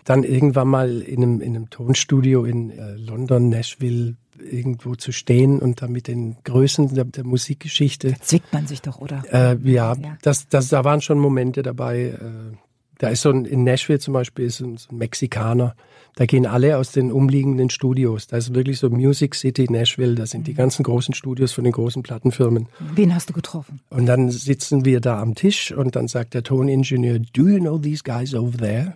dann 0.06 0.24
irgendwann 0.24 0.68
mal 0.68 1.02
in 1.02 1.22
einem, 1.24 1.42
in 1.42 1.56
einem 1.56 1.70
Tonstudio 1.70 2.46
in 2.46 2.70
äh, 2.70 2.92
London, 2.94 3.50
Nashville 3.50 4.16
irgendwo 4.40 4.96
zu 4.96 5.12
stehen 5.12 5.60
und 5.60 5.82
da 5.82 5.88
mit 5.88 6.08
den 6.08 6.38
Größen 6.44 6.94
der, 6.94 7.06
der 7.06 7.24
Musikgeschichte. 7.24 8.16
Zwickt 8.22 8.54
man 8.54 8.68
sich 8.68 8.82
doch, 8.82 9.00
oder? 9.00 9.24
Äh, 9.32 9.58
ja, 9.64 9.96
ja, 9.96 10.18
Das, 10.22 10.48
das, 10.48 10.70
da 10.70 10.84
waren 10.84 11.02
schon 11.02 11.20
Momente 11.20 11.64
dabei. 11.64 12.02
Äh, 12.02 12.58
da 12.98 13.10
ist 13.10 13.22
so 13.22 13.30
ein, 13.30 13.46
in 13.46 13.64
Nashville 13.64 14.00
zum 14.00 14.14
Beispiel 14.14 14.46
ist 14.46 14.60
ein, 14.62 14.78
so 14.78 14.90
ein 14.92 14.98
Mexikaner. 14.98 15.76
Da 16.16 16.26
gehen 16.26 16.46
alle 16.46 16.78
aus 16.78 16.94
den 16.94 17.12
umliegenden 17.12 17.70
Studios. 17.70 18.28
Da 18.28 18.38
ist 18.38 18.54
wirklich 18.54 18.80
so 18.80 18.90
Music 18.90 19.36
City 19.36 19.68
Nashville. 19.70 20.16
Da 20.16 20.26
sind 20.26 20.48
die 20.48 20.54
mhm. 20.54 20.58
ganzen 20.58 20.84
großen 20.84 21.14
Studios 21.14 21.52
von 21.52 21.66
den 21.66 21.74
großen 21.74 22.04
Plattenfirmen. 22.04 22.68
Wen 22.96 23.14
hast 23.14 23.30
du 23.30 23.34
getroffen? 23.34 23.82
Und 23.90 24.06
dann 24.06 24.32
sitzen 24.32 24.86
wir 24.86 25.02
da 25.02 25.22
am 25.22 25.36
Tisch 25.36 25.72
und 25.74 25.96
dann 25.96 26.08
sagt 26.08 26.34
der 26.34 26.44
Toningenieur, 26.44 27.20
Do 27.20 27.48
you 27.48 27.60
know 27.60 27.78
these 27.78 28.04
guys 28.04 28.34
over 28.34 28.58
there? 28.58 28.96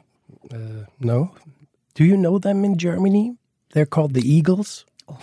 Uh, 0.52 0.86
no. 1.00 1.30
Do 1.96 2.06
you 2.06 2.16
know 2.16 2.40
them 2.40 2.64
in 2.64 2.78
Germany? 2.78 3.36
They're 3.74 3.86
called 3.86 4.16
the 4.16 4.26
Eagles. 4.26 4.86
Oh. 5.08 5.16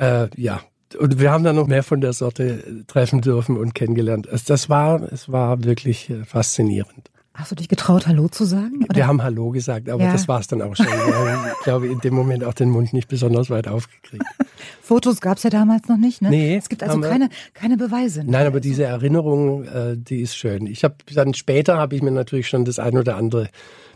uh, 0.00 0.28
ja, 0.36 0.62
und 0.98 1.18
wir 1.18 1.30
haben 1.30 1.44
dann 1.44 1.56
noch 1.56 1.66
mehr 1.66 1.82
von 1.82 2.00
der 2.00 2.12
Sorte 2.12 2.44
äh, 2.44 2.84
treffen 2.86 3.20
dürfen 3.20 3.56
und 3.56 3.74
kennengelernt. 3.74 4.26
Es, 4.26 4.44
das 4.44 4.68
war, 4.68 5.02
es 5.12 5.30
war 5.30 5.64
wirklich 5.64 6.10
äh, 6.10 6.24
faszinierend. 6.24 7.10
Hast 7.34 7.50
du 7.50 7.56
dich 7.56 7.68
getraut, 7.68 8.06
Hallo 8.06 8.28
zu 8.28 8.44
sagen? 8.44 8.84
Oder? 8.84 8.94
Wir 8.94 9.06
haben 9.08 9.20
Hallo 9.20 9.50
gesagt, 9.50 9.88
aber 9.88 10.04
ja. 10.04 10.12
das 10.12 10.28
war 10.28 10.38
es 10.38 10.46
dann 10.46 10.62
auch 10.62 10.76
schon. 10.76 10.86
ich 10.86 11.64
glaube, 11.64 11.88
in 11.88 11.98
dem 11.98 12.14
Moment 12.14 12.44
auch 12.44 12.54
den 12.54 12.70
Mund 12.70 12.92
nicht 12.92 13.08
besonders 13.08 13.50
weit 13.50 13.66
aufgekriegt. 13.66 14.24
Fotos 14.80 15.20
gab 15.20 15.38
es 15.38 15.42
ja 15.42 15.50
damals 15.50 15.88
noch 15.88 15.96
nicht, 15.96 16.22
ne? 16.22 16.30
Nee. 16.30 16.56
Es 16.56 16.68
gibt 16.68 16.84
also 16.84 17.00
keine, 17.00 17.28
keine 17.52 17.76
Beweise. 17.76 18.20
Ne? 18.20 18.30
Nein, 18.30 18.46
aber 18.46 18.60
diese 18.60 18.84
Erinnerung, 18.84 19.64
äh, 19.64 19.96
die 19.96 20.20
ist 20.20 20.36
schön. 20.36 20.68
Ich 20.68 20.84
habe 20.84 20.94
dann 21.12 21.34
später 21.34 21.76
habe 21.76 21.96
ich 21.96 22.02
mir 22.02 22.12
natürlich 22.12 22.46
schon 22.46 22.64
das 22.64 22.78
ein 22.78 22.96
oder 22.96 23.16
andere 23.16 23.48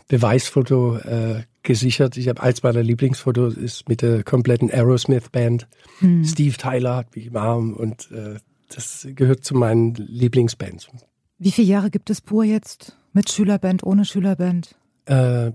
Beweisfoto 0.09 0.97
äh, 0.97 1.43
gesichert. 1.63 2.17
Ich 2.17 2.27
habe 2.27 2.43
eins 2.43 2.61
meiner 2.61 2.83
Lieblingsfotos 2.83 3.55
ist 3.55 3.87
mit 3.87 4.01
der 4.01 4.23
kompletten 4.23 4.69
Aerosmith 4.69 5.29
Band. 5.29 5.65
Hm. 5.99 6.25
Steve 6.25 6.57
Tyler 6.57 6.97
hat 6.97 7.15
mich 7.15 7.27
im 7.27 7.37
Arm 7.37 7.73
und 7.73 8.11
äh, 8.11 8.39
das 8.75 9.07
gehört 9.15 9.45
zu 9.45 9.55
meinen 9.55 9.93
Lieblingsbands. 9.95 10.89
Wie 11.37 11.51
viele 11.51 11.69
Jahre 11.69 11.89
gibt 11.89 12.09
es 12.09 12.19
Pur 12.19 12.43
jetzt? 12.43 12.98
Mit 13.13 13.31
Schülerband, 13.31 13.83
ohne 13.83 14.05
Schülerband? 14.05 14.75
Äh, 15.05 15.51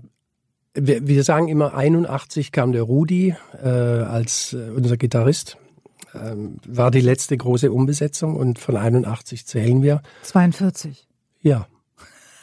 wir, 0.73 1.07
wir, 1.07 1.23
sagen 1.23 1.47
immer, 1.47 1.73
81 1.73 2.51
kam 2.51 2.73
der 2.73 2.83
Rudi 2.83 3.35
äh, 3.63 3.67
als 3.67 4.53
äh, 4.53 4.71
unser 4.75 4.97
Gitarrist. 4.97 5.57
Ähm, 6.13 6.57
war 6.65 6.91
die 6.91 7.01
letzte 7.01 7.37
große 7.37 7.71
Umbesetzung 7.71 8.35
und 8.35 8.59
von 8.59 8.75
81 8.75 9.45
zählen 9.45 9.81
wir. 9.81 10.01
42. 10.23 11.07
Ja. 11.41 11.67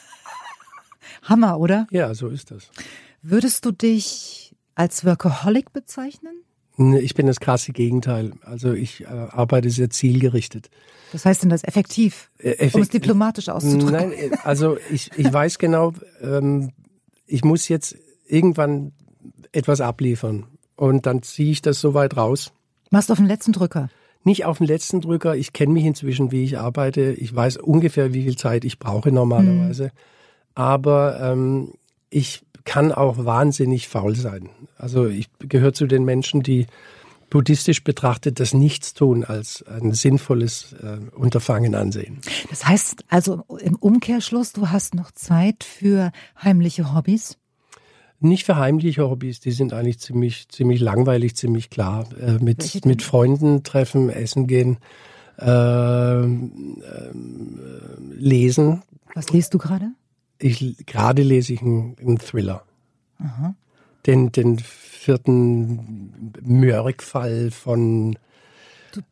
Hammer, 1.23 1.59
oder? 1.59 1.87
Ja, 1.91 2.13
so 2.13 2.29
ist 2.29 2.51
das. 2.51 2.69
Würdest 3.21 3.65
du 3.65 3.71
dich 3.71 4.55
als 4.75 5.05
Workaholic 5.05 5.71
bezeichnen? 5.71 6.43
Ich 6.77 7.13
bin 7.13 7.27
das 7.27 7.39
krasse 7.39 7.71
Gegenteil. 7.71 8.33
Also 8.41 8.73
ich 8.73 9.01
äh, 9.01 9.05
arbeite 9.05 9.69
sehr 9.69 9.89
zielgerichtet. 9.89 10.69
Was 11.11 11.25
heißt 11.25 11.43
denn 11.43 11.49
das 11.49 11.63
effektiv? 11.63 12.31
Äh, 12.39 12.51
effekt 12.53 12.75
um 12.75 12.81
es 12.81 12.89
diplomatisch 12.89 13.49
auszudrücken. 13.49 13.91
Nein, 13.91 14.11
äh, 14.11 14.31
also 14.43 14.77
ich, 14.91 15.11
ich 15.15 15.31
weiß 15.31 15.59
genau, 15.59 15.93
ähm, 16.21 16.71
ich 17.27 17.43
muss 17.43 17.67
jetzt 17.67 17.95
irgendwann 18.27 18.91
etwas 19.51 19.81
abliefern. 19.81 20.47
Und 20.75 21.05
dann 21.05 21.21
ziehe 21.21 21.51
ich 21.51 21.61
das 21.61 21.79
so 21.79 21.93
weit 21.93 22.17
raus. 22.17 22.51
Machst 22.89 23.09
du 23.09 23.13
auf 23.13 23.19
den 23.19 23.27
letzten 23.27 23.51
Drücker? 23.51 23.89
Nicht 24.23 24.45
auf 24.45 24.57
den 24.57 24.67
letzten 24.67 25.01
Drücker. 25.01 25.35
Ich 25.35 25.53
kenne 25.53 25.73
mich 25.73 25.85
inzwischen, 25.85 26.31
wie 26.31 26.43
ich 26.43 26.57
arbeite. 26.57 27.11
Ich 27.11 27.33
weiß 27.35 27.57
ungefähr, 27.57 28.13
wie 28.13 28.23
viel 28.23 28.37
Zeit 28.37 28.65
ich 28.65 28.79
brauche 28.79 29.11
normalerweise. 29.11 29.85
Hm. 29.85 29.91
Aber 30.55 31.19
ähm, 31.21 31.73
ich 32.09 32.43
kann 32.65 32.91
auch 32.91 33.25
wahnsinnig 33.25 33.87
faul 33.87 34.15
sein. 34.15 34.49
Also 34.77 35.07
ich 35.07 35.29
gehöre 35.39 35.73
zu 35.73 35.85
den 35.85 36.05
Menschen, 36.05 36.43
die 36.43 36.67
buddhistisch 37.29 37.83
betrachtet 37.83 38.39
das 38.39 38.53
Nichtstun 38.53 39.23
als 39.23 39.63
ein 39.63 39.91
sinnvolles 39.93 40.73
äh, 40.73 40.99
Unterfangen 41.15 41.73
ansehen. 41.73 42.19
Das 42.51 42.67
heißt 42.67 43.05
also 43.09 43.43
im 43.59 43.75
Umkehrschluss, 43.75 44.53
du 44.53 44.69
hast 44.69 44.93
noch 44.93 45.11
Zeit 45.11 45.63
für 45.63 46.11
heimliche 46.41 46.93
Hobbys? 46.93 47.37
Nicht 48.19 48.45
für 48.45 48.55
heimliche 48.55 49.09
Hobbys, 49.09 49.39
die 49.39 49.51
sind 49.51 49.73
eigentlich 49.73 49.99
ziemlich, 49.99 50.47
ziemlich 50.47 50.79
langweilig, 50.79 51.35
ziemlich 51.35 51.71
klar. 51.71 52.07
Äh, 52.21 52.33
mit, 52.33 52.85
mit 52.85 53.01
Freunden 53.01 53.63
treffen, 53.63 54.11
essen 54.11 54.45
gehen, 54.45 54.77
äh, 55.37 56.21
lesen. 58.15 58.83
Was 59.15 59.31
liest 59.31 59.55
du 59.55 59.57
gerade? 59.57 59.91
Ich 60.43 60.85
gerade 60.85 61.23
lese 61.23 61.53
ich 61.53 61.61
einen, 61.61 61.95
einen 61.99 62.17
Thriller. 62.19 62.63
Aha. 63.19 63.55
Den, 64.05 64.31
den 64.31 64.59
vierten 64.59 66.33
Mörk-Fall 66.41 67.51
von 67.51 68.17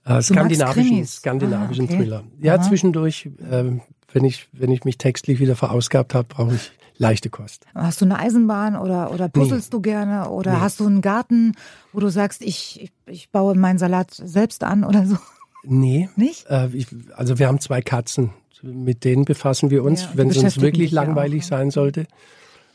äh, 0.05 0.21
skandinavischen, 0.21 1.05
skandinavischen 1.05 1.85
ah, 1.85 1.87
okay. 1.87 1.97
Thriller. 1.97 2.23
Ja, 2.39 2.55
Aha. 2.55 2.63
zwischendurch 2.63 3.29
äh, 3.49 3.79
Wenn 4.13 4.25
ich, 4.25 4.49
wenn 4.51 4.71
ich 4.71 4.83
mich 4.83 4.97
textlich 4.97 5.39
wieder 5.39 5.55
verausgabt 5.55 6.13
habe, 6.13 6.27
brauche 6.27 6.55
ich 6.55 6.71
leichte 6.97 7.29
Kost. 7.29 7.65
Hast 7.73 8.01
du 8.01 8.05
eine 8.05 8.19
Eisenbahn 8.19 8.75
oder, 8.75 9.11
oder 9.11 9.29
puzzelst 9.29 9.71
nee. 9.71 9.77
du 9.77 9.81
gerne 9.81 10.29
oder 10.29 10.53
nee. 10.53 10.59
hast 10.59 10.79
du 10.79 10.85
einen 10.85 11.01
Garten, 11.01 11.53
wo 11.93 11.99
du 11.99 12.09
sagst, 12.09 12.41
ich, 12.41 12.81
ich, 12.81 12.91
ich 13.07 13.29
baue 13.31 13.55
meinen 13.55 13.79
Salat 13.79 14.11
selbst 14.11 14.63
an 14.63 14.83
oder 14.83 15.05
so? 15.05 15.17
Nee. 15.63 16.09
Nicht? 16.15 16.47
Äh, 16.49 16.69
ich, 16.73 16.87
also 17.15 17.39
wir 17.39 17.47
haben 17.47 17.59
zwei 17.59 17.81
Katzen. 17.81 18.31
Mit 18.63 19.03
denen 19.03 19.25
befassen 19.25 19.69
wir 19.69 19.83
uns, 19.83 20.03
ja, 20.03 20.11
wenn 20.15 20.29
es 20.29 20.37
uns 20.37 20.61
wirklich 20.61 20.91
langweilig 20.91 21.43
auch, 21.43 21.47
sein 21.47 21.71
sollte. 21.71 22.05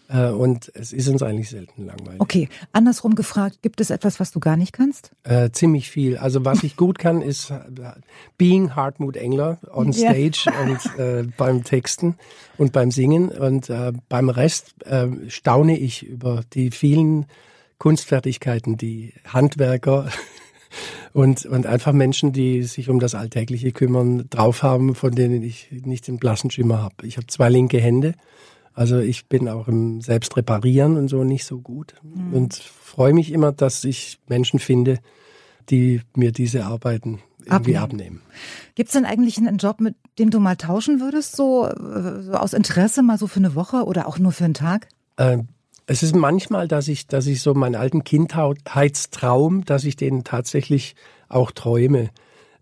Äh, 0.08 0.28
und 0.28 0.70
es 0.74 0.92
ist 0.92 1.08
uns 1.08 1.22
eigentlich 1.22 1.50
selten 1.50 1.86
langweilig. 1.86 2.20
Okay, 2.20 2.48
andersrum 2.72 3.14
gefragt, 3.14 3.58
gibt 3.62 3.80
es 3.80 3.90
etwas, 3.90 4.20
was 4.20 4.30
du 4.30 4.40
gar 4.40 4.56
nicht 4.56 4.72
kannst? 4.72 5.10
Äh, 5.24 5.50
ziemlich 5.50 5.90
viel. 5.90 6.16
Also 6.16 6.44
was 6.44 6.62
ich 6.62 6.76
gut 6.76 6.98
kann, 6.98 7.22
ist 7.22 7.50
äh, 7.50 7.58
Being 8.38 8.76
Hartmut 8.76 9.16
Engler 9.16 9.58
on 9.72 9.92
stage 9.92 10.44
ja. 10.46 10.52
und 10.62 10.98
äh, 10.98 11.24
beim 11.36 11.64
Texten 11.64 12.16
und 12.56 12.72
beim 12.72 12.90
Singen. 12.90 13.30
Und 13.30 13.68
äh, 13.68 13.92
beim 14.08 14.28
Rest 14.28 14.74
äh, 14.84 15.08
staune 15.28 15.76
ich 15.76 16.06
über 16.06 16.42
die 16.52 16.70
vielen 16.70 17.26
Kunstfertigkeiten, 17.78 18.76
die 18.76 19.12
Handwerker 19.26 20.08
und, 21.16 21.46
und 21.46 21.64
einfach 21.64 21.94
Menschen, 21.94 22.32
die 22.32 22.62
sich 22.64 22.90
um 22.90 23.00
das 23.00 23.14
Alltägliche 23.14 23.72
kümmern, 23.72 24.26
drauf 24.28 24.62
haben, 24.62 24.94
von 24.94 25.14
denen 25.14 25.42
ich 25.42 25.70
nicht 25.70 26.08
den 26.08 26.18
blassen 26.18 26.50
Schimmer 26.50 26.82
habe. 26.82 27.06
Ich 27.06 27.16
habe 27.16 27.26
zwei 27.26 27.48
linke 27.48 27.80
Hände, 27.80 28.12
also 28.74 28.98
ich 28.98 29.26
bin 29.26 29.48
auch 29.48 29.66
im 29.66 30.02
Selbstreparieren 30.02 30.98
und 30.98 31.08
so 31.08 31.24
nicht 31.24 31.46
so 31.46 31.58
gut 31.58 31.94
mhm. 32.02 32.34
und 32.34 32.54
freue 32.54 33.14
mich 33.14 33.32
immer, 33.32 33.50
dass 33.50 33.82
ich 33.84 34.18
Menschen 34.28 34.58
finde, 34.58 34.98
die 35.70 36.02
mir 36.14 36.32
diese 36.32 36.66
Arbeiten 36.66 37.22
irgendwie 37.46 37.78
abnehmen. 37.78 37.80
abnehmen. 37.80 38.22
Gibt 38.74 38.88
es 38.88 38.92
denn 38.92 39.06
eigentlich 39.06 39.38
einen 39.38 39.56
Job, 39.56 39.80
mit 39.80 39.96
dem 40.18 40.28
du 40.28 40.38
mal 40.38 40.56
tauschen 40.56 41.00
würdest, 41.00 41.34
so, 41.34 41.66
so 42.20 42.32
aus 42.32 42.52
Interesse, 42.52 43.02
mal 43.02 43.16
so 43.16 43.26
für 43.26 43.40
eine 43.40 43.54
Woche 43.54 43.84
oder 43.84 44.06
auch 44.06 44.18
nur 44.18 44.32
für 44.32 44.44
einen 44.44 44.52
Tag? 44.52 44.88
Äh, 45.16 45.38
es 45.86 46.02
ist 46.02 46.16
manchmal, 46.16 46.68
dass 46.68 46.88
ich, 46.88 47.06
dass 47.06 47.26
ich 47.26 47.40
so 47.40 47.54
meinen 47.54 47.76
alten 47.76 48.04
Kindheitstraum, 48.04 49.64
dass 49.64 49.84
ich 49.84 49.96
den 49.96 50.24
tatsächlich 50.24 50.96
auch 51.28 51.52
träume. 51.52 52.10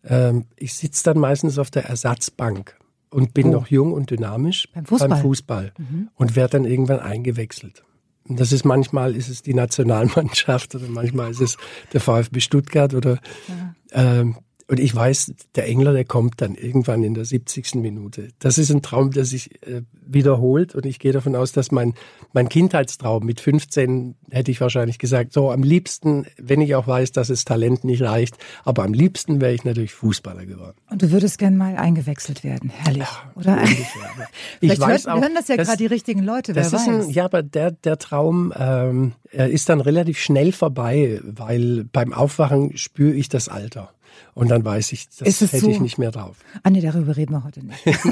Ähm, 0.05 0.45
ich 0.57 0.75
sitze 0.75 1.05
dann 1.05 1.19
meistens 1.19 1.59
auf 1.59 1.71
der 1.71 1.87
Ersatzbank 1.87 2.77
und 3.11 3.33
bin 3.33 3.49
oh. 3.49 3.53
noch 3.53 3.69
jung 3.69 3.93
und 3.93 4.11
dynamisch 4.11 4.69
beim 4.75 4.85
Fußball, 4.85 5.09
beim 5.09 5.21
Fußball 5.21 5.73
mhm. 5.79 6.09
und 6.17 6.37
werde 6.37 6.59
dann 6.59 6.65
irgendwann 6.65 7.01
eingewechselt. 7.01 7.83
Und 8.29 8.41
das 8.41 8.53
ist 8.53 8.65
manchmal 8.65 9.17
ist 9.17 9.29
es 9.29 9.43
die 9.43 9.55
Nationalmannschaft 9.55 10.75
oder 10.75 10.89
manchmal 10.89 11.31
ist 11.31 11.41
es 11.41 11.57
der 11.93 12.01
VfB 12.01 12.41
Stuttgart 12.41 12.95
oder 12.95 13.19
ja. 13.49 13.75
ähm, 13.93 14.37
und 14.67 14.81
ich 14.81 14.95
weiß, 14.95 15.35
der 15.57 15.67
Engler, 15.67 15.93
der 15.93 16.05
kommt 16.05 16.41
dann 16.41 16.55
irgendwann 16.55 17.03
in 17.05 17.13
der 17.15 17.27
70. 17.27 17.75
Minute. 17.77 18.29
Das 18.39 18.57
ist 18.57 18.71
ein 18.71 18.81
Traum, 18.81 19.11
der 19.11 19.27
sich 19.27 19.63
äh, 19.67 19.83
wiederholt. 20.07 20.75
Und 20.75 20.87
ich 20.87 20.99
gehe 20.99 21.13
davon 21.13 21.37
aus, 21.37 21.53
dass 21.53 21.71
mein, 21.71 21.93
mein 22.33 22.49
Kindheitstraum 22.49 23.27
mit 23.27 23.41
15 23.41 24.15
hätte 24.31 24.51
ich 24.51 24.61
wahrscheinlich 24.63 24.99
gesagt, 24.99 25.35
so 25.35 25.51
am 25.51 25.63
liebsten, 25.63 26.27
wenn 26.39 26.63
ich 26.63 26.75
auch 26.75 26.87
weiß, 26.87 27.13
dass 27.13 27.29
das 27.29 27.45
Talent 27.45 27.85
nicht 27.85 28.03
reicht, 28.03 28.39
aber 28.65 28.85
am 28.85 28.95
liebsten 28.95 29.43
wäre 29.43 29.53
ich 29.53 29.65
natürlich 29.65 29.93
Fußballer 29.93 30.47
geworden. 30.47 30.77
Und 30.91 31.03
du 31.03 31.11
würdest 31.11 31.39
gern 31.39 31.59
mal 31.59 31.77
eingewechselt 31.77 32.43
werden. 32.43 32.71
Herrlich, 32.71 33.03
ja, 33.03 33.33
oder? 33.35 33.59
Ungefähr, 33.59 34.29
ich 34.61 34.81
weiß 34.81 35.05
hören, 35.05 35.19
auch, 35.19 35.23
hören 35.23 35.35
das 35.35 35.49
ja 35.49 35.57
gerade 35.57 35.77
die 35.77 35.87
richtigen 35.87 36.23
Leute, 36.23 36.55
wer 36.55 36.65
weiß. 36.65 36.89
Ein, 36.89 37.11
ja, 37.11 37.27
aber 37.27 37.43
der, 37.43 37.71
der 37.71 37.99
Traum 37.99 38.53
ähm, 38.57 39.13
ist 39.31 39.69
dann 39.69 39.83
relativ 39.83 40.19
schnell 40.19 40.53
vorbei, 40.53 41.21
weil 41.23 41.85
beim 41.93 42.15
Aufwachen 42.15 42.77
spüre 42.79 43.13
ich 43.13 43.29
das 43.29 43.49
Alter. 43.49 43.93
Und 44.35 44.51
dann 44.51 44.65
weiß 44.65 44.93
ich, 44.93 45.09
das 45.09 45.41
hätte 45.41 45.59
so? 45.59 45.71
ich 45.71 45.81
nicht 45.81 45.99
mehr 45.99 46.11
drauf. 46.11 46.37
Ah 46.63 46.71
nee, 46.71 46.81
darüber 46.81 47.17
reden 47.17 47.33
wir 47.33 47.45
heute 47.45 47.65
nicht. 47.65 47.85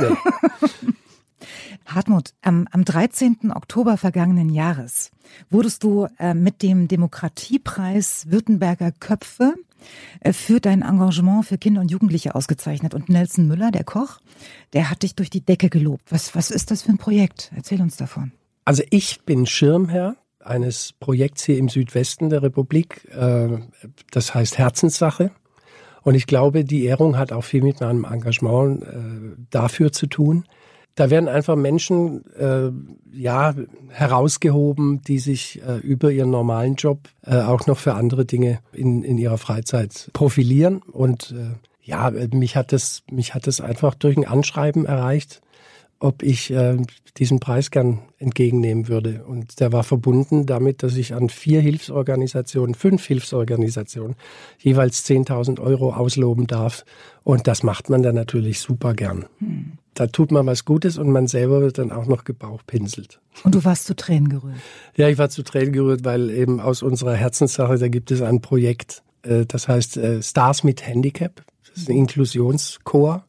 Hartmut, 1.87 2.33
am, 2.43 2.69
am 2.71 2.85
13. 2.85 3.53
Oktober 3.55 3.97
vergangenen 3.97 4.49
Jahres 4.49 5.11
wurdest 5.51 5.83
du 5.83 6.07
äh, 6.19 6.35
mit 6.35 6.63
dem 6.63 6.89
Demokratiepreis 6.89 8.31
Württemberger 8.31 8.93
Köpfe 8.93 9.55
äh, 10.21 10.33
für 10.33 10.61
dein 10.61 10.83
Engagement 10.83 11.47
für 11.47 11.59
Kinder 11.59 11.81
und 11.81 11.91
Jugendliche 11.91 12.35
ausgezeichnet. 12.35 12.95
Und 12.95 13.09
Nelson 13.09 13.47
Müller, 13.47 13.71
der 13.71 13.85
Koch, 13.85 14.21
der 14.73 14.91
hat 14.91 15.03
dich 15.03 15.15
durch 15.15 15.31
die 15.31 15.41
Decke 15.41 15.69
gelobt. 15.69 16.05
Was, 16.11 16.35
was 16.35 16.51
ist 16.51 16.71
das 16.71 16.83
für 16.83 16.91
ein 16.91 16.99
Projekt? 16.99 17.53
Erzähl 17.55 17.81
uns 17.81 17.97
davon. 17.97 18.33
Also 18.65 18.83
ich 18.91 19.23
bin 19.23 19.47
Schirmherr 19.47 20.17
eines 20.41 20.93
Projekts 20.93 21.45
hier 21.45 21.59
im 21.59 21.69
Südwesten 21.69 22.31
der 22.31 22.43
Republik. 22.43 23.09
Äh, 23.11 23.59
das 24.11 24.35
heißt 24.35 24.59
Herzenssache. 24.59 25.31
Und 26.03 26.15
ich 26.15 26.27
glaube, 26.27 26.65
die 26.65 26.85
Ehrung 26.85 27.17
hat 27.17 27.33
auch 27.33 27.45
viel 27.45 27.63
mit 27.63 27.81
meinem 27.81 28.05
Engagement 28.05 28.83
äh, 28.83 28.87
dafür 29.51 29.93
zu 29.93 30.07
tun. 30.07 30.45
Da 30.95 31.09
werden 31.09 31.29
einfach 31.29 31.57
Menschen 31.57 32.25
äh, 32.35 32.71
ja 33.13 33.55
herausgehoben, 33.89 35.01
die 35.03 35.19
sich 35.19 35.63
äh, 35.67 35.79
über 35.79 36.11
ihren 36.11 36.31
normalen 36.31 36.75
Job 36.75 37.09
äh, 37.25 37.41
auch 37.41 37.67
noch 37.67 37.79
für 37.79 37.95
andere 37.95 38.27
Dinge 38.27 38.59
in, 38.73 39.03
in 39.03 39.17
ihrer 39.17 39.39
Freizeit 39.39 40.11
profilieren. 40.13 40.83
Und 40.83 41.33
äh, 41.33 41.57
ja, 41.83 42.13
mich 42.33 42.57
hat 42.57 42.73
das 42.73 43.03
mich 43.11 43.35
hat 43.35 43.47
das 43.47 43.61
einfach 43.61 43.95
durch 43.95 44.17
ein 44.17 44.27
Anschreiben 44.27 44.85
erreicht 44.85 45.41
ob 46.03 46.25
ich 46.25 46.51
äh, 46.51 46.79
diesen 47.17 47.39
Preis 47.39 47.71
gern 47.71 48.01
entgegennehmen 48.19 48.89
würde. 48.89 49.25
Und 49.25 49.61
der 49.61 49.73
war 49.73 49.85
verbunden 49.85 50.47
damit, 50.47 50.83
dass 50.83 50.97
ich 50.97 51.15
an 51.15 51.29
vier 51.29 51.61
Hilfsorganisationen, 51.61 52.75
fünf 52.75 53.05
Hilfsorganisationen 53.07 54.17
jeweils 54.59 55.07
10.000 55.09 55.61
Euro 55.61 55.95
ausloben 55.95 56.49
darf. 56.49 56.85
Und 57.23 57.47
das 57.47 57.63
macht 57.63 57.89
man 57.89 58.03
dann 58.03 58.17
natürlich 58.17 58.59
super 58.59 58.95
gern. 58.95 59.27
Hm. 59.39 59.73
Da 59.95 60.09
tut 60.09 60.33
man 60.33 60.47
was 60.47 60.65
Gutes 60.65 60.99
und 60.99 61.11
man 61.11 61.29
selber 61.29 61.61
wird 61.61 61.79
dann 61.79 61.93
auch 61.93 62.07
noch 62.07 62.25
gebauchpinselt. 62.25 63.21
Und 63.45 63.55
du 63.55 63.65
warst 63.65 63.85
zu 63.85 63.95
Tränen 63.95 64.29
gerührt? 64.29 64.57
Ja, 64.97 65.09
ich 65.09 65.19
war 65.19 65.29
zu 65.29 65.45
Tränen 65.45 65.73
gerührt, 65.73 66.05
weil 66.05 66.31
eben 66.31 66.61
aus 66.61 66.83
unserer 66.83 67.15
Herzenssache, 67.15 67.79
da 67.79 67.89
gibt 67.89 68.11
es 68.11 68.23
ein 68.23 68.41
Projekt, 68.41 69.03
äh, 69.23 69.47
das 69.47 69.69
heißt 69.69 69.99
äh, 69.99 70.23
Stars 70.23 70.65
mit 70.65 70.85
Handicap. 70.85 71.45
Das 71.69 71.83
ist 71.83 71.91
ein 71.91 71.97
Inklusionschor 71.97 73.25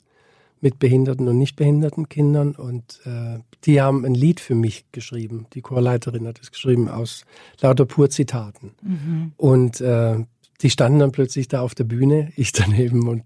mit 0.63 0.79
behinderten 0.79 1.27
und 1.27 1.37
nicht 1.37 1.57
behinderten 1.57 2.07
Kindern 2.07 2.55
und 2.55 3.01
äh, 3.05 3.39
die 3.65 3.81
haben 3.81 4.05
ein 4.05 4.15
Lied 4.15 4.39
für 4.39 4.55
mich 4.55 4.85
geschrieben. 4.93 5.45
Die 5.53 5.61
Chorleiterin 5.61 6.25
hat 6.25 6.39
es 6.41 6.51
geschrieben 6.51 6.87
aus 6.87 7.25
lauter 7.59 7.85
Purzitaten. 7.85 8.71
Mhm. 8.81 9.33
Und 9.35 9.81
äh, 9.81 10.23
die 10.61 10.69
standen 10.69 10.99
dann 10.99 11.11
plötzlich 11.11 11.49
da 11.49 11.59
auf 11.59 11.75
der 11.75 11.83
Bühne, 11.83 12.31
ich 12.37 12.51
daneben 12.53 13.09
und 13.09 13.23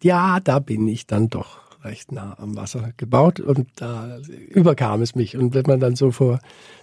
ja, 0.00 0.38
da 0.38 0.60
bin 0.60 0.86
ich 0.86 1.08
dann 1.08 1.28
doch 1.28 1.64
recht 1.82 2.12
nah 2.12 2.38
am 2.38 2.56
Wasser 2.56 2.92
gebaut 2.96 3.40
und 3.40 3.68
da 3.76 4.18
überkam 4.48 5.02
es 5.02 5.16
mich. 5.16 5.36
Und 5.36 5.54
wenn 5.54 5.64
man 5.66 5.80
dann 5.80 5.96
so 5.96 6.12
vor 6.12 6.38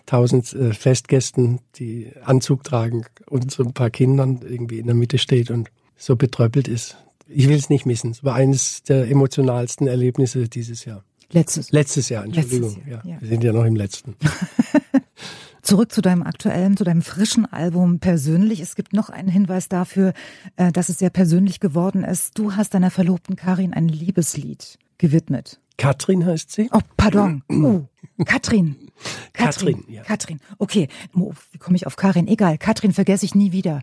tausend 0.05 0.51
äh, 0.53 0.73
Festgästen, 0.73 1.59
die 1.75 2.11
Anzug 2.25 2.65
tragen 2.65 3.05
und 3.29 3.51
so 3.51 3.63
ein 3.63 3.73
paar 3.73 3.89
Kindern 3.89 4.41
irgendwie 4.43 4.79
in 4.79 4.87
der 4.87 4.95
Mitte 4.95 5.17
steht 5.17 5.49
und 5.49 5.71
so 5.95 6.17
betröppelt 6.17 6.67
ist, 6.67 6.97
ich 7.33 7.47
will 7.47 7.57
es 7.57 7.69
nicht 7.69 7.85
missen. 7.85 8.11
Es 8.11 8.23
war 8.23 8.35
eines 8.35 8.83
der 8.83 9.09
emotionalsten 9.09 9.87
Erlebnisse 9.87 10.47
dieses 10.47 10.85
Jahr. 10.85 11.03
Letztes. 11.31 11.71
Letztes 11.71 12.09
Jahr, 12.09 12.25
Entschuldigung. 12.25 12.69
Letztes 12.69 12.87
Jahr, 12.87 13.05
ja. 13.05 13.13
ja. 13.13 13.21
Wir 13.21 13.27
sind 13.27 13.43
ja 13.43 13.53
noch 13.53 13.65
im 13.65 13.75
letzten. 13.75 14.15
Zurück 15.61 15.91
zu 15.91 16.01
deinem 16.01 16.23
aktuellen, 16.23 16.75
zu 16.75 16.83
deinem 16.83 17.03
frischen 17.03 17.45
Album 17.45 17.99
persönlich. 17.99 18.59
Es 18.59 18.75
gibt 18.75 18.93
noch 18.93 19.09
einen 19.09 19.29
Hinweis 19.29 19.69
dafür, 19.69 20.13
äh, 20.55 20.71
dass 20.71 20.89
es 20.89 20.97
sehr 20.97 21.11
persönlich 21.11 21.59
geworden 21.59 22.03
ist. 22.03 22.37
Du 22.37 22.55
hast 22.55 22.73
deiner 22.73 22.91
Verlobten 22.91 23.35
Karin 23.35 23.73
ein 23.73 23.87
Liebeslied 23.87 24.79
gewidmet. 24.97 25.59
Katrin 25.77 26.25
heißt 26.25 26.51
sie? 26.51 26.69
Oh, 26.71 26.79
pardon. 26.97 27.43
Oh, 27.51 27.87
Katrin. 28.25 28.75
Katrin, 29.33 29.73
Katrin, 29.73 29.95
ja. 29.95 30.03
Katrin. 30.03 30.39
Okay, 30.59 30.87
wie 31.13 31.57
komme 31.57 31.75
ich 31.75 31.87
auf 31.87 31.95
Karin? 31.95 32.27
Egal, 32.27 32.57
Katrin 32.57 32.93
vergesse 32.93 33.25
ich 33.25 33.33
nie 33.33 33.51
wieder. 33.51 33.81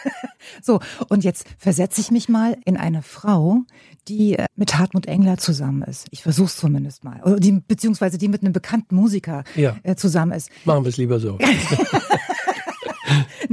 so, 0.62 0.80
und 1.08 1.24
jetzt 1.24 1.46
versetze 1.58 2.00
ich 2.00 2.10
mich 2.10 2.28
mal 2.28 2.56
in 2.64 2.76
eine 2.76 3.02
Frau, 3.02 3.62
die 4.08 4.36
äh, 4.36 4.46
mit 4.56 4.78
Hartmut 4.78 5.06
Engler 5.06 5.36
zusammen 5.36 5.82
ist. 5.82 6.06
Ich 6.10 6.22
versuche 6.22 6.46
es 6.46 6.56
zumindest 6.56 7.04
mal. 7.04 7.20
Oder 7.22 7.40
die, 7.40 7.52
beziehungsweise 7.52 8.18
die 8.18 8.28
mit 8.28 8.42
einem 8.42 8.52
bekannten 8.52 8.94
Musiker 8.94 9.44
ja. 9.54 9.76
Äh, 9.82 9.96
zusammen 9.96 10.32
ist. 10.32 10.50
Machen 10.64 10.84
wir 10.84 10.88
es 10.88 10.96
lieber 10.96 11.20
so. 11.20 11.38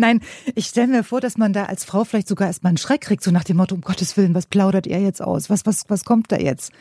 Nein, 0.02 0.20
ich 0.56 0.66
stelle 0.66 0.88
mir 0.88 1.04
vor, 1.04 1.22
dass 1.22 1.38
man 1.38 1.54
da 1.54 1.66
als 1.66 1.86
Frau 1.86 2.04
vielleicht 2.04 2.28
sogar 2.28 2.48
erstmal 2.48 2.72
einen 2.72 2.78
Schreck 2.78 3.02
kriegt, 3.02 3.24
so 3.24 3.30
nach 3.30 3.44
dem 3.44 3.58
Motto, 3.58 3.76
um 3.76 3.82
Gottes 3.82 4.18
Willen, 4.18 4.34
was 4.34 4.48
plaudert 4.48 4.88
er 4.88 5.00
jetzt 5.00 5.22
aus? 5.22 5.52
Was, 5.52 5.68
was, 5.68 5.84
was 5.90 6.06
kommt 6.06 6.32
da 6.32 6.38
jetzt? 6.38 6.72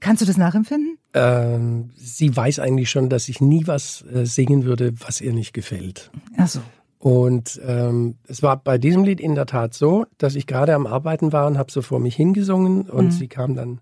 Kannst 0.00 0.20
du 0.20 0.26
das 0.26 0.36
nachempfinden? 0.36 0.98
Ähm, 1.14 1.88
sie 1.96 2.36
weiß 2.36 2.58
eigentlich 2.58 2.90
schon, 2.90 3.08
dass 3.08 3.30
ich 3.30 3.40
nie 3.40 3.66
was 3.66 4.04
äh, 4.12 4.26
singen 4.26 4.64
würde, 4.64 4.92
was 5.00 5.22
ihr 5.22 5.32
nicht 5.32 5.54
gefällt. 5.54 6.10
Ach 6.36 6.48
so. 6.48 6.60
Und 6.98 7.58
ähm, 7.66 8.16
es 8.28 8.42
war 8.42 8.58
bei 8.58 8.76
diesem 8.76 9.04
Lied 9.04 9.20
in 9.20 9.34
der 9.34 9.46
Tat 9.46 9.72
so, 9.72 10.04
dass 10.18 10.34
ich 10.34 10.46
gerade 10.46 10.74
am 10.74 10.86
Arbeiten 10.86 11.32
war 11.32 11.46
und 11.46 11.56
habe 11.56 11.72
so 11.72 11.80
vor 11.80 11.98
mich 11.98 12.14
hingesungen 12.14 12.82
und 12.90 13.06
mhm. 13.06 13.10
sie 13.10 13.28
kam 13.28 13.54
dann 13.54 13.80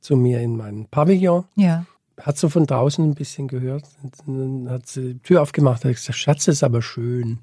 zu 0.00 0.16
mir 0.16 0.40
in 0.40 0.56
meinen 0.56 0.86
Pavillon. 0.86 1.44
Ja. 1.54 1.86
Hat 2.20 2.38
so 2.38 2.48
von 2.48 2.66
draußen 2.66 3.04
ein 3.04 3.14
bisschen 3.14 3.46
gehört, 3.46 3.84
dann 4.26 4.68
hat 4.68 4.88
sie 4.88 5.14
die 5.14 5.18
Tür 5.20 5.42
aufgemacht, 5.42 5.84
hat 5.84 5.92
gesagt, 5.92 6.18
Schatz, 6.18 6.48
ist 6.48 6.64
aber 6.64 6.82
schön. 6.82 7.38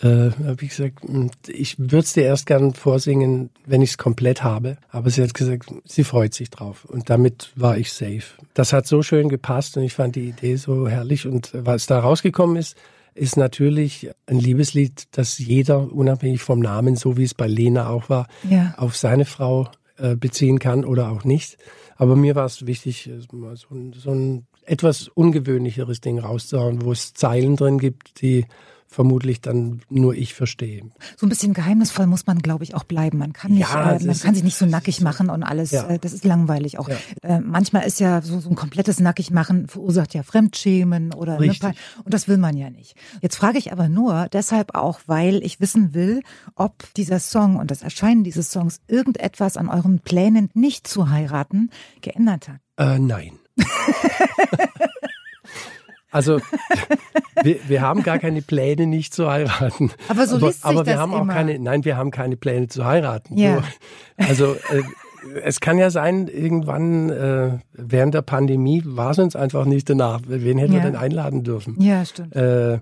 Äh, 0.00 0.30
habe 0.44 0.56
ich 0.60 0.70
gesagt, 0.70 1.02
hm, 1.02 1.30
ich 1.48 1.78
würde 1.78 1.98
es 1.98 2.12
dir 2.12 2.24
erst 2.24 2.46
gern 2.46 2.74
vorsingen, 2.74 3.50
wenn 3.66 3.82
ich 3.82 3.90
es 3.90 3.98
komplett 3.98 4.42
habe. 4.42 4.76
Aber 4.90 5.10
sie 5.10 5.22
hat 5.22 5.34
gesagt, 5.34 5.72
sie 5.84 6.04
freut 6.04 6.34
sich 6.34 6.50
drauf. 6.50 6.84
Und 6.84 7.10
damit 7.10 7.52
war 7.56 7.76
ich 7.76 7.92
safe. 7.92 8.24
Das 8.54 8.72
hat 8.72 8.86
so 8.86 9.02
schön 9.02 9.28
gepasst 9.28 9.76
und 9.76 9.82
ich 9.82 9.94
fand 9.94 10.16
die 10.16 10.28
Idee 10.28 10.56
so 10.56 10.88
herrlich. 10.88 11.26
Und 11.26 11.50
was 11.52 11.86
da 11.86 11.98
rausgekommen 11.98 12.56
ist, 12.56 12.76
ist 13.14 13.36
natürlich 13.36 14.10
ein 14.26 14.38
Liebeslied, 14.38 15.08
das 15.10 15.38
jeder, 15.38 15.92
unabhängig 15.92 16.40
vom 16.40 16.60
Namen, 16.60 16.94
so 16.94 17.16
wie 17.16 17.24
es 17.24 17.34
bei 17.34 17.48
Lena 17.48 17.88
auch 17.88 18.08
war, 18.08 18.28
ja. 18.48 18.74
auf 18.76 18.96
seine 18.96 19.24
Frau 19.24 19.68
äh, 19.96 20.14
beziehen 20.14 20.60
kann 20.60 20.84
oder 20.84 21.10
auch 21.10 21.24
nicht. 21.24 21.58
Aber 21.96 22.14
mir 22.14 22.36
war 22.36 22.46
es 22.46 22.66
wichtig, 22.66 23.10
so 23.28 23.74
ein, 23.74 23.92
so 23.92 24.10
ein 24.12 24.46
etwas 24.64 25.08
ungewöhnlicheres 25.08 26.00
Ding 26.00 26.20
rauszuhauen, 26.20 26.82
wo 26.82 26.92
es 26.92 27.14
Zeilen 27.14 27.56
drin 27.56 27.78
gibt, 27.78 28.22
die 28.22 28.46
vermutlich 28.88 29.40
dann 29.40 29.82
nur 29.90 30.14
ich 30.14 30.34
verstehe. 30.34 30.82
So 31.16 31.26
ein 31.26 31.28
bisschen 31.28 31.52
geheimnisvoll 31.52 32.06
muss 32.06 32.26
man, 32.26 32.38
glaube 32.38 32.64
ich, 32.64 32.74
auch 32.74 32.84
bleiben. 32.84 33.18
Man 33.18 33.32
kann 33.32 33.52
nicht, 33.52 33.60
ja, 33.60 33.92
äh, 33.92 34.04
man 34.04 34.18
kann 34.18 34.34
sich 34.34 34.42
nicht 34.42 34.56
so 34.56 34.66
nackig 34.66 35.00
machen 35.00 35.28
und 35.30 35.42
alles. 35.42 35.70
Ja. 35.70 35.86
Äh, 35.88 35.98
das 35.98 36.12
ist 36.12 36.24
langweilig 36.24 36.78
auch. 36.78 36.88
Ja. 36.88 36.96
Äh, 37.22 37.40
manchmal 37.40 37.86
ist 37.86 38.00
ja 38.00 38.22
so, 38.22 38.40
so 38.40 38.48
ein 38.48 38.56
komplettes 38.56 38.98
Nackigmachen 38.98 39.68
verursacht 39.68 40.14
ja 40.14 40.22
Fremdschämen 40.22 41.12
oder 41.12 41.38
ne, 41.38 41.48
und 42.04 42.14
das 42.14 42.28
will 42.28 42.38
man 42.38 42.56
ja 42.56 42.70
nicht. 42.70 42.94
Jetzt 43.20 43.36
frage 43.36 43.58
ich 43.58 43.72
aber 43.72 43.88
nur 43.88 44.28
deshalb 44.32 44.74
auch, 44.74 45.00
weil 45.06 45.42
ich 45.44 45.60
wissen 45.60 45.94
will, 45.94 46.22
ob 46.54 46.92
dieser 46.94 47.20
Song 47.20 47.56
und 47.56 47.70
das 47.70 47.82
Erscheinen 47.82 48.24
dieses 48.24 48.50
Songs 48.50 48.80
irgendetwas 48.88 49.56
an 49.56 49.68
euren 49.68 50.00
Plänen 50.00 50.50
nicht 50.54 50.86
zu 50.86 51.10
heiraten 51.10 51.70
geändert 52.00 52.48
hat. 52.48 52.60
Äh, 52.76 52.98
nein. 52.98 53.32
Also 56.10 56.40
wir, 57.42 57.56
wir 57.68 57.82
haben 57.82 58.02
gar 58.02 58.18
keine 58.18 58.42
Pläne, 58.42 58.86
nicht 58.86 59.14
zu 59.14 59.30
heiraten. 59.30 59.90
Aber 60.08 60.26
so 60.26 60.38
liest 60.38 60.64
aber, 60.64 60.80
aber 60.80 60.86
wir 60.86 60.92
das 60.92 61.02
haben 61.02 61.12
immer. 61.12 61.22
auch 61.22 61.26
keine. 61.26 61.58
Nein, 61.58 61.84
wir 61.84 61.96
haben 61.96 62.10
keine 62.10 62.36
Pläne 62.36 62.68
zu 62.68 62.84
heiraten. 62.84 63.36
Ja. 63.36 63.62
also 64.16 64.54
äh, 64.54 64.82
es 65.42 65.60
kann 65.60 65.78
ja 65.78 65.90
sein, 65.90 66.28
irgendwann 66.28 67.10
äh, 67.10 67.58
während 67.72 68.14
der 68.14 68.22
Pandemie 68.22 68.82
war 68.84 69.10
es 69.10 69.18
uns 69.18 69.36
einfach 69.36 69.64
nicht 69.64 69.90
danach. 69.90 70.20
Wen 70.26 70.58
hätten 70.58 70.72
ja. 70.72 70.78
wir 70.78 70.90
denn 70.90 70.96
einladen 70.96 71.44
dürfen? 71.44 71.80
Ja, 71.80 72.04
stimmt. 72.04 72.34
Äh, 72.34 72.78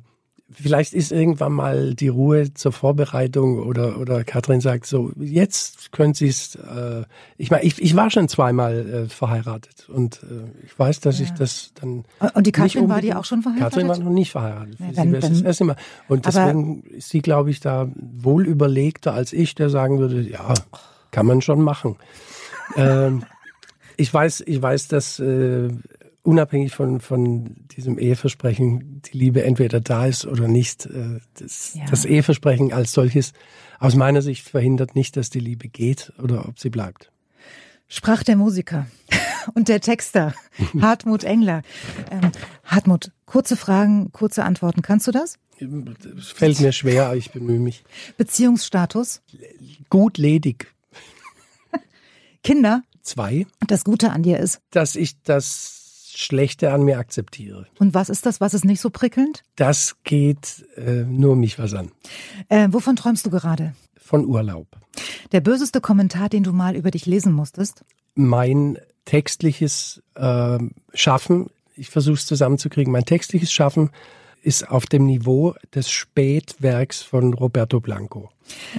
vielleicht 0.50 0.94
ist 0.94 1.10
irgendwann 1.10 1.52
mal 1.52 1.94
die 1.94 2.08
Ruhe 2.08 2.54
zur 2.54 2.72
Vorbereitung 2.72 3.58
oder, 3.58 3.98
oder 3.98 4.22
Katrin 4.24 4.60
sagt 4.60 4.86
so, 4.86 5.10
jetzt 5.18 5.90
können 5.92 6.14
Sie 6.14 6.28
es, 6.28 6.54
äh, 6.54 7.04
ich 7.36 7.50
meine, 7.50 7.64
ich, 7.64 7.82
ich 7.82 7.96
war 7.96 8.10
schon 8.10 8.28
zweimal 8.28 8.88
äh, 8.88 9.08
verheiratet 9.08 9.88
und 9.88 10.22
äh, 10.22 10.64
ich 10.64 10.78
weiß, 10.78 11.00
dass 11.00 11.18
ja. 11.18 11.24
ich 11.24 11.32
das 11.32 11.72
dann. 11.80 12.04
Und 12.34 12.46
die 12.46 12.52
Katrin 12.52 12.88
war 12.88 13.00
die 13.00 13.14
auch 13.14 13.24
schon 13.24 13.42
verheiratet? 13.42 13.72
Katrin 13.72 13.88
war 13.88 13.98
noch 13.98 14.10
nicht 14.10 14.30
verheiratet. 14.30 14.76
Ja, 14.78 14.92
dann, 14.92 15.20
sie 15.20 15.28
das 15.28 15.42
erste 15.42 15.64
Mal. 15.64 15.76
Und 16.08 16.26
deswegen 16.26 16.82
ist 16.84 17.08
sie, 17.08 17.22
glaube 17.22 17.50
ich, 17.50 17.60
da 17.60 17.88
wohl 17.94 18.46
überlegter 18.46 19.14
als 19.14 19.32
ich, 19.32 19.54
der 19.54 19.68
sagen 19.68 19.98
würde, 19.98 20.20
ja, 20.20 20.54
kann 21.10 21.26
man 21.26 21.42
schon 21.42 21.60
machen. 21.60 21.96
ähm, 22.76 23.24
ich 23.96 24.12
weiß, 24.12 24.44
ich 24.46 24.60
weiß, 24.60 24.88
dass 24.88 25.18
äh, 25.18 25.70
unabhängig 26.26 26.74
von, 26.74 27.00
von 27.00 27.56
diesem 27.68 27.98
Eheversprechen 27.98 29.00
die 29.02 29.16
Liebe 29.16 29.44
entweder 29.44 29.80
da 29.80 30.06
ist 30.06 30.26
oder 30.26 30.48
nicht. 30.48 30.86
Äh, 30.86 31.20
das, 31.38 31.74
ja. 31.74 31.84
das, 31.88 32.04
Eheversprechen 32.04 32.72
als 32.72 32.92
solches 32.92 33.32
aus 33.78 33.94
meiner 33.94 34.22
Sicht 34.22 34.48
verhindert 34.48 34.94
nicht, 34.94 35.16
dass 35.16 35.30
die 35.30 35.40
Liebe 35.40 35.68
geht 35.68 36.12
oder 36.22 36.48
ob 36.48 36.58
sie 36.58 36.70
bleibt. 36.70 37.12
Sprach 37.88 38.24
der 38.24 38.36
Musiker 38.36 38.86
und 39.54 39.68
der 39.68 39.80
Texter 39.80 40.34
Hartmut 40.80 41.24
Engler. 41.24 41.62
Ähm, 42.10 42.32
Hartmut, 42.64 43.12
kurze 43.24 43.56
Fragen, 43.56 44.10
kurze 44.12 44.44
Antworten. 44.44 44.82
Kannst 44.82 45.06
du 45.06 45.12
das? 45.12 45.38
Es 46.18 46.28
fällt 46.32 46.60
mir 46.60 46.72
schwer, 46.72 47.06
aber 47.06 47.16
ich 47.16 47.30
bemühe 47.30 47.60
mich. 47.60 47.84
Beziehungsstatus? 48.18 49.22
Gut 49.88 50.18
ledig. 50.18 50.74
Kinder? 52.42 52.82
Zwei. 53.02 53.46
Das 53.66 53.84
Gute 53.84 54.10
an 54.10 54.22
dir 54.22 54.38
ist? 54.38 54.60
Dass 54.70 54.96
ich 54.96 55.22
das 55.22 55.85
Schlechte 56.18 56.72
an 56.72 56.82
mir 56.82 56.98
akzeptiere. 56.98 57.66
Und 57.78 57.94
was 57.94 58.08
ist 58.08 58.26
das? 58.26 58.40
Was 58.40 58.54
ist 58.54 58.64
nicht 58.64 58.80
so 58.80 58.90
prickelnd? 58.90 59.42
Das 59.56 59.96
geht 60.04 60.66
äh, 60.76 61.04
nur 61.04 61.36
mich 61.36 61.58
was 61.58 61.74
an. 61.74 61.90
Äh, 62.48 62.68
wovon 62.70 62.96
träumst 62.96 63.26
du 63.26 63.30
gerade? 63.30 63.74
Von 63.96 64.24
Urlaub. 64.24 64.68
Der 65.32 65.40
böseste 65.40 65.80
Kommentar, 65.80 66.28
den 66.28 66.42
du 66.42 66.52
mal 66.52 66.76
über 66.76 66.90
dich 66.90 67.06
lesen 67.06 67.32
musstest? 67.32 67.84
Mein 68.14 68.78
textliches 69.04 70.02
äh, 70.14 70.58
Schaffen, 70.94 71.50
ich 71.76 71.90
versuche 71.90 72.14
es 72.14 72.26
zusammenzukriegen, 72.26 72.92
mein 72.92 73.04
textliches 73.04 73.52
Schaffen 73.52 73.90
ist 74.46 74.70
auf 74.70 74.86
dem 74.86 75.06
Niveau 75.06 75.54
des 75.74 75.90
Spätwerks 75.90 77.02
von 77.02 77.34
Roberto 77.34 77.80
Blanco. 77.80 78.30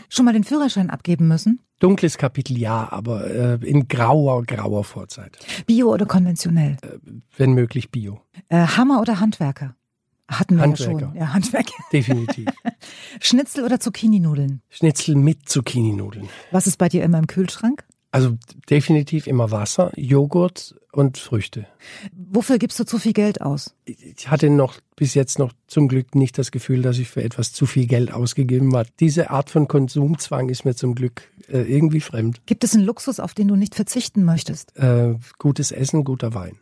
Schon 0.07 0.23
mal 0.23 0.31
den 0.31 0.45
Führerschein 0.45 0.89
abgeben 0.89 1.27
müssen? 1.27 1.59
Dunkles 1.79 2.17
Kapitel 2.17 2.57
ja, 2.57 2.87
aber 2.89 3.29
äh, 3.29 3.59
in 3.65 3.89
grauer, 3.89 4.43
grauer 4.45 4.85
Vorzeit. 4.85 5.37
Bio 5.65 5.93
oder 5.93 6.05
konventionell? 6.05 6.77
Äh, 6.81 6.99
wenn 7.35 7.51
möglich 7.51 7.91
Bio. 7.91 8.21
Äh, 8.47 8.65
Hammer 8.65 9.01
oder 9.01 9.19
Handwerker? 9.19 9.75
Hatten 10.29 10.55
wir 10.55 10.63
Handwerker. 10.63 10.93
ja 10.93 10.99
schon. 10.99 11.15
Ja, 11.17 11.33
Handwerker. 11.33 11.73
Definitiv. 11.91 12.47
Schnitzel 13.19 13.65
oder 13.65 13.81
Zucchini-Nudeln? 13.81 14.61
Schnitzel 14.69 15.15
mit 15.15 15.49
Zucchini-Nudeln. 15.49 16.29
Was 16.51 16.67
ist 16.67 16.77
bei 16.77 16.87
dir 16.87 17.03
immer 17.03 17.19
im 17.19 17.27
Kühlschrank? 17.27 17.85
Also 18.11 18.37
definitiv 18.69 19.27
immer 19.27 19.51
Wasser, 19.51 19.91
Joghurt 19.97 20.75
und 20.97 21.19
Früchte. 21.19 21.67
Wofür 22.11 22.57
gibst 22.57 22.79
du 22.79 22.83
zu 22.83 22.97
viel 22.97 23.13
Geld 23.13 23.41
aus? 23.41 23.75
Ich 23.85 24.29
hatte 24.29 24.49
noch 24.49 24.79
bis 24.95 25.13
jetzt 25.13 25.37
noch 25.37 25.53
zum 25.67 25.87
Glück 25.87 26.15
nicht 26.15 26.39
das 26.39 26.49
Gefühl, 26.49 26.81
dass 26.81 26.97
ich 26.97 27.07
für 27.07 27.23
etwas 27.23 27.53
zu 27.53 27.67
viel 27.67 27.85
Geld 27.85 28.11
ausgegeben 28.11 28.75
habe. 28.75 28.89
Diese 28.99 29.29
Art 29.29 29.51
von 29.51 29.67
Konsumzwang 29.67 30.49
ist 30.49 30.65
mir 30.65 30.73
zum 30.73 30.95
Glück 30.95 31.21
äh, 31.49 31.59
irgendwie 31.59 32.01
fremd. 32.01 32.41
Gibt 32.47 32.63
es 32.63 32.73
einen 32.73 32.83
Luxus, 32.83 33.19
auf 33.19 33.35
den 33.35 33.47
du 33.47 33.55
nicht 33.55 33.75
verzichten 33.75 34.23
möchtest? 34.23 34.75
Äh, 34.75 35.13
gutes 35.37 35.71
Essen, 35.71 36.03
guter 36.03 36.33
Wein. 36.33 36.57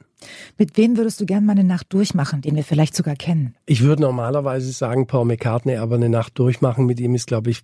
Mit 0.57 0.78
wem 0.78 0.97
würdest 0.97 1.20
du 1.22 1.26
gerne 1.26 1.45
mal 1.45 1.53
eine 1.53 1.63
Nacht 1.63 1.88
durchmachen, 1.93 2.41
den 2.41 2.55
wir 2.55 2.63
vielleicht 2.63 2.95
sogar 2.95 3.16
kennen? 3.16 3.55
Ich 3.66 3.82
würde 3.82 4.01
normalerweise 4.01 4.72
sagen 4.72 5.07
Paul 5.07 5.26
McCartney, 5.26 5.76
aber 5.78 5.95
eine 5.95 6.09
Nacht 6.09 6.39
durchmachen 6.39 6.86
mit 6.86 6.99
ihm 6.99 7.16
ist, 7.16 7.28
glaube 7.28 7.49
ich, 7.49 7.63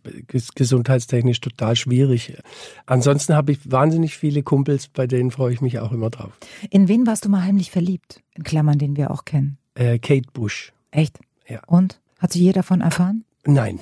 gesundheitstechnisch 0.56 1.40
total 1.40 1.76
schwierig. 1.76 2.38
Ansonsten 2.86 3.36
habe 3.36 3.54
ich 3.54 3.72
wahnsinnig 3.72 4.18
viele 4.18 4.44
Kumpels, 4.44 4.88
bei 4.88 5.08
denen 5.08 5.32
freue 5.32 5.54
ich 5.54 5.62
mich 5.62 5.80
auch 5.80 5.92
immer 5.92 6.10
drauf. 6.10 6.32
In 6.70 6.88
wen 6.88 7.08
warst 7.08 7.26
du 7.26 7.30
mal 7.30 7.44
heimlich 7.44 7.72
verliebt? 7.72 8.22
In 8.36 8.44
Klammern, 8.44 8.78
den 8.78 8.98
wir 8.98 9.12
auch 9.12 9.26
kennen. 9.26 9.58
Äh, 9.76 10.00
Kate 10.00 10.30
Bush. 10.34 10.74
Echt? 10.92 11.20
Ja. 11.48 11.62
Und? 11.68 12.00
Hat 12.20 12.34
sie 12.34 12.44
je 12.44 12.52
davon 12.52 12.82
erfahren? 12.82 13.24
Nein. 13.46 13.80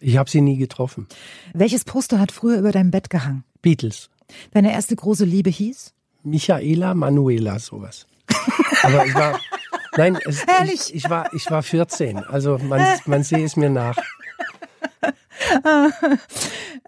Ich 0.00 0.16
habe 0.16 0.30
sie 0.30 0.40
nie 0.40 0.56
getroffen. 0.56 1.06
Welches 1.52 1.84
Poster 1.84 2.20
hat 2.20 2.32
früher 2.32 2.58
über 2.58 2.72
deinem 2.72 2.90
Bett 2.90 3.10
gehangen? 3.10 3.44
Beatles. 3.62 4.10
Deine 4.52 4.72
erste 4.72 4.94
große 4.94 5.24
Liebe 5.24 5.50
hieß? 5.50 5.92
Michaela 6.28 6.94
Manuela, 6.94 7.58
sowas. 7.58 8.06
Aber 8.82 9.06
ich 9.06 9.14
war, 9.14 9.40
nein, 9.96 10.18
es. 10.24 10.44
Ich, 10.72 10.94
ich, 10.94 11.10
war, 11.10 11.32
ich 11.34 11.50
war 11.50 11.62
14, 11.62 12.18
also 12.18 12.58
man, 12.58 12.82
man 13.06 13.22
sehe 13.22 13.44
es 13.44 13.56
mir 13.56 13.70
nach. 13.70 13.96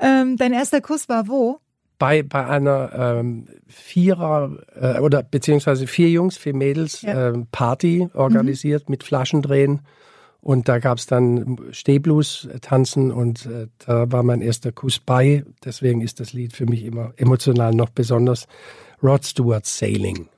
ähm, 0.01 0.37
dein 0.37 0.53
erster 0.53 0.81
Kuss 0.81 1.09
war 1.09 1.29
wo? 1.29 1.59
Bei, 1.99 2.23
bei 2.23 2.47
einer 2.47 2.93
ähm, 2.95 3.47
Vierer 3.69 4.57
äh, 4.75 4.99
oder 5.01 5.23
beziehungsweise 5.23 5.87
vier 5.87 6.09
Jungs, 6.09 6.37
vier 6.39 6.55
Mädels 6.55 7.03
ja. 7.03 7.29
ähm, 7.29 7.47
Party 7.53 8.09
organisiert 8.15 8.89
mhm. 8.89 8.93
mit 8.93 9.05
Flaschendrehen. 9.05 9.81
Und 10.43 10.71
da 10.71 10.79
gab 10.79 10.97
es 10.97 11.07
dann 11.07 11.59
Stehblues 11.71 12.49
tanzen 12.63 13.13
und 13.13 13.45
äh, 13.45 13.67
da 13.85 14.11
war 14.11 14.23
mein 14.23 14.41
erster 14.41 14.73
Kuss 14.73 14.99
bei. 14.99 15.45
Deswegen 15.63 16.01
ist 16.01 16.19
das 16.19 16.33
Lied 16.33 16.55
für 16.55 16.65
mich 16.65 16.85
immer 16.85 17.13
emotional 17.19 17.75
noch 17.75 17.91
besonders. 17.91 18.47
Rod 19.03 19.25
Stewart 19.25 19.67
Sailing. 19.67 20.29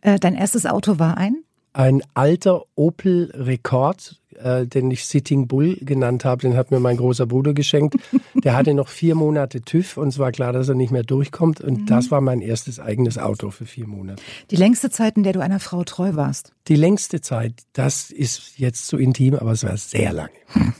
Äh, 0.00 0.18
dein 0.18 0.34
erstes 0.34 0.66
Auto 0.66 0.98
war 0.98 1.16
ein? 1.16 1.44
Ein 1.72 2.02
alter 2.14 2.64
Opel 2.74 3.30
Rekord, 3.34 4.20
äh, 4.42 4.66
den 4.66 4.90
ich 4.90 5.04
Sitting 5.04 5.46
Bull 5.46 5.76
genannt 5.80 6.24
habe. 6.24 6.42
Den 6.42 6.56
hat 6.56 6.70
mir 6.70 6.80
mein 6.80 6.96
großer 6.96 7.26
Bruder 7.26 7.54
geschenkt. 7.54 7.96
Der 8.44 8.56
hatte 8.56 8.74
noch 8.74 8.88
vier 8.88 9.14
Monate 9.14 9.60
TÜV 9.60 9.96
und 9.96 10.08
es 10.08 10.18
war 10.18 10.32
klar, 10.32 10.52
dass 10.52 10.68
er 10.68 10.74
nicht 10.74 10.90
mehr 10.90 11.04
durchkommt. 11.04 11.60
Und 11.60 11.82
mhm. 11.82 11.86
das 11.86 12.10
war 12.10 12.20
mein 12.20 12.40
erstes 12.40 12.80
eigenes 12.80 13.18
Auto 13.18 13.50
für 13.50 13.66
vier 13.66 13.86
Monate. 13.86 14.22
Die 14.50 14.56
längste 14.56 14.90
Zeit, 14.90 15.16
in 15.16 15.22
der 15.22 15.32
du 15.32 15.40
einer 15.40 15.60
Frau 15.60 15.84
treu 15.84 16.14
warst? 16.14 16.52
Die 16.68 16.76
längste 16.76 17.20
Zeit, 17.20 17.54
das 17.72 18.10
ist 18.10 18.58
jetzt 18.58 18.86
zu 18.86 18.96
intim, 18.96 19.34
aber 19.34 19.52
es 19.52 19.62
war 19.62 19.76
sehr 19.76 20.12
lange. 20.12 20.30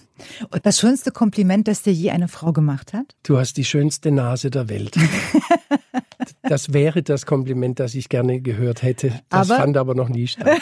Und 0.51 0.67
das 0.67 0.79
schönste 0.79 1.13
Kompliment, 1.13 1.67
das 1.67 1.83
dir 1.83 1.93
je 1.93 2.11
eine 2.11 2.29
Frau 2.29 2.53
gemacht 2.53 2.93
hat? 2.93 3.15
Du 3.23 3.39
hast 3.39 3.57
die 3.57 3.65
schönste 3.65 4.11
Nase 4.11 4.51
der 4.51 4.69
Welt. 4.69 4.97
das 6.43 6.73
wäre 6.73 7.03
das 7.03 7.27
Kompliment, 7.27 7.81
das 7.81 7.95
ich 7.95 8.09
gerne 8.09 8.41
gehört 8.41 8.83
hätte. 8.83 9.21
Das 9.29 9.51
aber, 9.51 9.61
fand 9.61 9.77
aber 9.77 9.95
noch 9.95 10.09
nie 10.09 10.27
statt. 10.27 10.61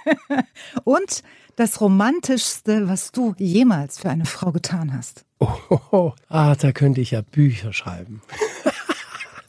Und 0.84 1.22
das 1.56 1.80
Romantischste, 1.80 2.88
was 2.88 3.12
du 3.12 3.34
jemals 3.38 3.98
für 3.98 4.10
eine 4.10 4.24
Frau 4.24 4.52
getan 4.52 4.92
hast? 4.92 5.24
Oh, 5.38 5.48
oh, 5.70 5.78
oh. 5.92 6.12
ah, 6.28 6.54
da 6.54 6.72
könnte 6.72 7.00
ich 7.00 7.12
ja 7.12 7.22
Bücher 7.22 7.72
schreiben. 7.72 8.22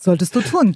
Solltest 0.03 0.35
du 0.35 0.41
tun. 0.41 0.75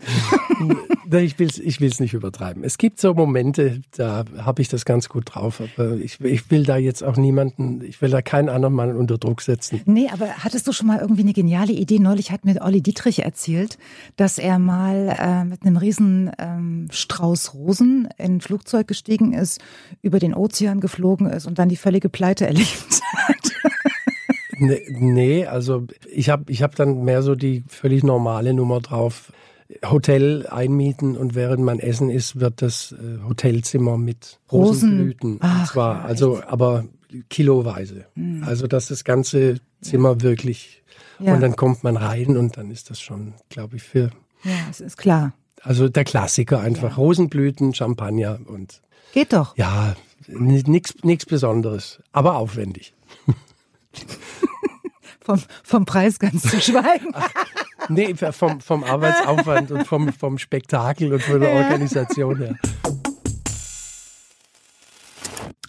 ich 1.12 1.38
will 1.38 1.50
es 1.50 1.60
ich 1.60 1.82
will's 1.82 2.00
nicht 2.00 2.14
übertreiben. 2.14 2.64
Es 2.64 2.78
gibt 2.78 3.02
so 3.02 3.14
Momente, 3.14 3.82
da 3.98 4.24
habe 4.38 4.62
ich 4.62 4.70
das 4.70 4.86
ganz 4.86 5.10
gut 5.10 5.36
drauf, 5.36 5.62
aber 5.62 5.98
ich, 5.98 6.22
ich 6.22 6.50
will 6.50 6.64
da 6.64 6.78
jetzt 6.78 7.04
auch 7.04 7.18
niemanden, 7.18 7.82
ich 7.84 8.02
will 8.02 8.10
da 8.10 8.22
keinen 8.22 8.48
anderen 8.48 8.74
Mann 8.74 8.96
unter 8.96 9.18
Druck 9.18 9.42
setzen. 9.42 9.82
Nee, 9.84 10.08
aber 10.14 10.30
hattest 10.30 10.66
du 10.66 10.72
schon 10.72 10.88
mal 10.88 11.00
irgendwie 11.00 11.24
eine 11.24 11.34
geniale 11.34 11.74
Idee? 11.74 12.00
Neulich 12.00 12.32
hat 12.32 12.46
mir 12.46 12.62
Olli 12.62 12.82
Dietrich 12.82 13.26
erzählt, 13.26 13.78
dass 14.16 14.38
er 14.38 14.60
mal 14.60 15.14
äh, 15.20 15.44
mit 15.44 15.64
einem 15.64 15.76
riesen 15.76 16.32
ähm, 16.40 16.88
Strauß 16.90 17.54
Rosen 17.54 18.08
in 18.18 18.36
ein 18.36 18.42
Flugzeug 18.42 18.88
gestiegen 18.88 19.34
ist, 19.34 19.60
über 20.02 20.20
den 20.20 20.34
Ozean 20.34 20.80
geflogen 20.80 21.30
ist 21.30 21.48
und 21.48 21.60
dann 21.60 21.68
die 21.68 21.76
völlige 21.76 22.08
Pleite 22.08 22.48
erlebt 22.48 23.02
hat. 23.28 23.52
Nee, 24.60 24.82
nee, 24.90 25.46
also 25.46 25.86
ich 26.12 26.30
habe 26.30 26.52
ich 26.52 26.64
hab 26.64 26.76
dann 26.76 27.04
mehr 27.04 27.22
so 27.22 27.36
die 27.36 27.64
völlig 27.68 28.04
normale 28.04 28.54
Nummer 28.54 28.80
drauf. 28.82 29.32
Hotel 29.86 30.48
einmieten 30.48 31.18
und 31.18 31.36
während 31.36 31.62
man 31.62 31.80
essen 31.80 32.10
ist, 32.10 32.40
wird 32.40 32.62
das 32.62 32.94
äh, 32.94 33.22
Hotelzimmer 33.28 33.98
mit 33.98 34.40
Rosenblüten. 34.50 35.40
Ach, 35.42 35.60
und 35.60 35.68
zwar, 35.68 35.96
ja, 35.96 36.06
also, 36.06 36.42
aber 36.48 36.86
kiloweise. 37.30 38.06
Hm. 38.16 38.44
Also, 38.46 38.68
dass 38.68 38.88
das 38.88 39.04
ganze 39.04 39.60
Zimmer 39.82 40.22
wirklich, 40.22 40.84
Ja. 41.20 41.34
und 41.34 41.42
dann 41.42 41.58
kommt 41.58 41.84
man 41.84 41.98
rein 41.98 42.38
und 42.38 42.56
dann 42.56 42.72
ist 42.72 42.90
das 42.90 43.02
schon, 43.02 43.34
glaube 43.50 43.76
ich, 43.76 43.84
für, 43.84 44.10
Ja, 44.46 44.52
es 44.72 44.80
ist 44.80 44.96
klar. 44.98 45.34
also 45.64 45.90
der 45.90 46.06
Klassiker 46.06 46.62
einfach. 46.62 46.98
Rosenblüten, 46.98 47.74
Champagner 47.74 48.40
und 48.46 48.82
Geht 49.14 49.34
doch. 49.34 49.58
ja, 49.58 49.96
nichts 50.30 50.96
nichts 51.04 51.26
Besonderes, 51.26 52.00
aber 52.14 52.38
aufwendig. 52.38 52.94
Vom, 55.20 55.42
vom 55.62 55.84
Preis 55.84 56.20
ganz 56.20 56.44
zu 56.44 56.62
schweigen. 56.62 57.14
Nee, 57.90 58.16
vom, 58.16 58.62
vom 58.62 58.86
Arbeitsaufwand 58.86 59.72
und 59.72 59.86
vom, 59.86 60.14
vom 60.14 60.38
Spektakel 60.38 61.12
und 61.12 61.22
von 61.22 61.42
der 61.42 61.52
Organisation 61.52 62.38
her. 62.38 62.56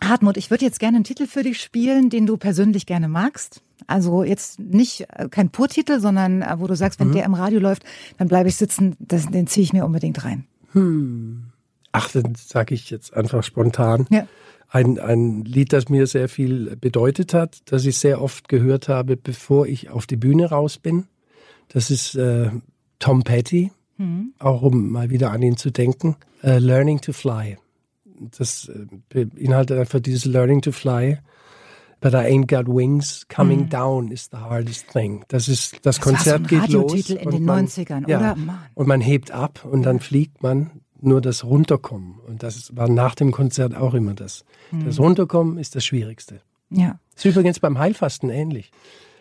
Hartmut, 0.00 0.36
ich 0.36 0.50
würde 0.50 0.64
jetzt 0.64 0.78
gerne 0.78 0.98
einen 0.98 1.04
Titel 1.04 1.26
für 1.26 1.42
dich 1.42 1.60
spielen, 1.60 2.08
den 2.08 2.24
du 2.26 2.36
persönlich 2.36 2.86
gerne 2.86 3.08
magst. 3.08 3.62
Also 3.86 4.24
jetzt 4.24 4.58
nicht 4.58 5.06
äh, 5.10 5.28
kein 5.28 5.50
Purtitel, 5.50 6.00
sondern 6.00 6.42
äh, 6.42 6.54
wo 6.58 6.66
du 6.66 6.74
sagst, 6.74 7.00
wenn 7.00 7.12
der 7.12 7.24
im 7.24 7.34
Radio 7.34 7.60
läuft, 7.60 7.84
dann 8.16 8.28
bleibe 8.28 8.48
ich 8.48 8.56
sitzen, 8.56 8.96
das, 8.98 9.26
den 9.26 9.46
ziehe 9.46 9.64
ich 9.64 9.72
mir 9.72 9.84
unbedingt 9.84 10.24
rein. 10.24 10.46
Ach, 10.74 11.47
dann 11.92 12.34
sage 12.34 12.74
ich 12.74 12.90
jetzt 12.90 13.14
einfach 13.14 13.42
spontan. 13.42 14.06
Ja. 14.10 14.26
Ein, 14.70 14.98
ein 14.98 15.44
Lied, 15.44 15.72
das 15.72 15.88
mir 15.88 16.06
sehr 16.06 16.28
viel 16.28 16.76
bedeutet 16.76 17.32
hat, 17.32 17.60
das 17.66 17.86
ich 17.86 17.98
sehr 17.98 18.20
oft 18.20 18.48
gehört 18.48 18.88
habe, 18.88 19.16
bevor 19.16 19.66
ich 19.66 19.88
auf 19.88 20.06
die 20.06 20.16
Bühne 20.16 20.50
raus 20.50 20.76
bin. 20.76 21.06
Das 21.68 21.90
ist 21.90 22.14
äh, 22.16 22.50
Tom 22.98 23.22
Petty, 23.22 23.72
auch 24.38 24.62
um 24.62 24.90
mal 24.90 25.10
wieder 25.10 25.30
an 25.30 25.42
ihn 25.42 25.56
zu 25.56 25.70
denken. 25.70 26.16
Äh, 26.42 26.58
Learning 26.58 27.00
to 27.00 27.12
Fly. 27.12 27.56
Das 28.36 28.68
äh, 28.68 29.24
beinhaltet 29.24 29.78
einfach 29.78 30.00
dieses 30.00 30.24
Learning 30.24 30.60
to 30.62 30.72
Fly. 30.72 31.18
But 32.00 32.14
I 32.14 32.30
ain't 32.30 32.46
got 32.46 32.68
wings. 32.68 33.26
Coming 33.28 33.68
down 33.68 34.12
is 34.12 34.28
the 34.30 34.36
hardest 34.38 34.88
thing. 34.92 35.24
Das 35.28 35.48
ist 35.48 35.84
das, 35.84 35.98
Das 35.98 35.98
war 35.98 36.04
so 36.04 36.10
Konzert 36.10 36.40
ein 36.42 36.46
geht 36.46 36.68
los. 36.68 37.10
In 37.10 37.30
den 37.30 37.44
man, 37.44 37.66
90ern, 37.66 38.08
ja, 38.08 38.18
oder? 38.18 38.36
Mann. 38.36 38.58
Und 38.74 38.86
man 38.86 39.00
hebt 39.00 39.32
ab 39.32 39.64
und 39.64 39.82
dann 39.82 39.98
fliegt 39.98 40.42
man. 40.42 40.70
Nur 41.00 41.20
das 41.20 41.44
Runterkommen. 41.44 42.18
Und 42.26 42.42
das 42.42 42.76
war 42.76 42.88
nach 42.88 43.14
dem 43.14 43.32
Konzert 43.32 43.76
auch 43.76 43.94
immer 43.94 44.14
das. 44.14 44.44
Hm. 44.70 44.84
Das 44.84 44.98
Runterkommen 44.98 45.58
ist 45.58 45.76
das 45.76 45.84
Schwierigste. 45.84 46.40
Ja. 46.70 46.98
Ist 47.14 47.24
übrigens 47.24 47.60
beim 47.60 47.78
Heilfasten 47.78 48.30
ähnlich. 48.30 48.70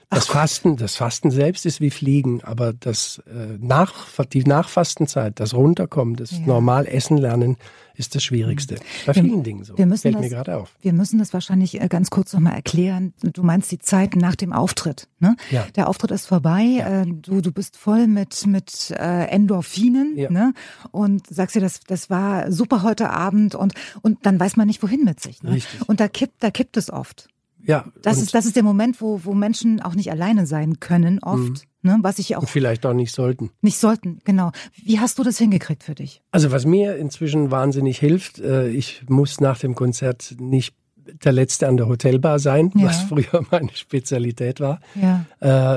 Das 0.10 0.28
Fasten, 0.28 0.78
das 0.78 0.95
Fasten 0.95 1.32
selbst 1.32 1.66
ist 1.66 1.82
wie 1.82 1.89
Fliegen, 1.89 2.41
aber 2.43 2.72
das 2.72 3.22
äh, 3.28 3.58
nach, 3.60 3.93
die 4.32 4.43
Nachfastenzeit, 4.45 5.38
das 5.39 5.53
Runterkommen, 5.53 6.16
das 6.16 6.32
normal 6.39 6.88
Essen 6.88 7.18
lernen, 7.18 7.58
ist 7.93 8.16
das 8.16 8.24
Schwierigste. 8.24 8.76
Bei 9.05 9.14
Wir- 9.16 9.24
vielen 9.24 9.43
Dingen 9.43 9.64
so. 9.66 9.78
wir 9.78 9.86
müssen 9.86 10.03
Fällt 10.03 10.16
das- 10.16 10.22
mir 10.22 10.30
gerade 10.30 10.58
auf. 10.58 10.74
Wir 10.82 10.93
müssen 10.93 11.20
das 11.20 11.34
wahrscheinlich 11.34 11.82
äh, 11.82 11.88
ganz 11.89 12.10
kurz 12.10 12.32
nochmal 12.32 12.53
erklären. 12.53 13.14
Du 13.22 13.43
meinst 13.43 13.70
die 13.72 13.80
Zeit 13.80 14.16
nach 14.16 14.36
dem 14.38 14.53
Auftritt. 14.53 15.10
Ne? 15.20 15.36
Ja. 15.51 15.68
Der 15.76 15.89
Auftritt 15.89 16.12
ist 16.12 16.26
vorbei. 16.26 16.64
äh, 17.05 17.05
Du, 17.12 17.41
du 17.41 17.51
bist 17.51 17.76
voll 17.76 18.08
mit, 18.08 18.47
mit 18.47 18.91
äh, 18.91 19.26
Endorphinen 19.26 20.16
Ja. 20.18 20.32
ne? 20.32 20.53
und 20.91 21.28
sagst 21.28 21.55
dir, 21.55 21.62
das, 21.62 21.82
das 21.82 22.10
war 22.10 22.49
super 22.51 22.82
heute 22.82 23.10
Abend 23.10 23.55
und, 23.55 23.74
und 24.03 24.26
dann 24.26 24.39
weiß 24.39 24.55
man 24.55 24.68
nicht, 24.68 24.82
wohin 24.82 25.03
mit 25.03 25.20
sich. 25.20 25.43
Ne? 25.43 25.51
Richtig. 25.53 25.82
Und 25.89 25.99
da 25.99 26.08
kippt, 26.08 26.41
da 26.43 26.49
kippt 26.49 26.78
es 26.78 26.89
oft. 26.93 27.28
Ja, 27.64 27.86
Das 28.01 28.22
ist, 28.22 28.34
das 28.34 28.45
ist 28.45 28.55
der 28.55 28.64
Moment, 28.64 29.01
wo, 29.01 29.22
wo 29.24 29.34
Menschen 29.34 29.82
auch 29.82 29.95
nicht 29.95 30.12
alleine 30.12 30.45
sein 30.45 30.80
können, 30.80 31.20
oft. 31.22 31.68
Ne? 31.82 31.97
Was 32.01 32.20
ich 32.20 32.36
auch 32.36 32.41
und 32.41 32.49
vielleicht 32.49 32.86
auch 32.86 32.93
nicht 32.93 33.14
sollten. 33.14 33.51
nicht 33.62 33.78
sollten. 33.80 34.20
Genau. 34.24 34.51
Wie 34.74 34.99
hast 34.99 35.20
du 35.20 35.24
das 35.24 35.38
hingekriegt 35.38 35.84
für 35.84 35.95
dich? 35.95 36.22
Also 36.32 36.51
was 36.51 36.66
mir 36.66 36.95
inzwischen 36.97 37.51
wahnsinnig 37.51 37.99
hilft, 37.99 38.39
äh, 38.39 38.70
ich 38.70 39.03
muss 39.08 39.39
nach 39.39 39.60
dem 39.60 39.76
Konzert 39.76 40.36
nicht 40.39 40.76
der 41.24 41.32
Letzte 41.32 41.68
an 41.68 41.78
der 41.78 41.88
Hotelbar 41.88 42.39
sein, 42.39 42.72
Ja. 42.76 42.86
was 42.88 43.01
früher 43.03 43.45
meine 43.51 43.70
Spezialität 43.74 44.60
war. 44.60 44.80
Ja. 44.95 45.26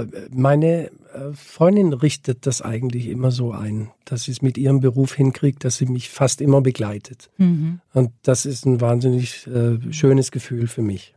Äh, 0.01 0.07
meine 0.31 0.87
äh, 1.15 1.33
Freundin 1.35 1.93
richtet 1.93 2.47
das 2.47 2.63
eigentlich 2.63 3.09
immer 3.09 3.31
so 3.31 3.53
ein, 3.53 3.91
dass 4.05 4.25
sie 4.25 4.33
es 4.33 4.43
mit 4.43 4.59
ihrem 4.59 4.81
Beruf 4.81 5.15
hinkriegt, 5.15 5.65
dass 5.65 5.77
sie 5.79 5.87
mich 5.87 6.09
fast 6.11 6.41
immer 6.41 6.61
begleitet. 6.61 7.31
Mhm. 7.39 7.81
Und 7.93 8.11
das 8.23 8.47
ist 8.47 8.67
ein 8.67 8.81
wahnsinnig 8.81 9.47
äh, 9.47 9.79
schönes 9.93 10.31
Gefühl 10.31 10.67
für 10.67 10.83
mich. 10.83 11.15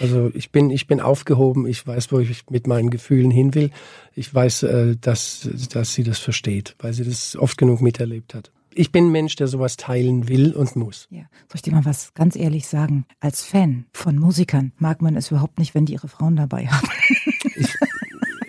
Also 0.00 0.30
ich 0.34 0.50
bin, 0.50 0.70
ich 0.70 0.86
bin 0.86 1.00
aufgehoben, 1.00 1.66
ich 1.66 1.86
weiß, 1.86 2.12
wo 2.12 2.18
ich 2.18 2.44
mit 2.50 2.66
meinen 2.66 2.90
Gefühlen 2.90 3.30
hin 3.30 3.54
will. 3.54 3.70
Ich 4.14 4.34
weiß, 4.34 4.62
äh, 4.64 4.96
dass, 5.00 5.48
dass 5.72 5.94
sie 5.94 6.02
das 6.04 6.18
versteht, 6.18 6.74
weil 6.78 6.92
sie 6.92 7.04
das 7.04 7.36
oft 7.36 7.56
genug 7.58 7.80
miterlebt 7.80 8.34
hat. 8.34 8.50
Ich 8.76 8.90
bin 8.90 9.06
ein 9.06 9.12
Mensch, 9.12 9.36
der 9.36 9.46
sowas 9.46 9.76
teilen 9.76 10.28
will 10.28 10.52
und 10.52 10.74
muss. 10.76 11.06
Ja, 11.10 11.22
soll 11.48 11.56
ich 11.56 11.62
dir 11.62 11.72
mal 11.72 11.84
was 11.84 12.12
ganz 12.14 12.34
ehrlich 12.36 12.66
sagen? 12.66 13.06
Als 13.20 13.44
Fan 13.44 13.86
von 13.92 14.18
Musikern 14.18 14.72
mag 14.78 15.00
man 15.00 15.16
es 15.16 15.30
überhaupt 15.30 15.58
nicht, 15.58 15.74
wenn 15.74 15.86
die 15.86 15.92
ihre 15.92 16.08
Frauen 16.08 16.36
dabei 16.36 16.66
haben. 16.66 16.88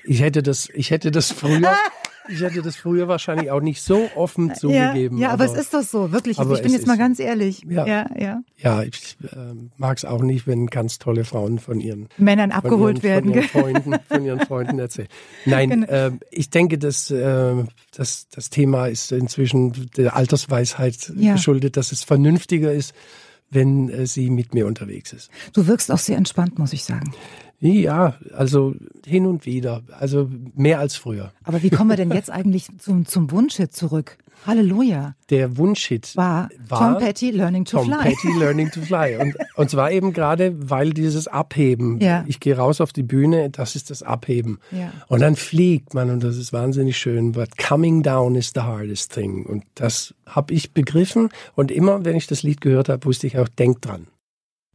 Ich 0.04 0.22
hätte 0.22 0.44
das, 0.44 0.70
ich 0.74 0.92
hätte 0.92 1.12
das 1.12 1.32
früher, 1.32 1.76
ich 2.30 2.42
hätte 2.42 2.62
das 2.62 2.76
früher 2.76 3.08
wahrscheinlich 3.08 3.52
auch 3.52 3.62
nicht 3.62 3.82
so 3.82 4.10
offen 4.16 4.54
zugegeben. 4.56 5.18
ja, 5.18 5.28
ja, 5.28 5.34
aber, 5.34 5.46
es 5.46 5.54
ist 5.54 5.74
doch 5.74 5.84
so, 5.84 6.12
wirklich. 6.12 6.40
aber 6.40 6.56
ich 6.56 6.62
bin 6.62 6.72
jetzt 6.72 6.88
mal 6.88 6.98
ganz 6.98 7.20
ehrlich. 7.20 7.64
Ja. 7.68 7.86
ja. 7.86 8.06
ja. 8.18 8.42
Ja, 8.58 8.84
ich 8.84 9.18
äh, 9.24 9.36
mag 9.78 9.98
es 9.98 10.06
auch 10.06 10.22
nicht, 10.22 10.48
wenn 10.48 10.68
ganz 10.68 10.98
tolle 11.00 11.24
Frauen 11.26 11.60
von 11.60 11.80
ihren 11.80 12.08
Männern 12.18 12.52
abgeholt 12.52 13.04
ihren, 13.04 13.34
werden. 13.34 13.34
Von 13.34 13.70
ihren, 13.70 13.82
Freunden, 13.84 13.96
von 14.08 14.26
ihren 14.26 14.40
Freunden 14.48 14.80
erzählen. 14.80 15.08
Nein, 15.46 15.70
Genau. 15.70 15.88
äh, 15.88 16.12
ich 16.32 16.50
denke, 16.50 16.78
dass 16.78 17.12
äh, 17.12 17.64
das, 17.96 18.28
das 18.30 18.50
Thema 18.50 18.88
ist 18.88 19.12
inzwischen 19.12 19.90
der 19.98 20.16
Altersweisheit 20.16 21.12
Ja. 21.16 21.34
geschuldet, 21.34 21.78
dass 21.78 21.92
es 21.92 22.04
vernünftiger 22.04 22.72
ist, 22.74 22.94
wenn 23.50 23.90
äh, 23.90 24.08
sie 24.08 24.30
mit 24.30 24.54
mir 24.54 24.66
unterwegs 24.68 25.14
ist. 25.14 25.30
Du 25.54 25.68
wirkst 25.68 25.92
auch 25.92 26.00
sehr 26.00 26.18
entspannt, 26.18 26.58
muss 26.60 26.74
ich 26.74 26.84
sagen. 26.84 27.14
Ja, 27.60 28.16
also 28.34 28.76
hin 29.06 29.26
und 29.26 29.46
wieder, 29.46 29.82
also 29.98 30.30
mehr 30.56 30.80
als 30.80 30.96
früher. 30.96 31.32
Aber 31.44 31.64
wie 31.64 31.70
kommen 31.70 31.90
wir 31.90 31.98
denn 31.98 32.12
jetzt 32.12 32.30
eigentlich 32.30 32.68
zum, 32.80 33.06
zum 33.06 33.32
Wunschhit 33.32 33.74
zurück? 33.74 34.18
Halleluja. 34.46 35.16
Der 35.30 35.58
Wunschhit 35.58 36.16
War, 36.16 36.50
Tom 36.70 36.98
Petty 36.98 37.32
Learning 37.32 37.66
to 37.66 37.78
Tom 37.78 37.88
Fly. 37.88 38.04
Petty 38.04 38.38
Learning 38.38 38.70
to 38.70 38.82
Fly. 38.82 39.18
Und, 39.18 39.36
und 39.56 39.70
zwar 39.70 39.92
eben 39.92 40.14
gerade, 40.14 40.54
weil 40.70 40.92
dieses 40.94 41.28
Abheben, 41.28 42.00
Ja. 42.00 42.24
ich 42.28 42.40
gehe 42.40 42.56
raus 42.56 42.82
auf 42.82 42.94
die 42.94 43.02
Bühne, 43.04 43.50
das 43.50 43.76
ist 43.76 43.90
das 43.90 44.04
Abheben. 44.04 44.60
Ja. 44.72 44.92
Und 45.08 45.22
dann 45.22 45.36
fliegt 45.36 45.94
man 45.94 46.12
und 46.12 46.24
das 46.24 46.38
ist 46.38 46.54
wahnsinnig 46.54 46.98
schön. 46.98 47.32
But 47.32 47.58
coming 47.58 48.04
down 48.04 48.36
is 48.36 48.52
the 48.54 48.62
hardest 48.62 49.14
thing. 49.14 49.46
Und 49.46 49.64
das 49.76 50.14
habe 50.28 50.54
ich 50.54 50.74
begriffen. 50.74 51.30
Und 51.56 51.72
immer, 51.72 52.06
wenn 52.06 52.16
ich 52.16 52.28
das 52.28 52.44
Lied 52.44 52.62
gehört 52.62 52.90
habe, 52.90 53.06
wusste 53.06 53.26
ich 53.28 53.40
auch, 53.40 53.48
denk 53.48 53.82
dran. 53.82 54.08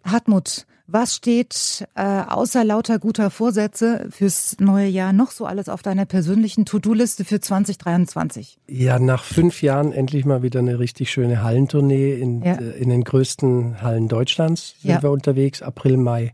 Hartmut, 0.05 0.67
was 0.87 1.15
steht 1.15 1.87
äh, 1.95 2.23
außer 2.27 2.65
lauter 2.65 2.99
guter 2.99 3.31
Vorsätze 3.31 4.09
fürs 4.11 4.57
neue 4.59 4.89
Jahr 4.89 5.13
noch 5.13 5.31
so 5.31 5.47
alles 5.47 5.69
auf 5.69 5.83
deiner 5.83 6.05
persönlichen 6.05 6.65
To-Do-Liste 6.67 7.25
für 7.25 7.41
2023? 7.41 8.59
Ja, 8.67 8.99
nach 8.99 9.23
fünf 9.23 9.63
Jahren 9.63 9.93
endlich 9.93 10.25
mal 10.25 10.43
wieder 10.43 10.59
eine 10.61 10.79
richtig 10.81 11.11
schöne 11.13 11.43
Hallentournee 11.45 12.15
in, 12.15 12.43
Ja. 12.43 12.55
äh, 12.55 12.71
in 12.79 12.89
den 12.89 13.05
größten 13.05 13.83
Hallen 13.83 14.09
Deutschlands 14.09 14.75
sind 14.81 14.91
Ja. 14.91 15.03
wir 15.03 15.11
unterwegs. 15.13 15.63
April, 15.63 15.97
Mai. 15.97 16.33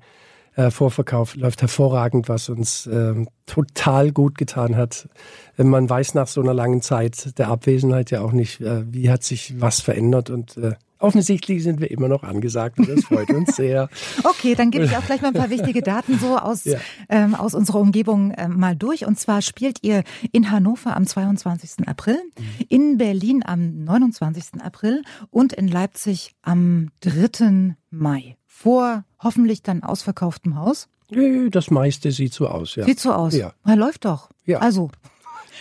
Äh, 0.55 0.71
Vorverkauf 0.71 1.37
läuft 1.37 1.61
hervorragend, 1.61 2.31
was 2.31 2.49
uns 2.49 2.87
ähm, 2.91 3.29
total 3.45 4.11
gut 4.11 4.39
getan 4.39 4.75
hat. 4.75 5.07
Äh, 5.59 5.65
Man 5.65 5.91
weiß 5.91 6.15
nach 6.15 6.29
so 6.29 6.41
einer 6.41 6.55
langen 6.55 6.81
Zeit 6.81 7.39
der 7.39 7.49
Abwesenheit 7.49 8.11
ja 8.11 8.23
auch 8.23 8.33
nicht, 8.33 8.63
äh, 8.63 8.91
wie 8.91 9.11
hat 9.11 9.23
sich 9.23 9.61
was 9.61 9.81
verändert 9.83 10.31
und 10.31 10.57
äh, 10.57 10.73
offensichtlich 10.99 11.63
sind 11.63 11.81
wir 11.81 11.91
immer 11.91 12.09
noch 12.09 12.23
angesagt 12.23 12.79
und 12.79 12.89
das 12.89 13.05
freut 13.05 13.31
uns 13.31 13.57
sehr. 13.57 13.89
Okay, 14.25 14.55
dann 14.55 14.71
gebe 14.71 14.85
ich 14.85 14.97
auch 14.97 15.05
gleich 15.07 15.21
mal 15.23 15.29
ein 15.29 15.35
paar 15.35 15.51
wichtige 15.51 15.83
Daten 15.83 16.19
so 16.19 16.37
aus, 16.39 16.65
Ja. 16.65 16.79
ähm, 17.09 17.35
aus 17.35 17.55
unserer 17.55 17.81
Umgebung 17.81 18.33
ähm, 18.37 18.59
mal 18.59 18.77
durch. 18.77 19.07
Und 19.07 19.19
zwar 19.19 19.43
spielt 19.43 19.83
ihr 19.83 20.03
in 20.33 20.51
Hannover 20.51 20.97
am 20.97 21.07
22. 21.07 21.89
April, 21.89 22.19
in 22.69 22.99
Berlin 22.99 23.43
am 23.45 23.85
29. 23.85 24.61
April 24.63 25.03
und 25.31 25.53
in 25.53 25.69
Leipzig 25.69 26.35
am 26.43 26.91
3. 27.01 27.77
Mai. 27.91 28.37
Vor 28.47 29.05
hoffentlich 29.23 29.63
dann 29.63 29.83
ausverkauftem 29.83 30.57
Haus. 30.57 30.89
Äh, 31.11 31.51
Das 31.51 31.71
meiste 31.71 32.11
sieht 32.11 32.33
so 32.35 32.49
aus, 32.49 32.75
ja. 32.77 32.85
Sieht 32.85 33.01
so 33.01 33.13
aus. 33.13 33.35
Ja. 33.35 33.53
Na, 33.65 33.75
läuft 33.75 34.05
doch. 34.05 34.31
Ja. 34.45 34.59
Also, 34.59 34.91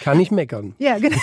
Kann 0.01 0.19
ich 0.19 0.31
meckern. 0.31 0.75
Ja, 0.77 0.97
genau. 0.99 1.17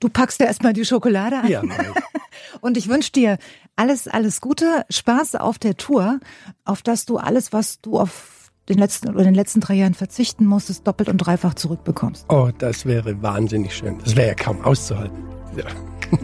Du 0.00 0.08
packst 0.08 0.40
ja 0.40 0.46
erstmal 0.46 0.72
die 0.72 0.84
Schokolade 0.84 1.40
ein. 1.40 1.50
Ja, 1.50 1.62
mach 1.62 1.78
ich. 1.78 1.88
Und 2.60 2.76
ich 2.76 2.88
wünsche 2.88 3.12
dir 3.12 3.38
alles, 3.76 4.08
alles 4.08 4.40
Gute, 4.40 4.84
Spaß 4.90 5.36
auf 5.36 5.58
der 5.58 5.76
Tour, 5.76 6.20
auf 6.64 6.82
dass 6.82 7.04
du 7.04 7.18
alles, 7.18 7.52
was 7.52 7.80
du 7.80 7.98
auf 7.98 8.50
den 8.68 8.78
letzten 8.78 9.08
oder 9.10 9.24
den 9.24 9.34
letzten 9.34 9.60
drei 9.60 9.74
Jahren 9.74 9.94
verzichten 9.94 10.44
musstest, 10.44 10.86
doppelt 10.86 11.08
und 11.08 11.18
dreifach 11.18 11.54
zurückbekommst. 11.54 12.26
Oh, 12.28 12.50
das 12.58 12.84
wäre 12.86 13.22
wahnsinnig 13.22 13.74
schön. 13.74 13.98
Das 14.04 14.14
wäre 14.14 14.28
ja 14.28 14.34
kaum 14.34 14.60
auszuhalten. 14.62 15.24
Ja. 15.56 15.64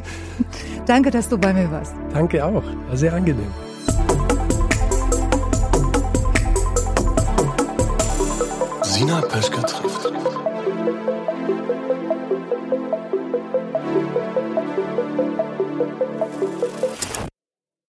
Danke, 0.87 1.11
dass 1.11 1.29
du 1.29 1.39
bei 1.39 1.53
mir 1.53 1.71
warst. 1.71 1.95
Danke 2.13 2.45
auch. 2.45 2.63
War 2.89 2.97
sehr 2.97 3.15
angenehm. 3.15 3.51
Sina 8.83 9.21
Peschke 9.23 9.61
trifft. 9.63 9.94